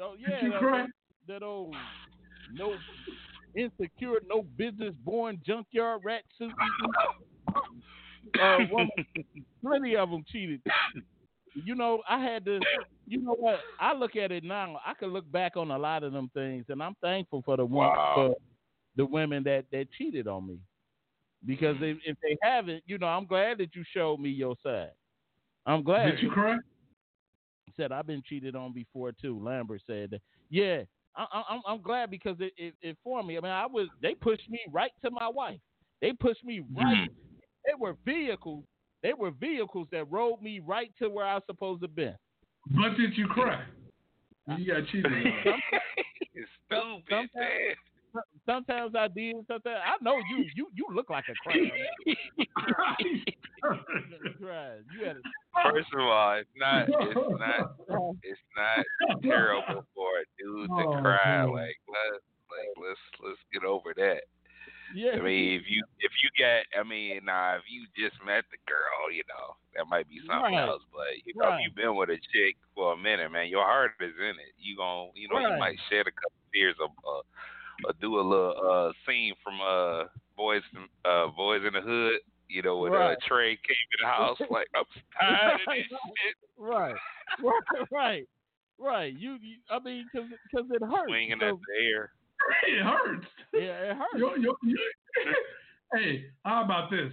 Oh 0.00 0.14
yeah. 0.18 0.28
Did 0.28 0.42
you 0.42 0.50
that, 0.50 0.58
cry? 0.58 0.86
that 1.26 1.42
old 1.42 1.74
no 2.52 2.74
insecure, 3.56 4.20
no 4.28 4.42
business 4.58 4.94
born 5.04 5.40
junkyard 5.46 6.02
rat 6.04 6.22
suit. 6.36 6.52
Uh, 8.38 8.58
woman, 8.70 8.90
plenty 9.64 9.96
of 9.96 10.10
them 10.10 10.22
cheated. 10.30 10.60
You 11.54 11.74
know, 11.74 12.02
I 12.08 12.22
had 12.22 12.44
to. 12.46 12.60
You 13.06 13.22
know 13.22 13.36
what? 13.38 13.60
I 13.80 13.94
look 13.94 14.16
at 14.16 14.32
it 14.32 14.44
now. 14.44 14.78
I 14.84 14.94
can 14.94 15.08
look 15.08 15.30
back 15.30 15.56
on 15.56 15.70
a 15.70 15.78
lot 15.78 16.02
of 16.02 16.12
them 16.12 16.30
things, 16.34 16.66
and 16.68 16.82
I'm 16.82 16.94
thankful 17.00 17.42
for 17.42 17.56
the 17.56 17.64
one 17.64 17.88
Wow. 17.88 18.12
for 18.14 18.36
the 18.96 19.06
women 19.06 19.42
that 19.44 19.64
that 19.72 19.86
cheated 19.96 20.28
on 20.28 20.46
me. 20.46 20.58
Because 21.46 21.76
mm-hmm. 21.76 21.84
if, 21.84 21.98
if 22.04 22.16
they 22.20 22.36
haven't, 22.42 22.82
you 22.86 22.98
know, 22.98 23.06
I'm 23.06 23.26
glad 23.26 23.58
that 23.58 23.74
you 23.74 23.84
showed 23.94 24.18
me 24.20 24.28
your 24.28 24.56
side. 24.62 24.90
I'm 25.66 25.82
glad. 25.82 26.12
Did 26.12 26.22
you 26.22 26.30
cry? 26.30 26.56
Said 27.76 27.92
I've 27.92 28.06
been 28.06 28.22
cheated 28.26 28.56
on 28.56 28.72
before 28.72 29.12
too. 29.12 29.38
Lambert 29.42 29.82
said, 29.86 30.10
that. 30.10 30.20
"Yeah, 30.50 30.82
I, 31.14 31.26
I, 31.32 31.42
I'm 31.50 31.60
I'm 31.66 31.82
glad 31.82 32.10
because 32.10 32.36
it, 32.40 32.52
it 32.56 32.74
it 32.80 32.88
informed 32.90 33.28
me. 33.28 33.38
I 33.38 33.40
mean, 33.40 33.52
I 33.52 33.66
was 33.66 33.88
they 34.02 34.14
pushed 34.14 34.48
me 34.50 34.60
right 34.72 34.90
to 35.04 35.10
my 35.10 35.28
wife. 35.28 35.60
They 36.00 36.12
pushed 36.12 36.44
me 36.44 36.60
right. 36.76 37.08
Mm-hmm. 37.08 37.38
They 37.66 37.74
were 37.78 37.96
vehicles. 38.04 38.64
They 39.02 39.12
were 39.12 39.30
vehicles 39.30 39.86
that 39.92 40.10
rode 40.10 40.42
me 40.42 40.60
right 40.60 40.90
to 41.00 41.08
where 41.08 41.26
I 41.26 41.34
was 41.34 41.42
supposed 41.46 41.82
to 41.82 41.88
be. 41.88 42.10
But 42.70 42.96
did 42.96 43.16
you 43.16 43.26
cry? 43.28 43.62
You 44.56 44.72
got 44.74 44.86
cheated 44.90 45.06
on. 45.12 45.22
it's 46.34 46.48
stupid, 46.66 47.02
Sometimes- 47.08 47.30
man. 47.34 47.74
Sometimes 48.46 48.94
I 48.96 49.06
did. 49.08 49.36
Sometimes 49.46 49.80
I 49.84 50.02
know 50.02 50.16
you 50.30 50.44
you 50.56 50.68
you 50.74 50.86
look 50.94 51.10
like 51.10 51.24
a 51.28 51.34
crying. 51.44 51.70
Right. 54.40 54.78
You 54.94 55.06
had 55.06 55.16
a, 55.16 55.70
First 55.70 55.88
of 55.92 56.00
all, 56.00 56.32
it's 56.38 56.48
not. 56.56 56.88
It's 56.88 57.14
not. 57.38 57.74
It's 58.22 58.40
not 58.56 58.84
terrible 59.22 59.84
for 59.94 60.08
a 60.20 60.24
dude 60.38 60.68
to 60.68 60.74
Oh, 60.74 61.00
cry. 61.02 61.18
man. 61.44 61.52
Like 61.52 61.76
let 61.88 62.20
like 62.48 62.70
let's 62.88 63.00
let's 63.22 63.38
get 63.52 63.64
over 63.64 63.92
that. 63.96 64.22
yeah. 64.94 65.12
I 65.12 65.20
mean, 65.20 65.60
if 65.60 65.68
you 65.68 65.84
if 66.00 66.12
you 66.22 66.30
get, 66.38 66.64
I 66.78 66.82
mean, 66.88 67.20
now 67.26 67.56
if 67.56 67.62
you 67.68 67.84
just 67.96 68.16
met 68.24 68.44
the 68.50 68.57
girl, 68.57 68.57
you 68.57 68.57
know, 68.57 68.57
that 69.88 69.96
might 69.96 70.08
be 70.08 70.18
something 70.26 70.54
Right. 70.54 70.68
else. 70.68 70.82
But 70.92 71.16
you 71.24 71.32
know, 71.34 71.48
Right. 71.48 71.60
if 71.60 71.64
you've 71.66 71.74
been 71.74 71.96
with 71.96 72.10
a 72.10 72.18
chick 72.32 72.56
for 72.74 72.92
a 72.92 72.96
minute, 72.96 73.30
man, 73.32 73.48
your 73.48 73.64
heart 73.64 73.92
is 74.00 74.14
in 74.18 74.36
it. 74.38 74.52
You 74.58 74.76
gon' 74.76 75.10
you 75.14 75.28
know, 75.28 75.36
Right. 75.36 75.52
you 75.52 75.58
might 75.58 75.78
shed 75.88 76.06
a 76.06 76.10
couple 76.12 76.32
tears 76.52 76.76
or, 76.80 76.88
uh, 77.06 77.22
or 77.86 77.92
do 78.00 78.18
a 78.18 78.22
little 78.22 78.54
uh 78.88 78.92
scene 79.06 79.34
from 79.42 79.60
uh 79.60 80.04
boys 80.36 80.62
uh 81.04 81.28
boys 81.28 81.64
in 81.64 81.72
the 81.72 81.80
hood. 81.80 82.20
You 82.48 82.62
know, 82.62 82.78
when 82.78 82.92
Right. 82.92 83.12
uh, 83.16 83.16
Trey 83.26 83.56
came 83.56 83.86
in 83.98 84.00
the 84.02 84.06
house, 84.06 84.38
like 84.50 84.68
I'm 84.74 84.84
tired 85.20 85.54
of 85.54 85.60
this 85.66 85.86
shit. 85.88 86.36
right. 86.56 86.94
Right. 87.42 87.88
Right. 87.90 88.28
Right. 88.78 89.12
You, 89.12 89.34
you 89.42 89.56
I 89.70 89.78
mean, 89.80 90.06
because 90.12 90.28
cause 90.54 90.66
it 90.70 90.82
hurts. 90.84 91.08
swinging 91.08 91.38
So- 91.40 91.48
at 91.48 91.54
the 91.54 91.84
air. 91.84 92.12
it 92.68 92.82
hurts. 92.82 93.26
yeah, 93.52 93.90
it 93.90 93.96
hurts. 93.96 94.18
Yo, 94.18 94.34
yo, 94.36 94.56
yo. 94.62 94.76
hey, 95.94 96.26
how 96.44 96.64
about 96.64 96.90
this? 96.90 97.12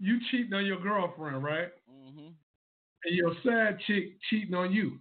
You 0.00 0.18
cheating 0.30 0.54
on 0.54 0.66
your 0.66 0.80
girlfriend, 0.80 1.44
right? 1.44 1.68
hmm 1.88 2.28
And 3.04 3.16
your 3.16 3.34
sad 3.44 3.78
chick 3.86 4.18
cheating 4.30 4.54
on 4.54 4.72
you. 4.72 4.98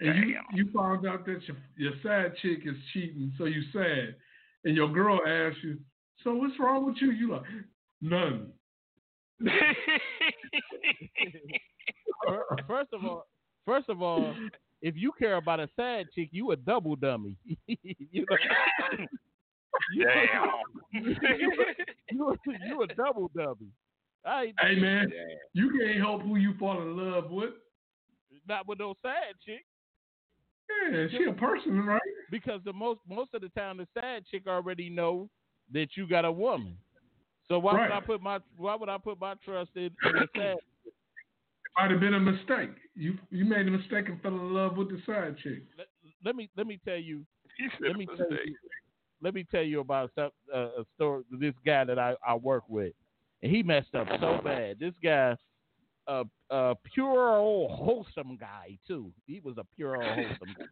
And 0.00 0.16
you, 0.16 0.34
Damn. 0.34 0.44
you 0.56 0.72
found 0.72 1.06
out 1.06 1.26
that 1.26 1.40
your, 1.48 1.56
your 1.76 1.92
sad 2.02 2.36
chick 2.42 2.60
is 2.66 2.76
cheating, 2.92 3.32
so 3.38 3.44
you 3.46 3.62
sad. 3.72 4.16
And 4.64 4.76
your 4.76 4.88
girl 4.92 5.20
asks 5.26 5.58
you, 5.62 5.78
so 6.24 6.34
what's 6.34 6.58
wrong 6.60 6.86
with 6.86 6.96
you? 7.00 7.12
You 7.12 7.32
like, 7.32 7.42
none. 8.00 8.52
First 12.66 12.92
of 12.92 13.04
all, 13.04 13.26
first 13.66 13.88
of 13.88 14.02
all, 14.02 14.38
if 14.82 14.96
you 14.96 15.12
care 15.18 15.36
about 15.36 15.60
a 15.60 15.68
sad 15.76 16.06
chick, 16.14 16.28
you 16.32 16.50
a 16.52 16.56
double 16.56 16.96
dummy. 16.96 17.36
you 17.66 18.26
know, 18.28 18.36
you, 19.94 20.04
Damn. 20.04 20.50
you, 20.92 21.16
a- 22.30 22.66
you 22.66 22.82
a 22.82 22.86
double 22.88 23.30
dummy. 23.34 23.68
I 24.24 24.52
Hey, 24.60 24.76
man, 24.76 25.10
Damn. 25.10 25.26
you 25.54 25.78
can't 25.78 25.98
help 25.98 26.22
who 26.22 26.36
you 26.36 26.54
fall 26.58 26.80
in 26.80 26.96
love 26.96 27.30
with. 27.30 27.54
not 28.48 28.66
with 28.68 28.78
no 28.78 28.94
sad 29.02 29.34
chick 29.44 29.64
Yeah, 30.92 31.06
she 31.10 31.24
a 31.24 31.32
person, 31.32 31.84
right? 31.84 32.00
because 32.30 32.60
the 32.64 32.72
most 32.72 33.00
most 33.08 33.34
of 33.34 33.40
the 33.42 33.48
time 33.50 33.76
the 33.78 33.86
sad 33.98 34.24
chick 34.26 34.46
already 34.46 34.88
know 34.88 35.28
that 35.72 35.96
you 35.96 36.06
got 36.08 36.24
a 36.24 36.32
woman. 36.32 36.76
So 37.48 37.58
why 37.58 37.72
would 37.72 37.90
I 37.90 38.00
put 38.00 38.22
my 38.22 38.38
why 38.56 38.74
would 38.74 38.88
I 38.88 38.98
put 38.98 39.20
my 39.20 39.34
trust 39.44 39.70
in, 39.74 39.90
in 40.02 40.12
the 40.14 40.28
sad? 40.36 40.56
Might 41.78 41.90
have 41.90 42.00
been 42.00 42.14
a 42.14 42.20
mistake. 42.20 42.70
You 42.94 43.18
you 43.30 43.44
made 43.44 43.66
a 43.66 43.70
mistake 43.70 44.08
and 44.08 44.20
fell 44.22 44.32
in 44.32 44.52
love 44.54 44.76
with 44.76 44.88
the 44.90 45.00
side 45.06 45.36
chick. 45.38 45.62
Let, 45.76 45.86
let 46.24 46.36
me 46.36 46.48
let 46.56 46.66
me 46.66 46.78
tell 46.84 46.96
you 46.98 47.24
He 47.56 47.68
said 47.78 47.88
let 47.88 47.96
me 47.96 48.06
tell 48.06 48.16
you, 48.18 48.56
let 49.22 49.34
me 49.34 49.44
tell 49.50 49.62
you 49.62 49.80
about 49.80 50.10
some, 50.14 50.30
uh, 50.54 50.80
a 50.80 50.84
story. 50.94 51.22
This 51.30 51.54
guy 51.64 51.84
that 51.84 51.98
I, 51.98 52.14
I 52.26 52.34
work 52.34 52.64
with, 52.68 52.92
and 53.42 53.50
he 53.50 53.62
messed 53.62 53.94
up 53.94 54.08
so 54.20 54.40
bad. 54.44 54.78
This 54.78 54.94
guy, 55.02 55.36
a 56.08 56.24
a 56.50 56.74
pure 56.92 57.36
old 57.36 57.70
wholesome 57.70 58.36
guy 58.38 58.76
too. 58.86 59.12
He 59.26 59.40
was 59.40 59.56
a 59.58 59.64
pure 59.76 59.96
old 59.96 60.04
wholesome 60.04 60.54
guy. 60.58 60.64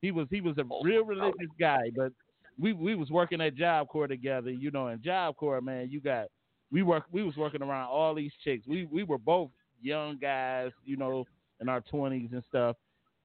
He 0.00 0.10
was 0.12 0.28
he 0.30 0.40
was 0.40 0.56
a 0.58 0.64
real 0.82 1.04
religious 1.04 1.50
guy, 1.58 1.90
but 1.94 2.12
we 2.58 2.72
we 2.72 2.94
was 2.94 3.10
working 3.10 3.40
at 3.40 3.56
Job 3.56 3.88
Corps 3.88 4.06
together. 4.08 4.50
You 4.50 4.70
know, 4.70 4.88
in 4.88 5.02
Job 5.02 5.36
Corps, 5.36 5.60
man, 5.60 5.88
you 5.90 6.00
got 6.00 6.26
we 6.70 6.82
work 6.82 7.04
we 7.10 7.22
was 7.22 7.36
working 7.36 7.62
around 7.62 7.88
all 7.88 8.14
these 8.14 8.32
chicks. 8.44 8.66
We 8.66 8.86
we 8.86 9.02
were 9.02 9.18
both 9.18 9.50
young 9.82 10.18
guys, 10.18 10.70
you 10.84 10.96
know, 10.96 11.26
in 11.60 11.68
our 11.68 11.80
twenties 11.80 12.30
and 12.32 12.44
stuff. 12.48 12.76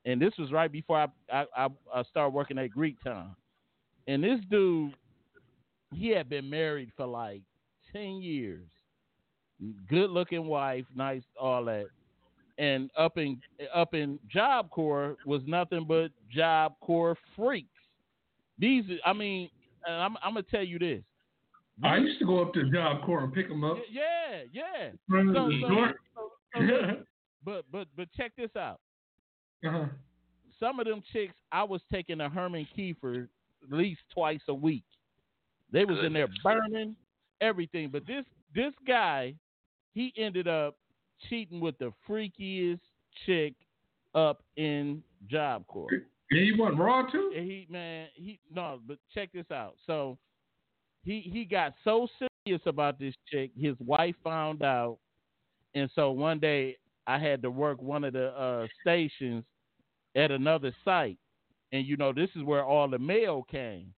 And 0.06 0.22
this 0.22 0.34
was 0.38 0.52
right 0.52 0.72
before 0.72 0.98
I 0.98 1.08
I, 1.32 1.46
I, 1.56 1.68
I 1.94 2.04
started 2.04 2.34
working 2.34 2.58
at 2.58 2.72
Greektown. 2.72 3.36
And 4.08 4.24
this 4.24 4.40
dude, 4.50 4.94
he 5.94 6.10
had 6.10 6.30
been 6.30 6.50
married 6.50 6.92
for 6.96 7.06
like 7.06 7.42
ten 7.92 8.22
years, 8.22 8.68
good 9.90 10.10
looking 10.10 10.46
wife, 10.46 10.86
nice, 10.96 11.24
all 11.40 11.66
that. 11.66 11.86
And 12.58 12.90
up 12.98 13.18
in 13.18 13.42
up 13.74 13.94
in 13.94 14.20
Job 14.30 14.70
Corps 14.70 15.18
was 15.26 15.42
nothing 15.46 15.86
but 15.88 16.12
Job 16.32 16.74
Corps 16.82 17.18
freaks. 17.36 17.68
These, 18.58 18.86
I 19.06 19.14
mean, 19.14 19.50
I'm, 19.88 20.16
I'm 20.24 20.34
gonna 20.34 20.44
tell 20.44 20.64
you 20.64 20.80
this. 20.80 21.04
I 21.84 21.98
used 21.98 22.20
to 22.20 22.26
go 22.26 22.42
up 22.42 22.54
to 22.54 22.70
Job 22.72 23.04
Corps 23.06 23.24
and 23.24 23.34
pick 23.34 23.50
them 23.50 23.64
up. 23.66 23.78
Yeah, 23.92 24.44
yeah. 24.54 24.92
So, 25.10 25.34
so, 25.34 25.92
so, 26.56 26.98
but 27.44 27.66
but 27.72 27.88
but 27.98 28.08
check 28.16 28.32
this 28.38 28.56
out. 28.56 28.80
Uh-huh. 29.66 29.88
Some 30.60 30.80
of 30.80 30.86
them 30.86 31.04
chicks, 31.12 31.34
I 31.52 31.64
was 31.64 31.82
taking 31.92 32.22
a 32.22 32.30
Herman 32.30 32.66
Kiefer 32.78 33.28
least 33.72 34.02
twice 34.14 34.42
a 34.48 34.54
week. 34.54 34.84
They 35.72 35.86
was 35.86 35.98
in 36.04 36.14
there 36.14 36.28
burning 36.44 36.96
everything. 37.42 37.90
But 37.92 38.06
this 38.08 38.26
this 38.54 38.74
guy, 38.88 39.36
he 39.94 40.14
ended 40.18 40.48
up 40.48 40.78
cheating 41.30 41.60
with 41.60 41.78
the 41.80 41.92
freakiest 42.08 42.80
chick 43.26 43.54
up 44.14 44.44
in 44.56 45.04
Job 45.30 45.66
Corps. 45.68 45.90
He 46.30 46.54
went 46.58 46.78
raw 46.78 47.04
too. 47.04 47.32
He 47.34 47.68
man, 47.70 48.08
he 48.16 48.40
no, 48.54 48.80
but 48.88 48.98
check 49.14 49.30
this 49.34 49.50
out. 49.52 49.76
So 49.86 50.18
he 51.04 51.22
he 51.22 51.46
got 51.46 51.74
so 51.84 52.08
serious 52.46 52.62
about 52.66 53.00
this 53.00 53.14
chick, 53.32 53.52
his 53.56 53.76
wife 53.80 54.16
found 54.24 54.64
out, 54.64 54.98
and 55.76 55.90
so 55.94 56.12
one 56.12 56.40
day 56.40 56.78
I 57.08 57.20
had 57.20 57.42
to 57.44 57.52
work 57.52 57.82
one 57.82 58.04
of 58.04 58.14
the 58.14 58.30
uh, 58.30 58.68
stations 58.82 59.44
at 60.16 60.32
another 60.32 60.74
site, 60.84 61.18
and 61.76 61.86
you 61.86 61.98
know 61.98 62.14
this 62.14 62.30
is 62.36 62.44
where 62.44 62.64
all 62.64 62.88
the 62.88 63.00
mail 63.00 63.46
came, 63.50 63.94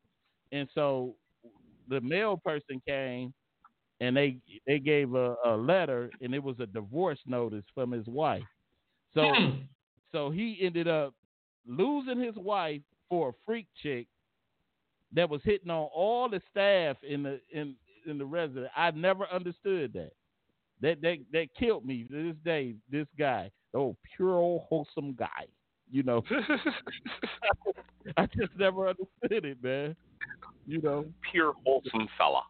and 0.52 0.68
so 0.74 1.16
the 1.90 2.02
mail 2.02 2.38
person 2.38 2.82
came, 2.88 3.34
and 4.00 4.16
they 4.18 4.38
they 4.66 4.80
gave 4.80 5.14
a, 5.14 5.36
a 5.46 5.56
letter, 5.56 6.10
and 6.22 6.34
it 6.34 6.44
was 6.44 6.60
a 6.60 6.66
divorce 6.66 7.20
notice 7.26 7.66
from 7.74 7.92
his 7.92 8.08
wife. 8.08 8.44
So 9.14 9.32
hmm. 9.34 9.50
so 10.12 10.32
he 10.32 10.58
ended 10.62 10.88
up 10.88 11.14
losing 11.68 12.20
his 12.20 12.36
wife 12.36 12.82
for 13.10 13.30
a 13.30 13.34
freak 13.46 13.68
chick 13.82 14.08
that 15.14 15.30
was 15.30 15.42
hitting 15.44 15.70
on 15.70 15.88
all 15.94 16.30
the 16.30 16.42
staff 16.52 16.98
in 17.08 17.24
the 17.24 17.40
in 17.52 17.76
in 18.08 18.18
the 18.18 18.26
resident. 18.26 18.72
I 18.76 18.92
never 18.92 19.28
understood 19.32 19.94
that. 19.94 20.12
That 20.82 21.02
that 21.02 21.18
that 21.34 21.48
killed 21.58 21.86
me 21.86 22.06
to 22.06 22.28
this 22.30 22.38
day. 22.44 22.76
This 22.92 23.08
guy, 23.18 23.52
oh 23.74 23.96
pure 24.16 24.38
old 24.38 24.64
wholesome 24.70 25.14
guy. 25.14 25.46
You 25.92 26.04
know, 26.04 26.24
I 28.18 28.26
just 28.28 28.52
never 28.58 28.90
understood 28.90 29.46
it, 29.46 29.64
man. 29.64 29.96
You 30.66 30.82
know, 30.82 31.06
pure 31.32 31.54
wholesome 31.66 32.08
fella. 32.18 32.42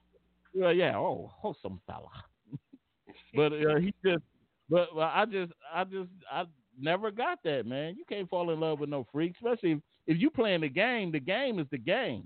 Well, 0.53 0.73
yeah, 0.73 0.97
oh 0.97 1.31
wholesome 1.35 1.79
fella. 1.85 2.09
but 3.35 3.53
uh, 3.53 3.79
he 3.79 3.93
just, 4.03 4.23
but 4.69 4.95
well, 4.95 5.11
I 5.13 5.25
just, 5.25 5.51
I 5.73 5.83
just, 5.83 6.09
I 6.31 6.45
never 6.79 7.11
got 7.11 7.39
that, 7.43 7.65
man. 7.65 7.95
You 7.95 8.05
can't 8.09 8.29
fall 8.29 8.51
in 8.51 8.59
love 8.59 8.79
with 8.79 8.89
no 8.89 9.05
freak, 9.11 9.33
especially 9.35 9.73
if, 9.73 9.79
if 10.07 10.17
you 10.19 10.31
playing 10.31 10.61
the 10.61 10.69
game. 10.69 11.11
The 11.11 11.19
game 11.19 11.59
is 11.59 11.67
the 11.71 11.77
game, 11.77 12.25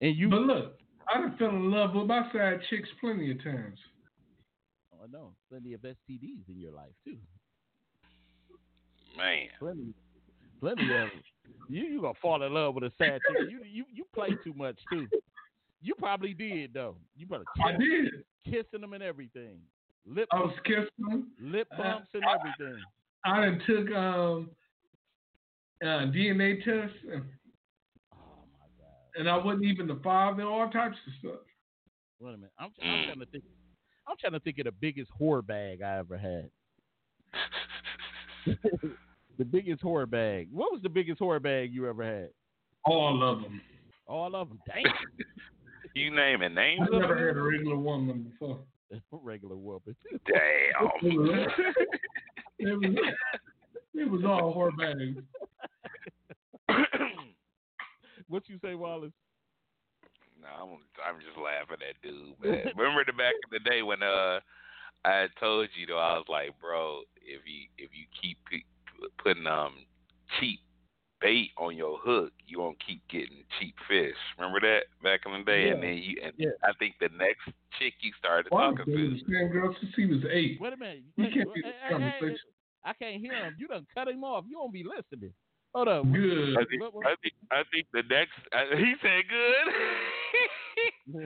and 0.00 0.16
you. 0.16 0.28
But 0.28 0.42
look, 0.42 0.78
I 1.12 1.20
done 1.20 1.34
fell 1.38 1.50
in 1.50 1.70
love 1.70 1.94
with 1.94 2.06
my 2.06 2.30
side 2.32 2.60
chicks 2.70 2.88
plenty 3.00 3.32
of 3.32 3.42
times. 3.42 3.78
Oh, 4.92 5.04
I 5.04 5.10
know, 5.10 5.34
plenty 5.50 5.72
of 5.72 5.80
STDs 5.80 6.48
in 6.48 6.58
your 6.60 6.72
life 6.72 6.94
too. 7.04 7.18
Man, 9.16 9.48
plenty, 9.58 9.94
plenty 10.60 10.94
of. 10.94 11.08
You 11.68 11.84
you 11.84 12.00
gonna 12.00 12.14
fall 12.20 12.42
in 12.42 12.52
love 12.52 12.74
with 12.74 12.84
a 12.84 12.92
sad 12.98 13.20
chick? 13.28 13.50
You 13.50 13.60
you 13.64 13.84
you 13.92 14.04
play 14.14 14.30
too 14.44 14.54
much 14.54 14.78
too. 14.90 15.06
You 15.82 15.94
probably 15.94 16.34
did 16.34 16.74
though. 16.74 16.96
You 17.16 17.26
probably 17.26 17.46
I 17.64 17.72
did 17.72 18.24
kissing 18.44 18.80
them 18.80 18.92
and 18.92 19.02
everything. 19.02 19.58
Lip 20.06 20.28
I 20.32 20.40
was 20.40 20.54
kissing 20.64 20.88
them. 20.98 21.30
Lip 21.40 21.68
bumps 21.76 22.08
and 22.14 22.22
everything. 22.24 22.80
I 23.24 23.40
done 23.40 23.62
took 23.66 23.90
um, 23.96 24.50
uh, 25.82 26.06
DNA 26.12 26.64
tests 26.64 26.96
and, 27.12 27.24
oh 28.12 28.44
my 28.52 28.68
god, 28.78 29.18
and 29.18 29.28
I 29.28 29.36
wasn't 29.36 29.64
even 29.64 29.88
the 29.88 30.00
father. 30.02 30.44
All 30.44 30.70
types 30.70 30.96
of 31.06 31.12
stuff. 31.18 31.40
Wait 32.20 32.34
a 32.34 32.36
minute. 32.36 32.52
I'm, 32.58 32.70
I'm 32.82 33.04
trying 33.04 33.20
to 33.20 33.26
think. 33.26 33.44
I'm 34.08 34.16
trying 34.20 34.32
to 34.34 34.40
think 34.40 34.58
of 34.58 34.66
the 34.66 34.72
biggest 34.72 35.10
whore 35.20 35.44
bag 35.44 35.82
I 35.82 35.98
ever 35.98 36.16
had. 36.16 36.50
the 39.38 39.44
biggest 39.44 39.82
horror 39.82 40.06
bag. 40.06 40.48
What 40.50 40.72
was 40.72 40.82
the 40.82 40.88
biggest 40.88 41.18
horror 41.18 41.40
bag 41.40 41.72
you 41.72 41.88
ever 41.88 42.04
had? 42.04 42.28
All 42.84 43.22
of 43.22 43.42
them. 43.42 43.60
All 44.06 44.34
of 44.34 44.48
them. 44.48 44.60
Damn. 44.66 44.84
you 45.94 46.10
name 46.14 46.42
it. 46.42 46.54
Name. 46.54 46.80
I've 46.82 46.92
never 46.92 47.28
had 47.28 47.36
a 47.36 47.42
regular 47.42 47.76
woman 47.76 48.30
before. 48.30 48.60
A 48.92 48.96
regular 49.22 49.56
woman. 49.56 49.96
Damn. 50.26 50.90
it, 52.58 52.78
was, 52.78 52.96
it 53.94 54.10
was 54.10 54.24
all 54.24 54.52
horror 54.52 54.72
bags. 54.78 55.18
what 58.28 58.48
you 58.48 58.58
say, 58.62 58.74
Wallace? 58.74 59.12
No, 60.40 60.48
I'm 60.48 61.14
I'm 61.14 61.20
just 61.20 61.38
laughing 61.38 61.82
at 61.82 62.00
dude, 62.02 62.38
man. 62.42 62.72
Remember 62.76 63.04
the 63.04 63.12
back 63.12 63.34
in 63.34 63.50
the 63.50 63.70
day 63.70 63.82
when 63.82 64.02
uh 64.02 64.40
I 65.04 65.26
told 65.40 65.68
you 65.74 65.86
though 65.86 65.98
I 65.98 66.18
was 66.18 66.26
like, 66.28 66.50
bro, 66.60 67.00
if 67.16 67.40
you 67.46 67.66
if 67.78 67.90
you 67.94 68.06
keep 68.20 68.38
putting 69.22 69.46
um 69.46 69.74
cheap 70.38 70.60
bait 71.20 71.50
on 71.56 71.76
your 71.76 71.98
hook, 71.98 72.32
you 72.46 72.60
won't 72.60 72.76
keep 72.84 73.06
getting 73.08 73.44
cheap 73.58 73.74
fish. 73.88 74.16
Remember 74.38 74.60
that 74.60 74.84
back 75.02 75.20
in 75.26 75.32
the 75.32 75.44
day, 75.44 75.66
yeah. 75.66 75.72
and 75.72 75.82
then 75.82 75.96
you 75.96 76.20
and 76.22 76.32
yeah. 76.36 76.50
I 76.62 76.72
think 76.78 76.94
the 77.00 77.08
next 77.16 77.46
chick 77.78 77.94
you 78.00 78.12
started 78.18 78.48
well, 78.50 78.72
talking 78.72 78.94
to, 78.94 79.10
the 79.10 79.20
same 79.26 79.48
girl 79.48 79.74
since 79.80 79.92
he 79.96 80.06
was 80.06 80.20
eight. 80.30 80.58
Wait 80.60 80.72
a 80.72 80.76
minute, 80.76 81.02
you 81.16 81.24
Wait, 81.24 81.32
can't 81.32 81.48
hey, 81.48 81.62
be 81.62 81.62
hey, 81.88 82.18
hey, 82.20 82.36
I 82.84 82.92
can't 82.92 83.20
hear 83.20 83.34
him. 83.34 83.56
You 83.58 83.66
done 83.66 83.86
cut 83.94 84.08
him 84.08 84.22
off. 84.22 84.44
You 84.48 84.58
won't 84.58 84.72
be 84.72 84.84
listening. 84.84 85.32
Hold 85.74 85.88
up. 85.88 86.04
Good. 86.10 86.56
I 86.56 86.64
think, 86.64 86.82
I 87.04 87.14
think, 87.20 87.34
I 87.50 87.62
think 87.72 87.86
the 87.92 88.02
next. 88.08 88.38
I, 88.52 88.64
he 88.78 88.94
said 89.02 89.24
good. 89.28 89.66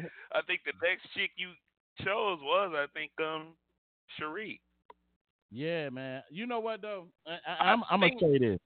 I 0.33 0.41
think 0.47 0.63
the 0.65 0.73
next 0.83 1.03
chick 1.15 1.31
you 1.37 1.51
chose 2.03 2.39
was, 2.43 2.73
I 2.75 2.87
think, 2.95 3.13
um, 3.23 3.55
Cherie. 4.19 4.61
Yeah, 5.51 5.89
man. 5.91 6.23
You 6.31 6.47
know 6.47 6.61
what 6.61 6.83
though? 6.83 7.07
I, 7.27 7.73
am 7.73 7.83
I'm, 7.91 8.03
I'm 8.03 8.09
gonna 8.09 8.21
say 8.21 8.39
this. 8.39 8.59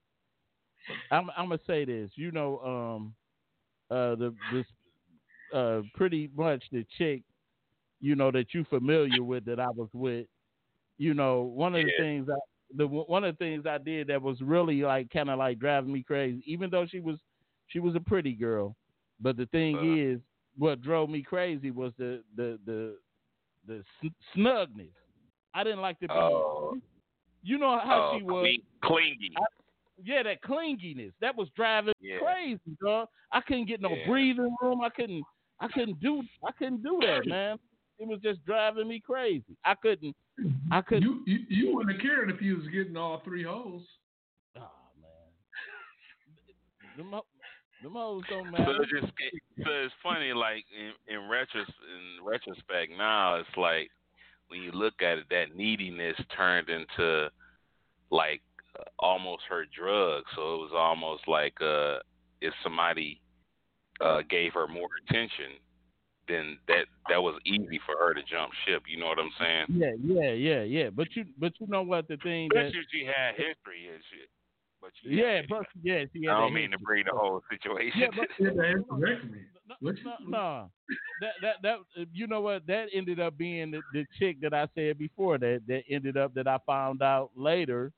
I'm, 1.11 1.31
I'm 1.37 1.49
gonna 1.49 1.61
say 1.67 1.85
this. 1.85 2.11
You 2.15 2.31
know, 2.31 2.59
um, 2.61 3.15
uh, 3.91 4.15
the 4.17 4.35
this, 4.53 4.67
uh, 5.55 5.81
pretty 5.95 6.31
much 6.37 6.63
the 6.73 6.85
chick, 6.99 7.23
you 8.01 8.15
know, 8.15 8.31
that 8.31 8.53
you 8.53 8.65
familiar 8.65 9.23
with 9.23 9.45
that 9.47 9.61
I 9.61 9.69
was 9.71 9.89
with. 9.93 10.27
You 10.99 11.15
know, 11.15 11.43
one 11.43 11.75
of 11.75 11.85
the 11.85 11.93
things 11.99 12.29
I, 12.31 12.39
the 12.77 12.87
one 12.87 13.25
of 13.25 13.37
the 13.37 13.45
things 13.45 13.67
I 13.67 13.79
did 13.79 14.09
that 14.09 14.21
was 14.21 14.41
really 14.41 14.83
like 14.83 15.11
kind 15.11 15.31
of 15.31 15.39
like 15.39 15.59
driving 15.59 15.93
me 15.93 16.03
crazy. 16.03 16.43
Even 16.47 16.71
though 16.71 16.87
she 16.87 17.01
was, 17.01 17.19
she 17.67 17.79
was 17.81 17.95
a 17.95 18.01
pretty 18.01 18.33
girl, 18.33 18.77
but 19.21 19.37
the 19.37 19.47
thing 19.47 19.77
Uh. 19.79 20.13
is, 20.15 20.21
what 20.57 20.83
drove 20.83 21.11
me 21.11 21.23
crazy 21.23 21.71
was 21.71 21.93
the 21.99 22.23
the 22.37 22.59
the 22.65 22.97
the 23.67 23.83
sn- 24.01 24.15
snugness. 24.37 24.93
I 25.55 25.65
didn't 25.65 25.81
like 25.81 25.99
to 26.01 26.09
be. 26.09 26.15
Oh, 26.15 26.77
you 27.43 27.59
know 27.59 27.79
how 27.79 28.11
oh, 28.13 28.19
she 28.19 28.25
was. 28.25 28.43
cling- 28.43 28.63
clingy. 28.83 29.31
Yeah, 30.03 30.23
that 30.25 30.43
clinginess 30.43 31.13
that 31.21 31.37
was 31.37 31.49
driving 31.55 31.93
me 32.01 32.11
Yeah. 32.11 32.19
crazy, 32.19 32.77
dog. 32.85 33.09
I 33.33 33.41
couldn't 33.41 33.67
get 33.67 33.81
no 33.81 33.91
Yeah. 33.95 34.07
breathing 34.09 34.55
room. 34.61 34.81
I 34.81 34.89
couldn't. 34.91 35.23
I 35.61 35.69
couldn't 35.69 36.01
do. 36.01 36.23
I 36.47 36.51
couldn't 36.53 36.83
do 36.83 36.99
that, 37.03 37.27
man. 37.27 37.59
It 38.01 38.09
was 38.09 38.19
just 38.21 38.45
driving 38.45 38.89
me 38.89 38.99
crazy. 39.01 39.57
I 39.65 39.75
couldn't. 39.77 40.17
I 40.73 40.81
couldn't. 40.81 41.05
You, 41.05 41.23
you 41.27 41.39
you 41.49 41.75
wouldn't 41.77 41.93
have 41.95 42.03
cared 42.03 42.29
if 42.31 42.43
you 42.43 42.57
was 42.57 42.67
getting 42.69 42.97
all 42.97 43.21
three 43.25 43.45
holes. 43.45 43.87
Oh 44.57 44.71
man, 45.01 45.11
them, 46.97 47.21
them 47.83 47.93
hoes 47.93 48.25
don't 48.29 48.47
So 48.47 48.51
matter. 48.51 48.83
it's 48.83 48.91
just 48.91 49.13
so 49.65 49.71
it's 49.71 49.95
funny, 50.03 50.33
like 50.33 50.65
in, 50.77 51.15
in 51.15 51.21
retros 51.31 51.69
in 51.69 52.25
retrospect 52.25 52.91
now, 52.99 53.37
it's 53.37 53.57
like 53.57 53.91
when 54.49 54.61
you 54.63 54.73
look 54.73 55.03
at 55.03 55.19
it, 55.19 55.25
that 55.31 55.57
neediness 55.57 56.17
turned 56.37 56.69
into 56.69 57.29
like 58.11 58.43
uh, 58.79 58.83
almost 58.99 59.43
her 59.49 59.65
drug. 59.77 60.25
So 60.37 60.55
it 60.55 60.59
was 60.59 60.73
almost 60.75 61.27
like 61.29 61.55
uh, 61.61 61.99
if 62.41 62.53
somebody 62.63 63.21
uh, 64.01 64.23
gave 64.29 64.53
her 64.55 64.67
more 64.69 64.89
attention, 65.09 65.59
then 66.29 66.59
that 66.69 66.87
that 67.09 67.23
was 67.23 67.41
easy 67.45 67.81
for 67.85 67.97
her 67.99 68.15
to 68.15 68.23
jump 68.23 68.53
ship. 68.67 68.83
You 68.89 68.99
know 68.99 69.07
what 69.07 69.19
I'm 69.19 69.31
saying? 69.39 69.67
Yeah, 69.69 69.93
yeah, 70.03 70.33
yeah, 70.33 70.63
yeah. 70.63 70.91
But 70.91 71.09
you, 71.15 71.25
but 71.39 71.53
you 71.61 71.67
know 71.69 71.83
what 71.83 72.09
the 72.09 72.17
thing 72.19 72.49
that. 72.55 72.67
Especially 72.67 72.81
if 72.81 72.87
she 72.93 73.05
had 73.05 73.35
history 73.37 73.89
and 73.93 74.03
shit. 74.11 74.29
But 74.81 74.91
she 75.03 75.17
Yeah, 75.17 75.37
had- 75.37 75.49
but 75.49 75.67
yeah, 75.83 76.05
she 76.13 76.29
I 76.29 76.33
don't 76.39 76.53
that 76.53 76.61
mean 76.61 76.71
to 76.73 76.79
bring 76.79 77.05
the 77.05 77.13
whole 77.13 77.43
situation. 77.51 78.01
Yeah, 78.01 78.09
but 78.17 78.29
Yeah, 79.67 79.75
no, 79.81 79.91
no, 79.93 80.17
you- 80.21 80.31
no. 80.31 80.71
That 81.21 81.33
that 81.43 81.63
that 81.63 82.07
you 82.13 82.27
know 82.27 82.41
what 82.41 82.67
that 82.67 82.87
ended 82.93 83.21
up 83.21 83.37
being 83.39 83.71
the, 83.71 83.81
the 83.93 84.05
chick 84.19 84.41
that 84.43 84.53
I 84.53 84.69
said 84.75 84.99
before 84.99 85.39
that 85.39 85.63
that 85.69 85.83
ended 85.89 86.17
up 86.17 86.35
that 86.35 86.47
I 86.47 86.59
found 86.67 87.03
out 87.03 87.31
later 87.37 87.93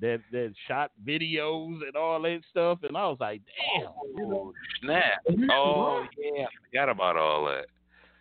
that 0.00 0.20
that 0.32 0.52
shot 0.66 0.90
videos 1.06 1.86
and 1.86 1.94
all 1.96 2.20
that 2.22 2.40
stuff 2.50 2.78
and 2.82 2.96
I 2.96 3.06
was 3.06 3.18
like, 3.20 3.42
damn, 3.76 3.90
you 4.16 4.26
know. 4.28 4.52
Oh, 4.52 4.54
snap. 4.82 5.18
Oh 5.50 6.04
yeah, 6.18 6.44
I 6.44 6.48
forgot 6.68 6.88
about 6.88 7.16
all 7.16 7.44
that. 7.46 7.66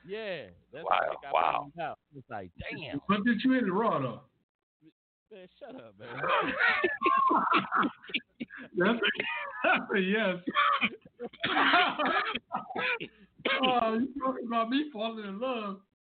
Yeah. 0.05 0.47
That's 0.73 0.83
Wow, 0.85 0.99
the 1.01 1.11
chick 1.11 1.19
I 1.29 1.31
wow. 1.31 1.51
found 1.61 1.79
out. 1.79 1.99
It's 2.15 2.29
like, 2.29 2.51
damn. 2.71 2.99
But 3.07 3.23
did 3.23 3.41
you 3.43 3.53
hit 3.53 3.65
the 3.65 3.71
raw 3.71 3.99
though? 3.99 4.21
Man, 5.31 5.47
shut 5.57 5.75
up, 5.75 5.95
man. 5.97 6.09
That's 8.77 8.99
a, 8.99 9.23
that's 9.63 9.83
a 9.95 9.99
yes. 9.99 10.37
oh, 13.63 13.93
you 13.95 14.07
talking 14.21 14.47
about 14.47 14.69
me 14.69 14.85
falling 14.91 15.25
in 15.25 15.39
love? 15.39 15.77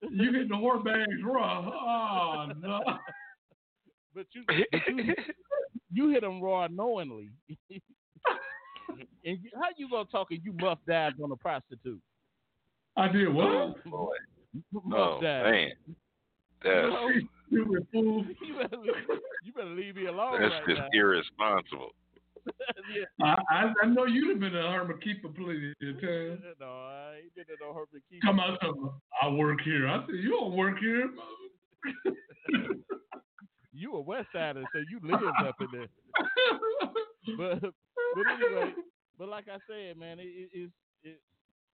You 0.09 0.31
hit 0.33 0.49
the 0.49 0.55
whore 0.55 0.83
bags 0.83 1.21
raw. 1.23 1.67
Oh 1.67 2.51
no. 2.61 2.79
But 4.13 4.27
you, 4.33 4.43
but 4.47 4.55
you, 4.87 5.15
you 5.91 6.09
hit 6.09 6.21
them 6.21 6.41
raw 6.41 6.67
knowingly. 6.67 7.29
and 9.25 9.39
how 9.55 9.69
you 9.77 9.89
gonna 9.89 10.05
talk 10.05 10.27
and 10.31 10.39
you 10.43 10.53
muff 10.59 10.79
dabs 10.87 11.19
on 11.23 11.31
a 11.31 11.35
prostitute? 11.35 12.01
I 12.97 13.07
did 13.09 13.33
what? 13.33 13.45
Oh 13.45 13.75
boy. 13.85 14.13
Muff 14.85 14.93
Oh 14.95 15.19
dabs. 15.21 15.51
man. 15.51 15.71
That's 16.63 16.93
Stupid 17.51 17.87
fool. 17.91 18.25
You 18.41 18.55
better, 18.61 18.77
you 19.43 19.53
better 19.53 19.67
leave 19.69 19.95
me 19.95 20.05
alone 20.07 20.41
that's 20.41 20.51
right 20.53 20.67
just 20.67 20.79
now. 20.81 20.87
irresponsible. 20.93 21.89
Yeah. 22.95 23.05
I, 23.21 23.35
I 23.49 23.73
I 23.83 23.85
know 23.87 24.05
you'd 24.05 24.29
have 24.29 24.39
been 24.39 24.55
a 24.55 24.71
hermit 24.71 25.01
keeper 25.01 25.29
plenty 25.29 25.69
of 25.81 26.01
times. 26.01 26.41
No, 26.59 26.65
I 26.65 27.21
ain't 27.23 27.35
been 27.35 27.45
no 27.61 27.73
Herbert 27.73 28.03
Keeper. 28.09 28.25
Come 28.25 28.39
out, 28.39 28.59
come 28.59 28.91
I 29.21 29.29
work 29.29 29.59
here. 29.63 29.87
I 29.87 30.05
said, 30.05 30.15
you 30.15 30.29
don't 30.29 30.55
work 30.55 30.77
here. 30.79 31.09
You 33.77 33.93
a 33.95 33.99
West 33.99 34.29
Sider, 34.31 34.63
so 34.73 34.79
you 34.89 35.01
lived 35.03 35.21
up 35.45 35.55
in 35.59 35.67
there. 35.73 35.87
But 37.37 37.59
but 37.59 38.23
anyway, 38.31 38.73
but 39.19 39.27
like 39.27 39.47
I 39.49 39.57
said, 39.69 39.97
man, 39.97 40.17
it, 40.19 40.23
it, 40.23 40.49
it's 40.53 40.73
it, 41.03 41.19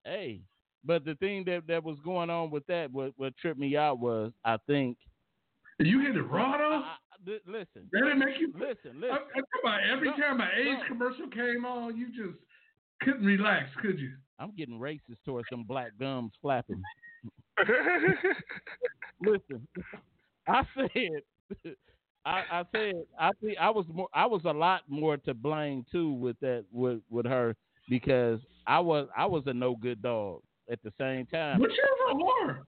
hey. 0.03 0.41
But 0.83 1.05
the 1.05 1.13
thing 1.15 1.43
that, 1.45 1.67
that 1.67 1.83
was 1.83 1.97
going 2.03 2.31
on 2.31 2.49
with 2.49 2.65
that, 2.65 2.91
what 2.91 3.11
what 3.17 3.37
tripped 3.37 3.59
me 3.59 3.77
out 3.77 3.99
was, 3.99 4.31
I 4.43 4.57
think. 4.65 4.97
you 5.77 5.99
hit 5.99 6.15
it 6.15 6.23
raw 6.23 6.57
though? 6.57 6.83
I, 7.25 7.29
li- 7.29 7.39
listen, 7.45 7.89
That 7.91 7.99
didn't 8.03 8.19
make 8.19 8.39
you. 8.39 8.53
listen, 8.53 8.97
I, 8.97 8.99
listen. 8.99 9.17
I, 9.35 9.39
come 9.39 9.71
on, 9.71 9.79
every 9.91 10.09
No, 10.09 10.17
time 10.17 10.41
an 10.41 10.49
age 10.57 10.77
no. 10.81 10.87
commercial 10.87 11.27
came 11.27 11.65
on, 11.65 11.97
you 11.97 12.07
just 12.07 12.37
couldn't 13.01 13.25
relax, 13.25 13.69
could 13.81 13.99
you? 13.99 14.11
I'm 14.39 14.51
getting 14.55 14.79
racist 14.79 15.17
towards 15.25 15.47
some 15.49 15.63
black 15.63 15.91
gums 15.99 16.31
flapping. 16.41 16.81
Listen, 19.23 19.67
I 20.47 20.63
said, 20.75 21.21
I, 22.25 22.43
I 22.51 22.63
said, 22.71 22.95
I 23.19 23.29
think 23.41 23.57
I 23.59 23.69
was 23.69 23.85
more, 23.93 24.07
I 24.13 24.25
was 24.25 24.41
a 24.45 24.51
lot 24.53 24.81
more 24.87 25.17
to 25.17 25.33
blame 25.33 25.85
too 25.91 26.11
with 26.13 26.39
that 26.39 26.65
with 26.71 27.01
with 27.09 27.25
her 27.27 27.55
because 27.87 28.39
I 28.65 28.79
was 28.79 29.07
I 29.15 29.25
was 29.27 29.43
a 29.45 29.53
no 29.53 29.75
good 29.75 30.01
dog 30.01 30.41
at 30.71 30.79
the 30.83 30.91
same 30.99 31.27
time. 31.27 31.59
But 31.59 31.69
whore. 32.13 32.61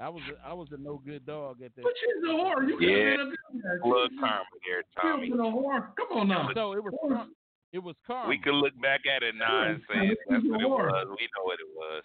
I 0.00 0.08
was 0.08 0.22
a, 0.30 0.48
I 0.48 0.52
was 0.52 0.68
a 0.72 0.76
no 0.78 1.00
good 1.04 1.26
dog 1.26 1.62
at 1.62 1.74
that. 1.76 1.82
But 1.82 1.92
you're 2.02 2.30
a 2.30 2.34
whore. 2.34 2.68
You 2.68 2.76
could 2.78 2.88
Yeah. 2.88 3.10
have 3.10 3.18
been 3.18 3.20
a 3.20 3.26
good 3.28 3.62
guy. 3.62 3.88
Look 3.88 4.10
You 4.12 4.18
karma 4.20 4.44
here, 4.64 4.82
could 4.96 5.02
have 5.02 5.12
Tommy. 5.16 5.30
been 5.30 5.40
a 5.40 5.42
whore. 5.44 5.88
Come 5.96 6.18
on 6.18 6.28
now. 6.28 6.48
So 6.54 6.72
it 6.72 6.82
was 6.82 6.94
car- 7.06 7.26
it 7.72 7.78
was 7.78 7.96
karma. 8.06 8.28
We 8.28 8.38
can 8.38 8.52
look 8.54 8.78
back 8.80 9.00
at 9.06 9.22
it 9.22 9.34
now 9.34 9.62
and 9.68 9.80
say 9.88 10.16
that's 10.28 10.44
what 10.44 10.60
it 10.60 10.68
was. 10.68 11.06
We 11.18 11.28
know 11.36 11.44
what 11.44 11.58
it 11.60 11.70
was. 11.74 12.02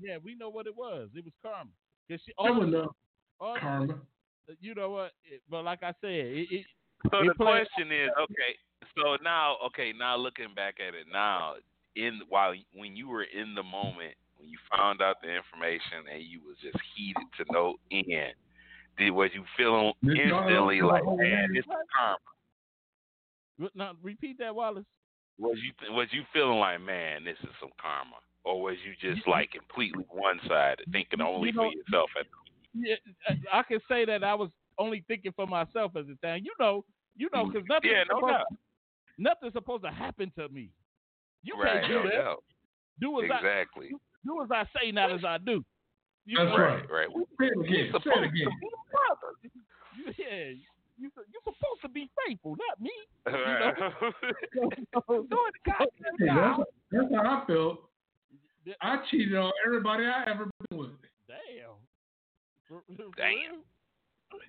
yeah, 0.00 0.16
we 0.22 0.34
know 0.34 0.50
what 0.50 0.66
it 0.66 0.76
was. 0.76 1.08
It 1.14 1.24
was 1.24 1.34
karma. 1.42 1.70
'Cause 2.08 2.20
she, 2.24 2.32
That 2.38 2.50
all, 2.50 2.94
all, 3.40 3.56
karma. 3.58 4.00
you 4.60 4.74
know 4.74 4.90
what? 4.90 5.12
It, 5.24 5.42
but 5.48 5.64
like 5.64 5.82
I 5.82 5.92
said, 6.00 6.10
it, 6.10 6.48
it, 6.50 6.66
So 7.10 7.20
They 7.22 7.28
the 7.28 7.34
play- 7.34 7.64
question 7.64 7.90
is, 7.92 8.10
okay, 8.20 8.56
so 8.96 9.16
now, 9.22 9.56
okay, 9.66 9.92
now 9.92 10.16
looking 10.16 10.52
back 10.54 10.76
at 10.80 10.94
it 10.94 11.06
now, 11.10 11.54
in 11.96 12.20
while 12.28 12.54
when 12.74 12.94
you 12.96 13.08
were 13.08 13.22
in 13.24 13.54
the 13.54 13.62
moment, 13.62 14.14
when 14.40 14.48
you 14.48 14.58
found 14.74 15.02
out 15.02 15.20
the 15.22 15.28
information 15.28 16.08
and 16.12 16.22
you 16.22 16.40
was 16.40 16.56
just 16.62 16.78
heated 16.96 17.28
to 17.36 17.44
no 17.52 17.76
end, 17.92 18.34
did 18.96 19.10
was 19.10 19.30
you 19.34 19.44
feeling 19.56 19.92
instantly 20.02 20.80
know 20.80 20.88
like, 20.88 21.04
the 21.04 21.10
man, 21.16 21.52
name? 21.52 21.52
this 21.52 21.64
is 21.64 21.70
karma? 21.94 22.18
Now 23.74 23.92
repeat 24.02 24.38
that, 24.38 24.54
Wallace. 24.54 24.86
Was 25.38 25.58
you 25.62 25.72
was 25.94 26.08
you 26.12 26.22
feeling 26.32 26.58
like, 26.58 26.80
man, 26.80 27.24
this 27.24 27.36
is 27.42 27.50
some 27.60 27.70
karma, 27.80 28.16
or 28.44 28.62
was 28.62 28.76
you 28.84 28.92
just 29.14 29.26
like 29.28 29.50
completely 29.52 30.04
one 30.08 30.40
sided, 30.48 30.86
thinking 30.92 31.20
only 31.20 31.48
You 31.48 31.54
for 31.54 31.72
yourself? 31.72 32.10
At 32.18 32.26
Yeah, 32.74 32.96
I 33.52 33.60
I 33.60 33.62
can 33.62 33.80
say 33.88 34.04
that 34.06 34.24
I 34.24 34.34
was 34.34 34.50
only 34.78 35.04
thinking 35.06 35.32
for 35.36 35.46
myself 35.46 35.96
at 35.96 36.06
the 36.06 36.16
time. 36.22 36.42
You 36.44 36.54
know, 36.58 36.84
you 37.16 37.28
know, 37.32 37.44
mm, 37.44 37.52
because 37.52 37.66
nothing's 37.68 37.92
yeah, 37.92 38.04
no 38.10 38.16
supposed 38.20 38.32
doubt. 38.32 38.46
nothing's 39.18 39.52
supposed 39.52 39.84
to 39.84 39.90
happen 39.90 40.32
to 40.38 40.48
me. 40.48 40.70
You 41.42 41.56
right, 41.60 41.80
can't 41.80 41.88
do 41.88 41.94
no 41.94 42.02
that. 42.04 42.12
doubt. 42.16 42.44
Do 43.00 43.20
as 43.20 43.24
Exactly. 43.24 43.90
I 43.94 44.09
do 44.24 44.42
as 44.42 44.48
I 44.50 44.64
say, 44.78 44.90
not 44.92 45.10
as 45.12 45.24
I 45.24 45.38
do. 45.38 45.64
You 46.26 46.38
That's 46.38 46.50
know? 46.50 46.58
right. 46.62 46.90
Right, 46.90 46.90
right. 46.90 47.08
We 47.14 47.22
Say 47.40 47.46
it 47.54 47.58
again. 47.66 47.86
supposed 47.88 48.04
Say 48.04 48.10
it 48.20 48.24
again. 48.28 48.46
to 48.46 48.50
be 48.60 48.68
brothers. 48.92 49.38
You, 49.96 50.04
yeah, 50.18 50.44
you 50.98 51.10
you're 51.32 51.42
supposed 51.44 51.80
to 51.82 51.88
be 51.88 52.10
faithful, 52.26 52.56
not 52.56 52.80
me. 52.80 52.92
Right. 53.26 53.74
Doing 55.08 55.26
the 55.30 55.50
goddamn 55.64 56.14
Hey, 56.18 56.26
job. 56.26 56.58
that's, 56.58 56.70
that's 57.10 57.14
how 57.14 57.42
I 57.42 57.46
felt. 57.46 57.78
I 58.82 58.98
cheated 59.10 59.34
on 59.36 59.50
everybody 59.66 60.04
I 60.04 60.24
ever 60.30 60.50
been 60.68 60.78
with. 60.78 60.90
Damn. 61.26 61.78
For- 62.68 62.82
for 62.96 63.10
Damn. 63.16 63.62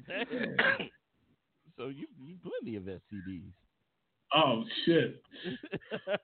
Damn. 0.07 0.87
So 1.77 1.87
you 1.87 2.05
you 2.23 2.35
plenty 2.43 2.75
of 2.75 2.83
STDs. 2.83 3.53
Oh 4.33 4.63
shit. 4.85 5.21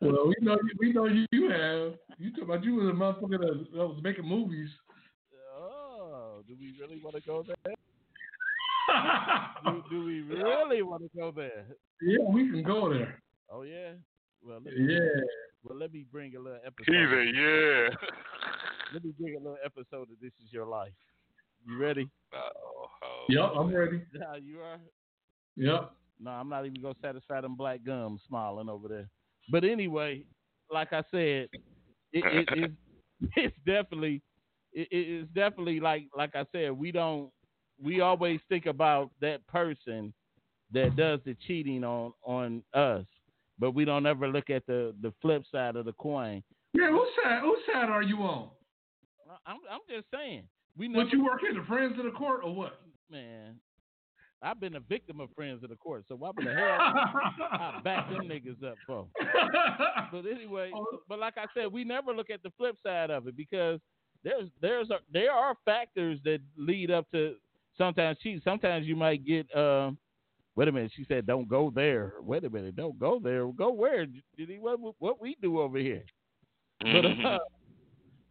Well, 0.01 0.27
we 0.27 0.35
know 0.41 0.57
we 0.79 0.93
know 0.93 1.05
you, 1.05 1.25
you 1.31 1.49
have. 1.49 1.93
You 2.19 2.31
talk 2.33 2.43
about 2.43 2.63
you 2.63 2.75
was 2.75 2.89
a 2.89 2.93
motherfucker 2.93 3.39
that, 3.39 3.65
that 3.73 3.87
was 3.87 3.99
making 4.03 4.25
movies. 4.27 4.69
oh, 5.57 6.41
do 6.47 6.55
we 6.59 6.73
really 6.79 7.01
want 7.03 7.15
to 7.15 7.21
go 7.21 7.43
there? 7.43 7.55
Do, 9.65 9.83
do 9.89 10.05
we 10.05 10.21
really 10.21 10.81
want 10.81 11.03
to 11.03 11.09
go 11.17 11.31
there? 11.31 11.65
yeah, 12.01 12.23
we 12.29 12.49
can 12.49 12.63
go 12.63 12.89
there. 12.93 13.21
Oh 13.51 13.63
yeah. 13.63 13.91
Well, 14.41 14.59
let 14.63 14.73
me, 14.73 14.93
Yeah. 14.93 14.99
well, 15.63 15.77
let 15.77 15.91
me 15.91 16.05
bring 16.11 16.35
a 16.35 16.39
little 16.39 16.59
episode. 16.65 16.85
He's 16.85 16.95
a 16.95 17.31
yeah. 17.35 17.89
Let 18.93 19.03
me 19.03 19.11
bring 19.19 19.35
a 19.35 19.39
little 19.39 19.57
episode 19.65 20.03
of 20.11 20.19
This 20.21 20.31
Is 20.45 20.53
Your 20.53 20.65
Life. 20.65 20.93
You 21.65 21.77
ready? 21.77 22.09
Oh, 22.33 22.87
oh. 23.03 23.25
Yep, 23.29 23.51
I'm 23.57 23.75
ready. 23.75 24.01
Yeah, 24.13 24.35
you 24.41 24.59
are. 24.61 24.79
Yep. 25.57 25.91
No, 26.19 26.31
I'm 26.31 26.49
not 26.49 26.65
even 26.65 26.81
gonna 26.81 26.95
satisfy 27.01 27.41
them 27.41 27.55
black 27.55 27.83
gums 27.85 28.21
smiling 28.27 28.69
over 28.69 28.87
there. 28.87 29.09
But 29.49 29.63
anyway, 29.63 30.23
like 30.71 30.93
I 30.93 31.03
said, 31.11 31.49
it, 31.51 32.23
it, 32.23 32.49
it's, 32.51 32.73
it's 33.35 33.57
definitely 33.65 34.21
it, 34.73 34.87
it's 34.91 35.31
definitely 35.33 35.79
like 35.79 36.03
like 36.15 36.35
I 36.35 36.45
said, 36.51 36.71
we 36.71 36.91
don't 36.91 37.29
we 37.81 38.01
always 38.01 38.39
think 38.49 38.65
about 38.65 39.11
that 39.21 39.45
person 39.47 40.13
that 40.73 40.95
does 40.95 41.19
the 41.25 41.35
cheating 41.45 41.83
on 41.83 42.13
on 42.23 42.63
us, 42.73 43.05
but 43.59 43.71
we 43.71 43.85
don't 43.85 44.05
ever 44.05 44.27
look 44.27 44.49
at 44.49 44.65
the 44.65 44.93
the 45.01 45.13
flip 45.21 45.43
side 45.51 45.75
of 45.75 45.85
the 45.85 45.93
coin. 45.93 46.43
Yeah, 46.73 46.91
whose 46.91 47.07
side 47.23 47.41
whose 47.41 47.59
side 47.71 47.89
are 47.89 48.03
you 48.03 48.17
on? 48.17 48.49
I'm 49.45 49.57
I'm 49.69 49.81
just 49.89 50.07
saying 50.13 50.43
we 50.77 50.87
never 50.87 51.05
What 51.05 51.13
you 51.13 51.23
work 51.23 51.41
in 51.47 51.57
the 51.57 51.63
friends 51.65 51.97
of 51.97 52.05
the 52.05 52.11
court 52.11 52.41
or 52.43 52.53
what? 52.53 52.79
man. 53.09 53.55
I've 54.41 54.59
been 54.59 54.75
a 54.75 54.79
victim 54.79 55.19
of 55.19 55.29
friends 55.35 55.63
of 55.63 55.69
the 55.69 55.75
court, 55.75 56.05
so 56.07 56.15
why 56.15 56.31
would 56.35 56.45
the 56.45 56.53
hell 56.53 56.77
I 56.79 57.79
back 57.83 58.09
them 58.09 58.27
niggas 58.27 58.63
up 58.63 58.75
for? 58.85 59.07
But 60.11 60.25
anyway, 60.25 60.71
but 61.09 61.19
like 61.19 61.37
I 61.37 61.45
said, 61.53 61.71
we 61.71 61.83
never 61.83 62.13
look 62.13 62.29
at 62.29 62.41
the 62.41 62.51
flip 62.57 62.77
side 62.81 63.09
of 63.09 63.27
it 63.27 63.35
because 63.35 63.79
there's 64.23 64.49
there's 64.61 64.89
a, 64.89 64.99
there 65.11 65.31
are 65.31 65.55
factors 65.65 66.19
that 66.23 66.39
lead 66.55 66.91
up 66.91 67.11
to 67.11 67.35
sometimes 67.77 68.17
cheat. 68.19 68.41
Sometimes 68.43 68.85
you 68.85 68.95
might 68.95 69.25
get 69.25 69.53
um. 69.55 69.97
Wait 70.55 70.67
a 70.67 70.71
minute, 70.71 70.91
she 70.95 71.05
said, 71.07 71.27
"Don't 71.27 71.47
go 71.49 71.71
there." 71.75 72.13
Wait 72.21 72.43
a 72.43 72.49
minute, 72.49 72.75
don't 72.75 72.97
go 72.97 73.19
there. 73.21 73.45
Go 73.51 73.71
where? 73.71 74.05
Did 74.05 74.49
he 74.49 74.57
what? 74.59 74.79
What 74.99 75.21
we 75.21 75.35
do 75.41 75.59
over 75.59 75.77
here? 75.77 76.03
But 76.79 77.05
uh, 77.05 77.39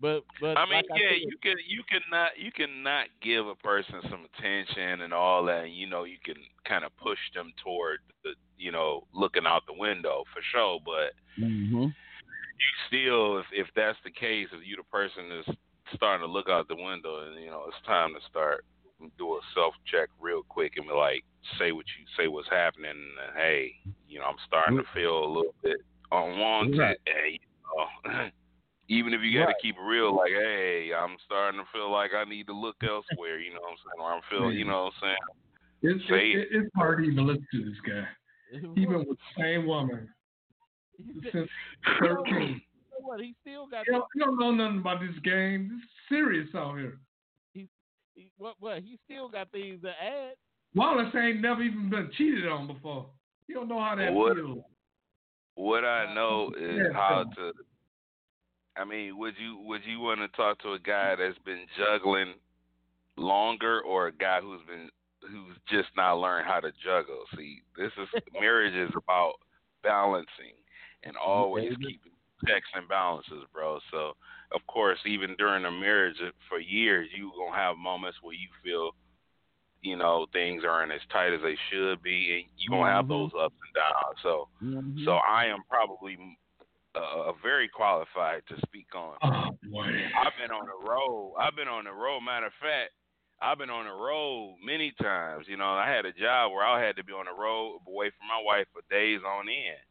but 0.01 0.23
but 0.41 0.59
I 0.59 0.65
mean, 0.67 0.75
like 0.75 0.87
yeah, 0.97 1.11
said, 1.11 1.21
you 1.21 1.37
can 1.43 1.57
you 1.67 1.83
can 1.89 2.03
not 2.11 2.39
you 2.39 2.53
can 2.53 2.83
not 2.83 3.09
give 3.21 3.47
a 3.47 3.55
person 3.57 4.01
some 4.11 4.27
attention 4.35 5.03
and 5.03 5.13
all 5.13 5.45
that. 5.47 5.65
And, 5.65 5.75
you 5.77 5.87
know, 5.87 6.05
you 6.05 6.19
can 6.25 6.37
kind 6.67 6.85
of 6.85 6.97
push 6.97 7.19
them 7.35 7.53
toward 7.63 8.01
the 8.25 8.35
you 8.59 8.73
know 8.73 9.07
looking 9.13 9.47
out 9.47 9.63
the 9.67 9.75
window 9.75 10.25
for 10.33 10.43
sure. 10.53 10.81
But 10.85 11.13
Mhm. 11.39 11.95
you 12.59 12.71
still, 12.89 13.39
if 13.39 13.47
if 13.53 13.67
that's 13.75 13.99
the 14.05 14.11
case, 14.11 14.49
if 14.53 14.67
you 14.67 14.77
the 14.77 14.85
person 14.85 15.29
that's 15.29 15.59
starting 15.95 16.27
to 16.27 16.33
look 16.33 16.49
out 16.49 16.69
the 16.69 16.77
window, 16.77 17.27
and 17.27 17.41
you 17.43 17.51
know 17.51 17.65
it's 17.69 17.87
time 17.87 18.15
to 18.15 18.21
start 18.29 18.65
do 19.19 19.35
a 19.35 19.41
self 19.55 19.75
check 19.85 20.09
real 20.19 20.43
quick 20.49 20.73
and 20.77 20.87
be 20.87 20.93
like, 20.93 21.23
say 21.59 21.73
what 21.73 21.85
you 21.99 22.07
say 22.17 22.29
what's 22.29 22.49
happening. 22.49 22.91
And, 22.91 23.37
hey, 23.37 23.73
you 24.09 24.19
know, 24.19 24.25
I'm 24.25 24.37
starting 24.47 24.79
to 24.79 24.85
feel 24.95 25.19
a 25.25 25.29
little 25.33 25.55
bit 25.63 25.77
unwanted. 26.11 26.79
Right. 26.79 26.99
Hey, 27.07 27.39
you 27.41 28.11
know, 28.11 28.31
even 28.89 29.13
if 29.15 29.21
you 29.23 29.33
got 29.39 29.47
to 29.47 29.53
Right. 29.53 29.57
keep 29.63 29.77
it 29.77 29.83
real, 29.83 30.15
like, 30.15 30.31
hey, 30.33 30.93
I'm 30.97 31.17
starting 31.25 31.61
to 31.61 31.67
feel 31.73 31.91
like 31.91 32.13
I 32.15 32.25
need 32.25 32.47
to 32.47 32.53
look 32.53 32.77
elsewhere. 32.83 33.39
You 33.39 33.55
know 33.55 33.61
what 33.61 33.71
I'm 33.73 33.77
saying? 33.79 34.01
Or 34.01 34.13
I'm 34.13 34.23
feeling, 34.31 34.57
you 34.59 34.65
know 34.65 34.85
what 34.85 34.93
I'm 35.03 35.17
saying? 35.83 35.97
It's, 35.97 36.09
Say 36.09 36.31
it, 36.33 36.49
it's 36.53 36.71
hard 36.75 36.99
to 36.99 37.05
even 37.05 37.27
listen 37.27 37.47
to 37.53 37.65
this 37.65 37.81
guy, 37.87 38.07
even 38.77 39.01
with 39.07 39.19
the 39.19 39.43
same 39.43 39.67
woman 39.67 40.09
He 40.97 41.21
said- 41.25 41.33
since 41.33 41.51
you 41.87 42.09
know 42.09 42.17
13. 42.25 42.63
what? 43.01 43.21
He 43.21 43.35
still 43.43 43.67
got 43.67 43.87
You 43.87 43.93
don't, 43.95 44.05
you 44.15 44.25
don't 44.25 44.39
know 44.39 44.51
nothing 44.53 44.79
about 44.79 45.01
this 45.01 45.17
game. 45.23 45.69
This 45.69 45.79
is 45.85 45.91
serious 46.09 46.49
out 46.55 46.79
here. 46.79 46.99
He 47.53 47.69
what? 48.39 48.55
What? 48.61 48.83
He 48.83 48.99
still 49.05 49.29
got 49.29 49.51
things 49.53 49.83
to 49.83 49.91
add. 49.91 50.35
Wallace 50.75 51.15
ain't 51.15 51.41
never 51.43 51.63
even 51.63 51.91
been 51.91 52.11
cheated 52.17 52.47
on 52.49 52.67
before. 52.67 53.07
He 53.47 53.53
don't 53.53 53.69
know 53.69 53.79
how 53.81 53.95
that 53.97 54.13
what, 54.13 54.37
feels. 54.37 54.65
What 55.57 55.85
I 55.85 56.13
know 56.15 56.53
is 56.59 56.77
Yeah, 56.79 56.93
how 56.95 57.25
so- 57.37 57.53
to. 57.53 57.53
I 58.79 58.85
mean, 58.85 59.17
would 59.19 59.35
you 59.39 59.59
would 59.65 59.83
you 59.85 60.01
want 60.01 60.21
to 60.21 60.29
talk 60.37 60.59
to 60.63 60.73
a 60.73 60.79
guy 60.79 61.15
that's 61.17 61.39
been 61.45 61.67
juggling 61.79 62.35
longer, 63.17 63.81
or 63.83 64.09
a 64.09 64.13
guy 64.13 64.41
who's 64.41 64.61
been 64.67 64.91
who's 65.23 65.57
just 65.69 65.89
not 65.97 66.15
learned 66.19 66.47
how 66.47 66.61
to 66.61 66.73
juggle? 66.85 67.25
See, 67.37 67.63
this 67.77 67.93
is 68.01 68.09
marriage 68.41 68.75
is 68.75 68.95
about 68.97 69.35
balancing 69.83 70.55
and 71.05 71.17
always 71.17 71.71
baby. 71.71 71.99
keeping 71.99 72.13
checks 72.47 72.69
and 72.75 72.89
balances, 72.89 73.45
bro. 73.53 73.79
So, 73.91 74.13
of 74.53 74.61
course, 74.67 74.99
even 75.07 75.35
during 75.39 75.65
a 75.65 75.71
marriage 75.71 76.17
uh, 76.23 76.31
for 76.49 76.59
years, 76.61 77.09
you 77.17 77.33
gonna 77.39 77.57
have 77.57 77.77
moments 77.79 78.19
where 78.23 78.35
you 78.35 78.49
feel, 78.63 78.91
you 79.83 79.97
know, 79.97 80.27
things 80.33 80.63
aren't 80.69 80.93
as 80.93 81.01
tight 81.11 81.33
as 81.33 81.41
they 81.43 81.57
should 81.71 82.03
be, 82.03 82.35
and 82.41 82.45
you 82.59 82.71
gonna 82.71 82.93
have 82.93 83.07
Mhm. 83.07 83.09
those 83.09 83.31
ups 83.41 83.55
and 83.65 83.75
downs. 83.75 84.19
So. 84.23 84.49
Mhm. 84.63 85.05
So 85.05 85.13
I 85.17 85.45
am 85.47 85.63
probably 85.69 86.17
uh, 86.97 87.33
very 87.43 87.69
qualified 87.69 88.43
to 88.49 88.57
speak 88.67 88.89
on. 88.95 89.17
Oh 89.23 89.57
boy. 89.71 89.87
I've 90.19 90.33
been 90.41 90.51
on 90.51 90.67
the 90.67 90.89
road. 90.89 91.35
I've 91.39 91.55
been 91.57 91.69
on 91.69 91.85
the 91.85 91.93
road. 91.93 92.21
Matter 92.21 92.47
of 92.47 92.53
fact, 92.61 92.93
I've 93.41 93.59
been 93.59 93.71
on 93.71 93.85
the 93.85 93.93
road 93.93 94.57
many 94.65 94.93
times. 95.01 95.47
You 95.49 95.57
know, 95.57 95.69
I 95.71 95.89
had 95.89 96.07
a 96.07 96.13
job 96.13 96.53
where 96.53 96.65
I 96.65 96.85
had 96.85 96.97
to 96.97 97.05
be 97.05 97.13
on 97.13 97.27
the 97.27 97.37
road 97.41 97.81
away 97.87 98.11
from 98.17 98.29
my 98.29 98.41
wife 98.43 98.67
for 98.73 98.83
days 98.91 99.21
on 99.27 99.47
end, 99.49 99.85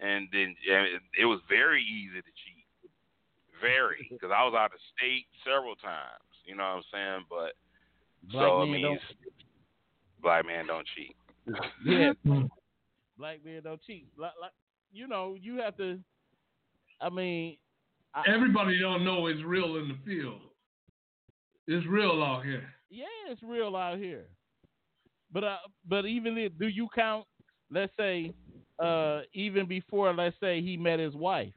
and 0.00 0.28
then 0.32 0.54
and 0.70 0.86
it, 0.86 1.02
it 1.22 1.24
was 1.24 1.40
very 1.48 1.82
easy 1.82 2.20
to 2.20 2.32
cheat, 2.44 2.66
very, 3.60 4.06
because 4.12 4.30
I 4.34 4.44
was 4.44 4.54
out 4.54 4.72
of 4.74 4.80
state 4.96 5.26
several 5.44 5.74
times. 5.76 6.20
You 6.44 6.56
know 6.56 6.64
what 6.64 6.84
I'm 6.84 6.90
saying? 6.92 7.24
But 7.30 7.52
Black 8.30 8.46
so 8.46 8.62
I 8.62 8.64
mean, 8.66 8.82
don't. 8.82 9.00
black 10.20 10.46
man 10.46 10.66
don't 10.66 10.86
cheat. 10.94 11.16
Yeah, 11.84 12.12
Mm. 12.26 12.48
black 13.18 13.44
men 13.44 13.62
don't 13.64 13.80
cheat. 13.82 14.06
Like, 14.16 14.32
like, 14.40 14.52
you 14.92 15.08
know, 15.08 15.36
you 15.40 15.58
have 15.60 15.76
to. 15.78 15.98
I 17.02 17.08
mean, 17.10 17.56
I, 18.14 18.22
Everybody 18.32 18.78
don't 18.78 19.04
know 19.04 19.26
it's 19.26 19.42
real 19.42 19.76
in 19.76 19.88
the 19.88 19.96
field. 20.04 20.40
It's 21.66 21.86
real 21.86 22.22
out 22.22 22.44
here. 22.44 22.68
yeah, 22.90 23.04
it's 23.30 23.42
real 23.42 23.74
out 23.76 23.98
here. 23.98 24.26
But 25.32 25.44
uh, 25.44 25.56
but 25.88 26.04
even 26.06 26.36
if 26.38 26.56
do 26.58 26.68
you 26.68 26.88
count? 26.94 27.24
Let's 27.70 27.92
say, 27.96 28.32
uh, 28.78 29.20
even 29.32 29.66
before 29.66 30.12
let's 30.12 30.36
say 30.40 30.60
he 30.60 30.76
met 30.76 30.98
his 30.98 31.14
wife, 31.14 31.52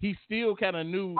he 0.00 0.14
still 0.26 0.54
kind 0.54 0.76
of 0.76 0.86
knew. 0.86 1.16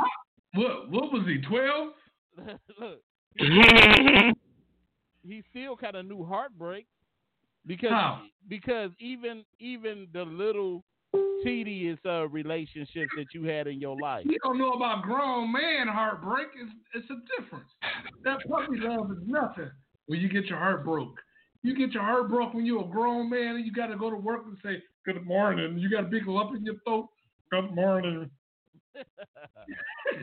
What 0.55 0.91
what 0.91 1.12
was 1.12 1.27
he, 1.27 1.41
twelve? 1.49 1.93
look, 2.81 3.01
he 5.22 5.43
still 5.51 5.77
kind 5.77 5.97
of 5.97 6.07
knew 6.07 6.25
heartbreak 6.25 6.87
because 7.66 7.91
How? 7.91 8.22
because 8.49 8.91
even 9.01 9.45
even 9.59 10.07
the 10.12 10.25
little 10.25 10.85
tedious 11.45 11.99
uh, 12.07 12.29
relationships 12.29 13.11
that 13.17 13.27
you 13.33 13.45
had 13.45 13.67
in 13.67 13.81
your 13.81 13.97
life. 14.01 14.25
You 14.27 14.39
don't 14.43 14.59
know 14.59 14.73
about 14.73 15.03
grown 15.03 15.53
man 15.53 15.89
heartbreak. 15.89 16.49
It's 16.61 16.73
it's 16.95 17.11
a 17.11 17.41
difference. 17.41 17.69
That 18.25 18.39
puppy 18.49 18.79
love 18.79 19.11
is 19.11 19.19
nothing 19.27 19.71
when 20.07 20.21
you 20.21 20.29
get 20.29 20.47
your 20.47 20.59
heart 20.59 20.85
broke. 20.85 21.19
You 21.62 21.77
get 21.77 21.93
your 21.93 22.03
heart 22.03 22.29
broke 22.29 22.55
when 22.55 22.67
you're 22.67 22.85
a 22.85 22.89
grown 22.89 23.31
man 23.31 23.57
and 23.57 23.67
you 23.67 23.73
got 23.73 23.87
to 23.87 23.97
go 23.97 24.11
to 24.11 24.17
work 24.17 24.43
and 24.47 24.57
say 24.62 24.83
good 25.05 25.25
morning. 25.25 25.79
You 25.79 25.91
got 25.91 26.05
a 26.05 26.09
big 26.09 26.27
lump 26.27 26.57
in 26.57 26.65
your 26.65 26.77
throat. 26.87 27.09
Good 27.51 27.75
morning. 27.75 28.31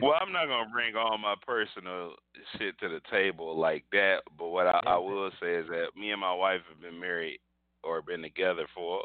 Well, 0.00 0.14
I'm 0.20 0.32
not 0.32 0.46
gonna 0.46 0.70
bring 0.72 0.96
all 0.96 1.18
my 1.18 1.34
personal 1.46 2.14
shit 2.56 2.78
to 2.80 2.88
the 2.88 3.00
table 3.10 3.58
like 3.58 3.84
that, 3.92 4.22
but 4.38 4.48
what 4.48 4.66
I, 4.66 4.80
I 4.86 4.96
will 4.96 5.30
say 5.40 5.54
is 5.54 5.68
that 5.68 5.88
me 5.98 6.10
and 6.12 6.20
my 6.20 6.34
wife 6.34 6.60
have 6.70 6.80
been 6.80 6.98
married 6.98 7.40
or 7.84 8.02
been 8.02 8.22
together 8.22 8.66
for 8.74 9.02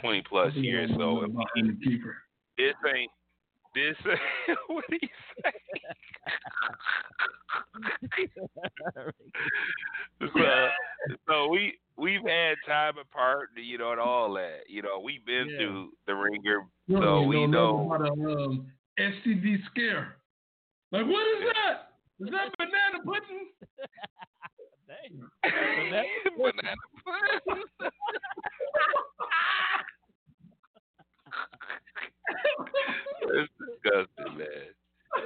20 0.00 0.22
plus 0.28 0.54
years. 0.54 0.90
So 0.96 1.26
this 2.56 2.74
ain't 2.94 3.10
this. 3.74 3.96
what 4.68 4.84
do 4.88 4.98
you 5.00 5.08
say? 5.42 5.52
so, 10.34 10.68
so 11.28 11.48
we 11.48 11.74
we've 11.96 12.22
had 12.26 12.54
time 12.66 12.94
apart, 12.98 13.50
you 13.56 13.78
know, 13.78 13.92
and 13.92 14.00
all 14.00 14.32
that. 14.34 14.60
You 14.68 14.82
know, 14.82 15.00
we've 15.02 15.24
been 15.26 15.48
Yeah. 15.50 15.58
through 15.58 15.92
the 16.06 16.14
ringer, 16.14 16.66
so 16.88 17.22
we 17.22 17.46
know. 17.46 17.88
know 17.88 17.92
about 17.94 18.08
a 18.08 18.12
um, 18.12 18.72
STD 18.98 19.64
scare. 19.66 20.16
Like 20.92 21.06
what 21.06 21.26
is 21.36 21.44
that? 21.54 21.90
Is 22.20 22.30
that 22.30 22.56
banana 22.56 23.02
pudding? 23.04 23.48
But 25.42 25.50
that- 25.90 26.06
Banana 26.36 26.76
pudding. 27.04 27.62
It's 33.22 33.52
disgusting, 33.58 34.38
man. 34.38 34.48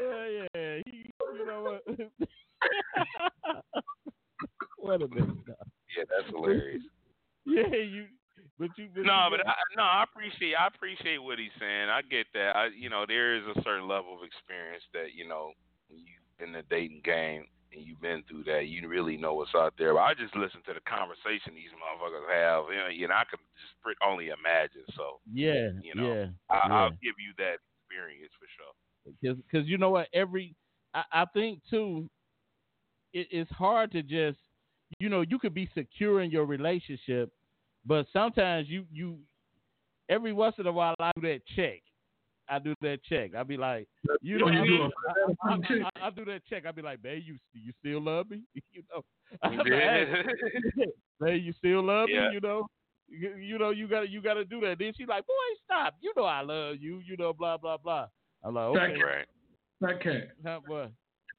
yeah, 0.00 0.46
yeah. 0.54 0.76
He, 0.86 1.10
you 1.38 1.46
know 1.46 1.62
what? 1.62 1.82
what 4.78 5.02
a 5.02 5.08
minute. 5.08 5.36
Yeah, 5.96 6.04
that's 6.08 6.28
hilarious. 6.30 6.82
Yeah, 7.44 7.66
you. 7.74 8.06
But 8.58 8.70
you. 8.76 8.88
But 8.94 9.04
No, 9.04 9.28
you, 9.30 9.36
but 9.38 9.46
I, 9.46 9.54
no, 9.76 9.82
I 9.82 10.04
appreciate 10.04 10.54
I 10.54 10.66
appreciate 10.66 11.18
what 11.18 11.38
he's 11.38 11.54
saying. 11.58 11.88
I 11.88 12.02
get 12.02 12.26
that. 12.34 12.56
I, 12.56 12.68
you 12.76 12.90
know, 12.90 13.04
there 13.06 13.36
is 13.36 13.42
a 13.56 13.62
certain 13.62 13.88
level 13.88 14.14
of 14.16 14.22
experience 14.24 14.84
that 14.92 15.14
you 15.14 15.26
know 15.28 15.52
you 15.90 16.44
in 16.44 16.52
the 16.52 16.62
dating 16.70 17.00
game 17.04 17.44
and 17.72 17.84
you've 17.84 18.00
been 18.00 18.22
through 18.28 18.44
that, 18.44 18.66
you 18.66 18.86
really 18.88 19.16
know 19.16 19.34
what's 19.34 19.54
out 19.54 19.74
there. 19.78 19.94
But 19.94 20.00
I 20.00 20.14
just 20.14 20.34
listen 20.36 20.60
to 20.66 20.74
the 20.74 20.84
conversation 20.88 21.52
these 21.54 21.74
motherfuckers 21.76 22.28
have, 22.32 22.64
you 22.72 23.04
know, 23.04 23.12
and 23.12 23.12
I 23.12 23.24
can 23.28 23.38
just 23.60 23.98
only 24.04 24.28
imagine. 24.28 24.88
So 24.96 25.20
yeah, 25.32 25.70
you 25.82 25.94
know, 25.94 26.08
yeah. 26.08 26.26
I, 26.50 26.66
yeah. 26.66 26.74
I'll 26.74 26.90
give 26.90 27.16
you 27.20 27.32
that 27.38 27.58
experience 27.88 28.32
for 28.38 28.48
sure. 28.56 29.34
because 29.34 29.66
you 29.66 29.78
know 29.78 29.90
what 29.90 30.08
every 30.12 30.54
I, 30.94 31.02
I 31.12 31.24
think 31.32 31.60
too 31.70 32.08
it, 33.12 33.28
it's 33.30 33.50
hard 33.50 33.92
to 33.92 34.02
just 34.02 34.38
you 34.98 35.08
know 35.08 35.22
you 35.22 35.38
could 35.38 35.54
be 35.54 35.68
secure 35.74 36.22
in 36.22 36.30
your 36.30 36.44
relationship 36.44 37.30
but 37.84 38.06
sometimes 38.12 38.68
you 38.68 38.84
you 38.92 39.18
every 40.08 40.32
once 40.32 40.56
in 40.58 40.66
a 40.66 40.72
while 40.72 40.94
i 41.00 41.10
do 41.16 41.22
that 41.22 41.40
check 41.56 41.80
i 42.48 42.58
do 42.58 42.74
that 42.80 43.02
check 43.04 43.34
I'd 43.34 43.48
be 43.48 43.56
like 43.56 43.88
you 44.20 44.38
know 44.38 44.48
you 44.48 44.60
I, 44.60 44.66
do 44.66 44.82
I, 44.82 45.50
I. 45.50 45.90
I, 46.02 46.06
I 46.06 46.10
do 46.10 46.24
that 46.26 46.44
check 46.48 46.66
I'd 46.66 46.74
be 46.76 46.82
like 46.82 47.02
babe 47.02 47.22
you 47.26 47.36
you 47.52 47.72
still 47.80 48.00
love 48.02 48.30
me 48.30 48.42
you 48.72 48.82
know 48.92 49.02
like, 49.42 49.66
Yeah. 49.66 50.22
babe 51.20 51.42
you 51.44 51.52
still 51.52 51.82
love 51.82 52.08
Yeah. 52.08 52.28
me 52.28 52.34
you 52.34 52.40
know 52.40 52.66
you, 53.08 53.36
you 53.36 53.58
know 53.58 53.70
you 53.70 53.88
gotta 53.88 54.08
you 54.08 54.20
gotta 54.22 54.44
do 54.44 54.60
that 54.60 54.78
then 54.78 54.92
she's 54.96 55.08
like 55.08 55.26
boy 55.26 55.32
stop 55.64 55.94
you 56.00 56.12
know 56.16 56.24
i 56.24 56.40
love 56.40 56.76
you 56.80 57.00
you 57.06 57.16
know 57.16 57.32
blah 57.32 57.56
blah 57.56 57.76
blah 57.76 58.06
i'm 58.44 58.54
like 58.54 58.64
okay 58.64 59.02
right. 59.02 59.26
That 59.80 60.02
cat. 60.02 60.60
What? 60.66 60.90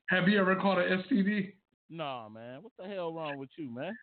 Have 0.07 0.30
you 0.30 0.39
ever 0.39 0.55
caught 0.55 0.80
an 0.80 1.03
STD? 1.03 1.51
No, 1.89 2.30
man. 2.34 2.64
What 2.64 2.72
the 2.80 2.86
hell 2.88 3.14
wrong 3.14 3.38
with 3.38 3.49
you, 3.57 3.70
man? 3.70 3.97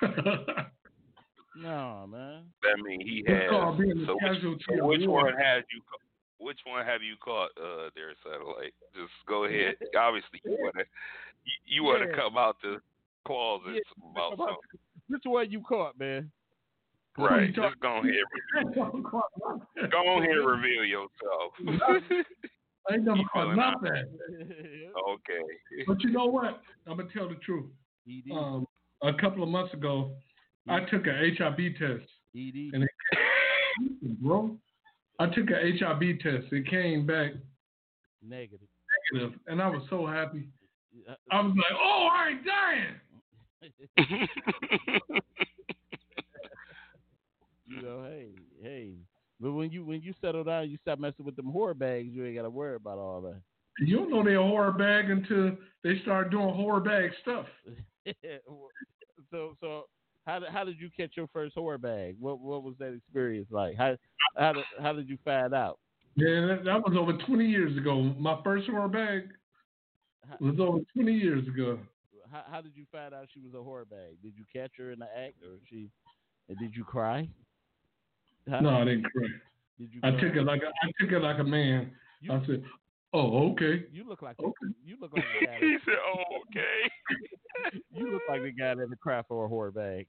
No, 1.56 2.06
man. 2.08 2.44
That 2.62 2.82
mean 2.82 3.00
he 3.00 3.24
has. 3.28 3.50
called 3.50 3.78
being 3.78 3.98
a 4.02 4.06
So 4.06 4.16
which, 4.22 4.62
so 4.68 4.86
which 4.86 5.06
one 5.06 5.32
has 5.34 5.62
you? 5.72 5.82
Which 6.38 6.58
one 6.66 6.84
have 6.84 7.02
you 7.02 7.14
caught, 7.22 7.50
uh, 7.56 7.90
there, 7.94 8.12
satellite? 8.24 8.74
Just 8.94 9.12
go 9.28 9.44
ahead. 9.44 9.74
Obviously, 9.98 10.40
you 10.44 10.56
wanna 10.58 10.84
you, 11.44 11.52
you 11.66 11.84
wanna 11.84 12.06
Yeah. 12.08 12.16
come 12.16 12.36
out 12.38 12.56
the 12.62 12.80
closet 13.26 13.74
Yeah, 13.74 14.10
about 14.10 14.30
come 14.36 14.40
out- 14.40 14.48
something, 14.48 14.80
Which 15.08 15.22
one 15.24 15.50
you 15.50 15.60
caught, 15.62 15.98
man? 15.98 16.30
right? 17.18 17.54
talk- 17.54 17.70
Just 17.72 17.80
go 17.80 17.98
ahead, 17.98 18.24
go 19.90 19.98
on 20.08 20.22
here, 20.22 20.40
and 20.40 20.62
reveal 20.62 20.84
yourself. 20.84 21.52
I 22.90 22.94
ain't 22.94 23.04
never 23.04 23.20
caught 23.32 23.54
nothing. 23.54 24.04
okay. 25.08 25.84
But 25.86 26.02
you 26.02 26.10
know 26.10 26.26
what? 26.26 26.60
I'm 26.86 26.96
gonna 26.96 27.08
tell 27.12 27.28
the 27.28 27.36
truth. 27.36 27.66
ED. 28.08 28.32
Um, 28.32 28.66
a 29.02 29.12
couple 29.14 29.42
of 29.44 29.48
months 29.48 29.72
ago, 29.74 30.16
I 30.68 30.80
took 30.84 31.06
an 31.06 31.36
HIV 31.38 31.76
test, 31.78 32.08
ED. 32.36 32.70
and 32.74 32.88
bro, 34.20 34.56
I 35.18 35.26
took 35.26 35.50
an 35.50 35.78
HIV 35.78 36.18
test. 36.20 36.52
It 36.52 36.66
came 36.68 37.04
back 37.06 37.32
Negative. 38.22 38.68
negative, 39.12 39.38
and 39.48 39.60
I 39.60 39.68
was 39.68 39.82
so 39.90 40.06
happy. 40.06 40.48
I 41.30 41.40
was 41.40 41.54
like, 41.56 41.72
"Oh, 41.74 42.08
I 42.12 42.28
ain't 42.28 42.44
dying." 42.46 42.94
you 47.66 47.82
know, 47.82 48.04
hey, 48.04 48.28
hey. 48.62 48.94
But 49.40 49.52
when 49.52 49.70
you 49.70 49.84
when 49.84 50.00
you 50.02 50.14
settle 50.20 50.44
down, 50.44 50.70
you 50.70 50.78
stop 50.80 50.98
messing 50.98 51.24
with 51.24 51.36
them 51.36 51.50
horror 51.50 51.74
bags. 51.74 52.08
You 52.12 52.24
ain't 52.24 52.36
got 52.36 52.42
to 52.42 52.50
worry 52.50 52.76
about 52.76 52.98
all 52.98 53.20
that. 53.22 53.40
You 53.80 53.96
don't 53.96 54.10
know 54.10 54.22
they're 54.22 54.38
a 54.38 54.46
horror 54.46 54.72
bag 54.72 55.10
until 55.10 55.56
they 55.82 55.98
start 56.02 56.30
doing 56.30 56.54
horror 56.54 56.80
bag 56.80 57.10
stuff. 57.22 57.46
so 59.30 59.56
so 59.60 59.84
how 60.26 60.38
did 60.38 60.48
how 60.50 60.64
did 60.64 60.78
you 60.78 60.88
catch 60.96 61.12
your 61.16 61.28
first 61.32 61.54
horror 61.54 61.78
bag? 61.78 62.16
What 62.18 62.40
what 62.40 62.62
was 62.62 62.74
that 62.78 62.94
experience 62.94 63.48
like? 63.50 63.76
How 63.76 63.96
how 64.36 64.52
did 64.52 64.64
how 64.80 64.92
did 64.92 65.08
you 65.08 65.18
find 65.24 65.54
out? 65.54 65.78
Yeah, 66.14 66.46
that, 66.46 66.64
that 66.64 66.82
was 66.82 66.94
over 66.98 67.14
20 67.26 67.46
years 67.46 67.76
ago. 67.78 68.02
My 68.18 68.38
first 68.44 68.68
horror 68.68 68.88
bag 68.88 69.30
was 70.40 70.56
over 70.60 70.80
20 70.94 71.12
years 71.12 71.48
ago. 71.48 71.78
how, 72.30 72.42
how 72.50 72.60
did 72.60 72.72
you 72.74 72.84
find 72.92 73.14
out 73.14 73.28
she 73.32 73.40
was 73.40 73.54
a 73.54 73.56
whore 73.56 73.88
bag? 73.88 74.16
Did 74.22 74.34
you 74.36 74.44
catch 74.52 74.72
her 74.76 74.92
in 74.92 74.98
the 74.98 75.06
act, 75.06 75.36
or 75.42 75.58
she? 75.70 75.88
Did 76.58 76.76
you 76.76 76.84
cry? 76.84 77.28
How, 78.48 78.60
no, 78.60 78.70
I 78.70 78.84
didn't 78.84 79.04
cry. 79.04 79.28
Did 79.78 79.92
you? 79.92 80.00
I 80.02 80.10
cry? 80.10 80.20
took 80.20 80.36
it 80.36 80.42
like 80.42 80.62
a, 80.62 80.68
I 80.68 80.90
took 81.00 81.12
it 81.12 81.20
like 81.20 81.38
a 81.38 81.44
man. 81.44 81.92
You, 82.20 82.32
I 82.32 82.46
said, 82.46 82.62
"Oh, 83.12 83.50
okay." 83.52 83.84
You 83.92 84.08
look 84.08 84.22
like 84.22 84.38
okay. 84.38 84.74
you 84.84 84.96
look 85.00 85.12
like 85.14 85.24
the 85.40 85.46
guy. 85.46 85.58
he 85.60 85.76
said, 85.84 85.94
"Oh, 86.06 86.38
okay." 86.46 87.72
you 87.90 88.12
look 88.12 88.22
like 88.28 88.42
the 88.42 88.52
guy 88.52 88.74
that 88.74 88.88
would 88.88 89.00
cry 89.00 89.22
for 89.28 89.46
a 89.46 89.48
whore 89.48 89.74
bag. 89.74 90.06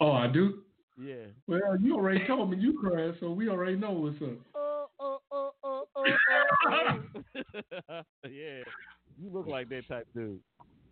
Oh, 0.00 0.12
I 0.12 0.26
do. 0.26 0.62
Yeah. 1.00 1.26
Well, 1.46 1.76
you 1.80 1.94
already 1.94 2.26
told 2.26 2.50
me 2.50 2.58
you 2.58 2.78
cried, 2.78 3.14
so 3.20 3.30
we 3.30 3.48
already 3.48 3.76
know 3.76 3.92
what's 3.92 4.20
up. 4.22 4.38
Oh, 4.54 4.86
oh, 5.00 5.18
oh, 5.32 5.50
oh, 5.64 5.84
oh, 5.96 6.04
oh. 6.68 8.00
yeah. 8.24 8.62
You 9.18 9.30
look 9.32 9.46
like 9.46 9.68
that 9.70 9.88
type 9.88 10.06
dude. 10.14 10.40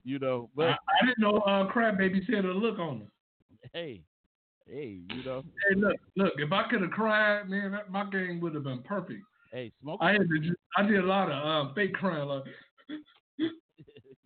You 0.05 0.19
know, 0.19 0.51
but 0.57 0.67
I, 0.67 0.73
I 0.73 1.07
didn't 1.07 1.21
know 1.21 1.39
uh, 1.39 1.67
crab 1.67 1.99
Baby 1.99 2.27
said 2.29 2.45
a 2.45 2.53
look 2.53 2.79
on 2.81 3.03
him. 3.03 3.09
Hey, 3.73 4.03
hey, 4.67 4.99
you 5.11 5.25
know. 5.25 5.45
Hey, 5.69 5.77
look, 5.77 5.97
look. 6.17 6.33
If 6.39 6.51
I 6.51 6.69
could 6.69 6.83
have 6.83 6.91
cried, 6.91 7.49
man, 7.49 7.71
that, 7.73 7.91
my 7.93 8.09
game 8.11 8.41
would 8.41 8.55
have 8.55 8.65
been 8.65 8.83
perfect. 8.83 9.23
Hey, 9.53 9.71
smoke. 9.83 9.99
I 10.01 10.13
had 10.13 10.23
to, 10.23 10.55
I 10.79 10.83
did 10.83 11.01
a 11.01 11.07
lot 11.07 11.31
of 11.31 11.69
uh, 11.69 11.75
fake 11.75 11.93
crying, 11.93 12.27
like. 12.27 12.45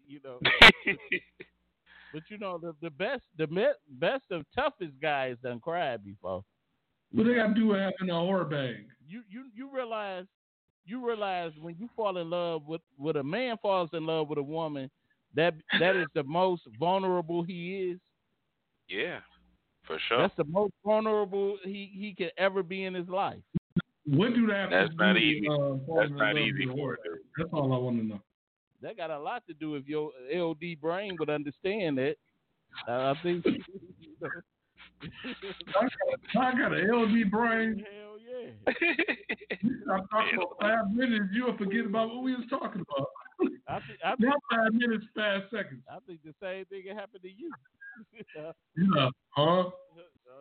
you 0.06 0.20
know. 0.22 0.38
but 2.12 2.22
you 2.28 2.38
know 2.38 2.58
the 2.58 2.74
the 2.80 2.90
best 2.90 3.24
the 3.36 3.46
best 3.88 4.24
of 4.30 4.44
toughest 4.54 4.92
guys 5.02 5.36
done 5.42 5.60
cried 5.60 6.04
before. 6.04 6.44
What 7.12 7.24
they 7.24 7.34
got 7.34 7.48
to 7.48 7.54
do 7.54 7.68
with 7.68 7.80
having 7.80 8.10
a 8.10 8.14
whore 8.14 8.48
bag? 8.48 8.86
You 9.08 9.22
you 9.28 9.46
you 9.54 9.68
realize 9.72 10.26
you 10.84 11.04
realize 11.04 11.52
when 11.60 11.76
you 11.78 11.88
fall 11.96 12.18
in 12.18 12.30
love 12.30 12.66
with 12.66 12.80
with 12.96 13.16
a 13.16 13.22
man 13.24 13.56
falls 13.60 13.90
in 13.92 14.06
love 14.06 14.28
with 14.28 14.38
a 14.38 14.42
woman, 14.42 14.90
that 15.34 15.54
that 15.80 15.96
is 15.96 16.06
the 16.14 16.22
most 16.22 16.62
vulnerable 16.78 17.42
he 17.42 17.90
is. 17.90 17.98
Yeah, 18.88 19.18
for 19.86 19.98
sure. 20.08 20.18
That's 20.18 20.36
the 20.36 20.44
most 20.44 20.72
vulnerable 20.84 21.58
he 21.64 21.90
he 21.92 22.14
could 22.16 22.32
ever 22.38 22.62
be 22.62 22.84
in 22.84 22.94
his 22.94 23.08
life. 23.08 23.42
What 24.06 24.34
do 24.34 24.46
that? 24.46 24.70
That's 24.70 24.94
not 24.96 25.14
do, 25.14 25.18
easy. 25.18 25.48
Uh, 25.48 25.78
That's 25.98 26.12
not 26.12 26.38
easy 26.38 26.66
for 26.66 26.94
it. 26.94 27.00
That's 27.36 27.50
all 27.52 27.72
I 27.72 27.78
want 27.78 27.98
to 27.98 28.04
know. 28.04 28.20
That 28.82 28.96
got 28.96 29.10
a 29.10 29.18
lot 29.18 29.42
to 29.48 29.54
do 29.54 29.70
with 29.72 29.86
your 29.86 30.12
LD 30.32 30.80
brain 30.80 31.16
would 31.18 31.30
understand 31.30 31.98
it. 31.98 32.18
Uh, 32.88 32.92
I 32.92 33.14
think. 33.22 33.44
I 36.38 36.52
got 36.52 36.72
an 36.72 36.90
LD 36.90 37.30
brain. 37.30 37.84
Hell 37.92 38.16
yeah. 38.22 38.50
I'm 39.92 40.06
talking 40.08 40.36
about 40.36 40.56
five 40.60 40.90
minutes. 40.92 41.24
You'll 41.32 41.56
forget 41.56 41.86
about 41.86 42.08
what 42.08 42.22
we 42.22 42.34
was 42.34 42.44
talking 42.48 42.82
about. 42.82 43.08
I 43.68 43.80
think, 43.80 43.98
I 44.04 44.10
think, 44.10 44.20
Not 44.20 44.38
five 44.50 44.72
minutes, 44.72 45.04
five 45.16 45.42
seconds. 45.50 45.82
I 45.90 45.98
think 46.06 46.20
the 46.24 46.34
same 46.40 46.64
thing 46.66 46.86
happened 46.96 47.22
to 47.22 47.28
you. 47.28 47.50
yeah. 48.36 48.52
Huh? 49.30 49.42
Oh 49.42 49.72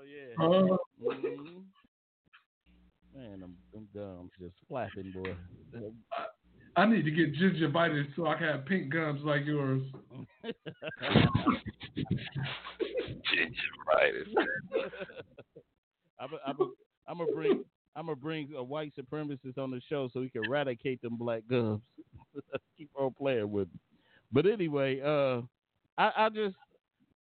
yeah. 0.06 0.36
Huh? 0.38 0.78
Mm-hmm. 1.04 1.62
Man, 3.16 3.42
I'm, 3.44 3.56
I'm 3.76 3.88
dumb. 3.94 4.30
Just 4.40 4.56
flapping, 4.68 5.12
boy. 5.14 5.34
I, 6.76 6.82
I 6.82 6.86
need 6.86 7.06
to 7.06 7.12
get 7.12 7.34
gingivitis 7.36 8.08
so 8.16 8.28
I 8.28 8.36
can 8.36 8.48
have 8.48 8.66
pink 8.66 8.92
gums 8.92 9.22
like 9.24 9.46
yours. 9.46 9.82
gingivitis. 10.44 10.56
I'm 16.20 16.34
a, 16.34 16.38
I'm 16.46 16.56
a, 16.60 16.66
I'm 17.08 17.18
gonna 17.20 17.32
bring 17.34 17.64
I'm 17.96 18.06
gonna 18.08 18.16
bring 18.18 18.50
a 18.58 18.64
white 18.64 18.94
supremacist 18.98 19.58
on 19.58 19.72
the 19.72 19.80
show 19.88 20.10
so 20.12 20.22
he 20.22 20.30
can 20.30 20.44
eradicate 20.46 21.02
them 21.02 21.16
black 21.18 21.44
gums. 21.50 21.82
Keep 22.78 22.90
on 23.00 23.14
playing 23.18 23.50
with 23.52 23.68
me. 23.70 23.80
But 24.32 24.46
anyway, 24.46 25.02
uh, 25.02 25.42
I, 25.98 26.12
I 26.26 26.30
just 26.30 26.56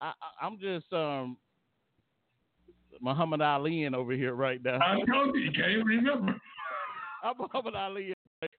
I, 0.00 0.12
I'm 0.40 0.58
just 0.58 0.92
um 0.92 1.36
Muhammad 3.00 3.40
Ali 3.40 3.84
in 3.84 3.94
over 3.94 4.12
here 4.12 4.34
right 4.34 4.62
now. 4.62 4.78
I 4.80 5.00
told 5.10 5.34
you, 5.34 5.42
you 5.42 5.52
can't 5.52 5.84
remember. 5.84 6.34
I'm 7.24 7.34
Muhammad 7.38 7.74
Ali. 7.74 8.12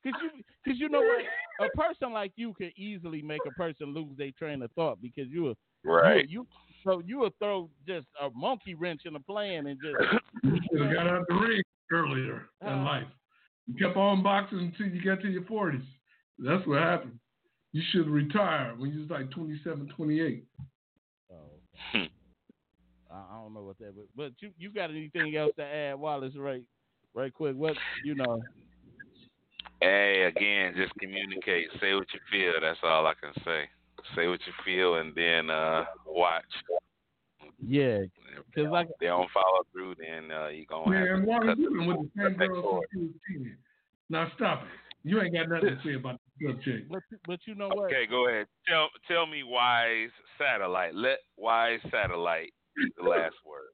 Cause 0.03 0.13
you, 0.21 0.43
cause 0.65 0.79
you 0.79 0.89
know 0.89 1.01
what, 1.01 1.67
a 1.67 1.77
person 1.77 2.11
like 2.11 2.31
you 2.35 2.53
can 2.53 2.71
easily 2.75 3.21
make 3.21 3.41
a 3.45 3.51
person 3.51 3.93
lose 3.93 4.17
their 4.17 4.31
train 4.31 4.63
of 4.63 4.71
thought 4.71 4.99
because 5.01 5.27
you, 5.29 5.43
were 5.43 5.53
right. 5.83 6.27
You, 6.27 6.41
you 6.41 6.47
so 6.83 7.01
you 7.05 7.19
will 7.19 7.31
throw 7.39 7.69
just 7.87 8.07
a 8.21 8.29
monkey 8.35 8.73
wrench 8.73 9.01
in 9.05 9.13
the 9.13 9.19
plan 9.19 9.67
and 9.67 9.79
just. 9.81 9.95
you 10.71 10.93
got 10.93 11.07
out 11.07 11.25
the 11.27 11.35
ring 11.35 11.61
earlier 11.91 12.49
uh, 12.65 12.69
in 12.71 12.83
life. 12.83 13.07
You 13.67 13.75
kept 13.75 13.97
on 13.97 14.23
boxing 14.23 14.59
until 14.59 14.93
you 14.93 15.03
got 15.03 15.21
to 15.21 15.27
your 15.27 15.45
forties. 15.45 15.81
That's 16.39 16.65
what 16.67 16.79
happened. 16.79 17.19
You 17.71 17.81
should 17.91 18.07
retire 18.07 18.73
when 18.77 18.91
you 18.91 19.01
was 19.01 19.09
like 19.09 19.31
27, 19.31 19.91
28. 19.95 20.45
Oh. 21.31 22.05
I 23.15 23.41
don't 23.41 23.53
know 23.53 23.63
what 23.63 23.77
that, 23.79 23.93
but 23.95 24.05
but 24.15 24.31
you 24.39 24.51
you 24.57 24.71
got 24.71 24.89
anything 24.89 25.35
else 25.35 25.51
to 25.57 25.63
add, 25.63 25.95
Wallace? 25.95 26.33
Right, 26.37 26.63
right, 27.13 27.33
quick. 27.33 27.55
What 27.55 27.75
you 28.03 28.15
know? 28.15 28.41
Hey, 29.81 30.23
again, 30.23 30.73
just 30.75 30.93
communicate. 30.99 31.67
Say 31.81 31.93
what 31.93 32.07
you 32.13 32.19
feel. 32.31 32.53
That's 32.61 32.79
all 32.83 33.05
I 33.07 33.13
can 33.21 33.33
say. 33.43 33.63
Say 34.15 34.27
what 34.27 34.39
you 34.45 34.53
feel, 34.63 34.95
and 34.95 35.13
then 35.15 35.49
uh 35.49 35.85
watch. 36.05 36.43
Yeah, 37.65 38.01
because 38.53 38.71
like 38.71 38.89
they 38.99 39.07
don't 39.07 39.29
follow 39.31 39.65
through, 39.71 39.95
then 39.95 40.31
uh, 40.31 40.47
you 40.47 40.65
gonna 40.65 40.91
Man, 40.91 41.07
have 41.07 41.19
to 41.19 41.25
Wallace, 41.25 41.55
you 41.57 41.69
been 41.69 41.87
with 41.87 41.97
the 41.97 42.23
same 42.23 42.37
girl 42.37 42.81
since 42.93 43.13
you 43.29 43.39
was 43.39 43.47
Now 44.09 44.31
stop 44.35 44.63
it. 44.63 44.67
You 45.07 45.21
ain't 45.21 45.33
got 45.33 45.49
nothing 45.49 45.69
to 45.69 45.79
say 45.83 45.93
about 45.93 46.19
the 46.39 46.51
subject. 46.51 46.89
But 46.91 47.03
but 47.27 47.39
you 47.45 47.55
know 47.55 47.69
what? 47.69 47.85
Okay, 47.85 48.07
go 48.09 48.27
ahead. 48.27 48.47
Tell 48.67 48.89
tell 49.07 49.25
me 49.27 49.43
wise 49.43 50.09
satellite. 50.37 50.95
Let 50.95 51.19
wise 51.37 51.79
satellite 51.91 52.53
the 52.97 53.03
last 53.03 53.35
word. 53.45 53.71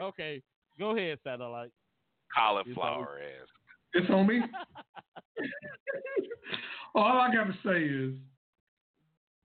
Okay, 0.00 0.42
go 0.78 0.96
ahead, 0.96 1.18
satellite. 1.24 1.70
Cauliflower 2.36 3.20
ass. 3.22 3.48
It's 3.94 4.10
on 4.10 4.26
me. 4.26 4.40
All 6.94 7.20
I 7.20 7.32
got 7.34 7.44
to 7.44 7.54
say 7.64 7.84
is, 7.84 8.14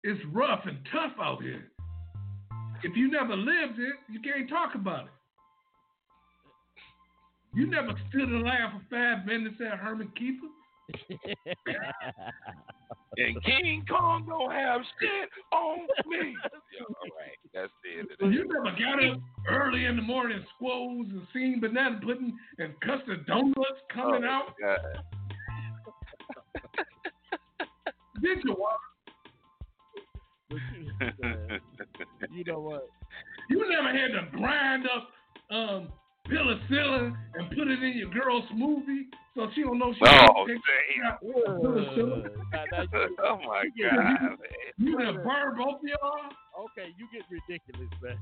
it's 0.03 0.21
rough 0.31 0.65
and 0.65 0.77
tough 0.91 1.13
out 1.19 1.41
here. 1.41 1.71
If 2.83 2.95
you 2.95 3.09
never 3.09 3.35
lived 3.35 3.79
it, 3.79 3.95
you 4.11 4.19
can't 4.19 4.47
talk 4.47 4.75
about 4.75 5.05
it. 5.05 5.11
You 7.55 7.65
never 7.67 7.93
stood 8.09 8.29
in 8.29 8.43
line 8.43 8.71
for 8.71 8.81
five 8.95 9.25
minutes 9.25 9.55
at 9.61 9.79
Herman 9.79 10.11
Kiefer. 10.19 10.49
And 13.17 13.43
King 13.43 13.85
Kong 13.89 14.25
don't 14.27 14.51
have 14.51 14.81
shit 14.99 15.29
on 15.51 15.79
me. 16.07 16.35
all 16.89 16.95
right, 17.17 17.37
that's 17.53 17.71
the 17.83 17.99
end 17.99 18.09
of 18.11 18.17
it. 18.19 18.33
You 18.33 18.47
never 18.47 18.75
got 18.77 19.03
up 19.03 19.19
early 19.49 19.85
in 19.85 19.95
the 19.95 20.01
morning, 20.01 20.43
squoze 20.55 21.07
and 21.09 21.27
seen 21.33 21.59
banana 21.59 21.99
pudding 22.03 22.37
and 22.59 22.73
custard 22.81 23.25
donuts 23.25 23.81
coming 23.93 24.23
oh, 24.23 24.29
out. 24.29 24.55
Did 28.21 28.39
you, 28.43 28.55
you 32.31 32.43
know 32.45 32.59
what? 32.59 32.87
You 33.49 33.69
never 33.69 33.89
had 33.89 34.11
to 34.13 34.37
grind 34.37 34.85
up 34.87 35.09
um, 35.55 35.89
penicillin 36.29 37.15
and 37.35 37.49
put 37.49 37.67
it 37.67 37.83
in 37.83 37.97
your 37.97 38.09
girl's 38.09 38.43
smoothie 38.53 39.05
so 39.35 39.47
she 39.53 39.63
don't 39.63 39.79
know 39.79 39.93
she. 39.93 39.99
Oh 40.05 40.47
damn! 40.47 41.17
oh 43.23 43.37
my 43.45 43.65
god! 43.81 44.37
You 44.77 44.97
gonna 44.97 45.13
burn 45.13 45.57
both 45.57 45.81
of 45.81 45.87
y'all? 45.87 46.65
Okay, 46.65 46.89
you 46.97 47.07
get 47.11 47.23
ridiculous, 47.29 47.89
man. 48.01 48.17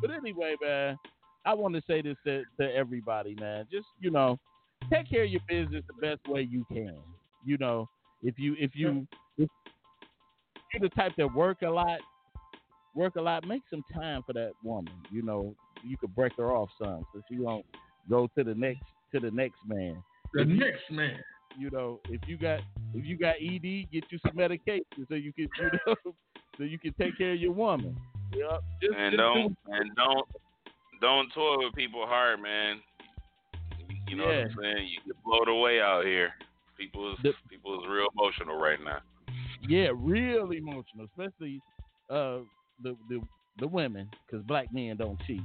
But 0.00 0.10
anyway, 0.10 0.56
man, 0.62 0.98
I 1.46 1.54
want 1.54 1.74
to 1.74 1.82
say 1.86 2.02
this 2.02 2.16
to, 2.26 2.42
to 2.60 2.74
everybody, 2.74 3.34
man. 3.40 3.66
Just 3.72 3.86
you 3.98 4.10
know, 4.10 4.38
take 4.92 5.08
care 5.08 5.24
of 5.24 5.30
your 5.30 5.40
business 5.48 5.82
the 5.86 6.06
best 6.06 6.20
way 6.28 6.42
you 6.42 6.64
can. 6.70 6.98
You 7.44 7.56
know, 7.58 7.88
if 8.22 8.38
you 8.38 8.54
if 8.58 8.72
you 8.74 9.06
if 9.38 9.48
you're 10.74 10.80
the 10.80 10.94
type 10.94 11.12
that 11.16 11.34
work 11.34 11.62
a 11.62 11.70
lot, 11.70 12.00
work 12.94 13.16
a 13.16 13.20
lot, 13.22 13.46
make 13.46 13.62
some 13.70 13.82
time 13.94 14.22
for 14.26 14.34
that 14.34 14.52
woman. 14.62 14.92
You 15.10 15.22
know, 15.22 15.54
you 15.84 15.96
could 15.96 16.14
break 16.14 16.32
her 16.36 16.52
off 16.52 16.68
some 16.82 17.04
so 17.12 17.22
she 17.28 17.36
don't 17.36 17.64
go 18.08 18.28
to 18.36 18.44
the 18.44 18.54
next 18.54 18.82
to 19.12 19.20
the 19.20 19.30
next 19.30 19.58
man. 19.66 20.02
The 20.32 20.42
if 20.42 20.48
next 20.48 20.80
you, 20.88 20.96
man. 20.96 21.18
You 21.58 21.70
know, 21.70 22.00
if 22.08 22.20
you 22.26 22.36
got 22.36 22.60
if 22.94 23.04
you 23.04 23.16
got 23.16 23.36
ED, 23.36 23.90
get 23.92 24.04
you 24.10 24.18
some 24.24 24.36
medication 24.36 24.84
so 25.08 25.14
you 25.14 25.32
can 25.32 25.48
you 25.60 25.70
know 25.86 26.14
so 26.56 26.64
you 26.64 26.78
can 26.78 26.92
take 26.94 27.16
care 27.16 27.32
of 27.32 27.40
your 27.40 27.52
woman. 27.52 27.96
Yeah. 28.34 28.58
Just, 28.82 28.94
and 28.96 29.12
just 29.12 29.18
don't 29.18 29.48
do 29.48 29.56
and 29.72 29.96
don't 29.96 30.28
don't 31.00 31.32
toy 31.32 31.56
with 31.58 31.74
people 31.74 32.06
hard, 32.06 32.42
man. 32.42 32.80
You 34.08 34.16
know 34.16 34.30
yeah. 34.30 34.42
what 34.42 34.50
I'm 34.50 34.56
saying? 34.62 34.88
You 34.88 35.12
get 35.12 35.24
blown 35.24 35.48
away 35.48 35.80
out 35.80 36.04
here. 36.04 36.30
People 36.76 37.12
is 37.12 37.18
the, 37.22 37.32
people 37.48 37.80
is 37.80 37.88
real 37.88 38.08
emotional 38.16 38.58
right 38.58 38.78
now. 38.82 38.98
Yeah, 39.68 39.88
real 39.94 40.52
emotional, 40.52 41.06
especially 41.06 41.60
uh 42.10 42.40
the 42.82 42.96
the 43.08 43.20
the 43.58 43.68
women, 43.68 44.08
because 44.26 44.44
black 44.46 44.72
men 44.72 44.96
don't 44.96 45.20
cheat. 45.26 45.40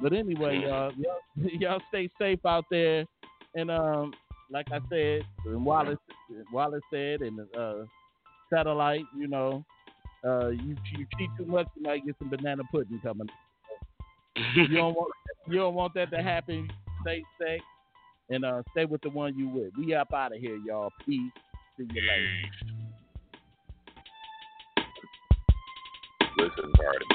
But 0.00 0.12
anyway, 0.12 0.60
y'all, 0.66 0.92
y'all, 0.96 1.20
y'all 1.60 1.80
stay 1.88 2.08
safe 2.18 2.44
out 2.46 2.64
there, 2.70 3.04
and 3.54 3.70
um, 3.70 4.12
like 4.50 4.66
I 4.70 4.78
said, 4.90 5.22
and 5.44 5.64
Wallace 5.64 5.98
Wallace 6.52 6.82
said, 6.92 7.20
and 7.20 7.40
uh, 7.56 7.84
satellite, 8.50 9.04
you 9.16 9.28
know, 9.28 9.64
Uh, 10.24 10.48
you 10.48 10.76
you 10.96 11.06
cheat 11.16 11.30
too 11.38 11.46
much, 11.46 11.66
you 11.76 11.82
might 11.82 12.04
get 12.04 12.14
some 12.18 12.28
banana 12.28 12.62
pudding 12.72 13.00
coming. 13.02 13.28
you 14.56 14.66
don't 14.68 14.94
want 14.94 15.12
you 15.46 15.58
don't 15.58 15.74
want 15.74 15.94
that 15.94 16.10
to 16.10 16.22
happen. 16.22 16.68
Stay 17.02 17.22
safe 17.40 17.62
and 18.28 18.44
uh, 18.44 18.62
stay 18.72 18.84
with 18.84 19.00
the 19.02 19.10
one 19.10 19.36
you 19.38 19.48
with. 19.48 19.70
We 19.78 19.94
up 19.94 20.12
out 20.12 20.34
of 20.34 20.40
here, 20.40 20.58
y'all. 20.66 20.90
Peace. 21.06 21.32
See 21.76 21.86
you 21.94 22.02
later. 22.02 22.28
Listen, 26.36 26.72
party. 26.72 27.06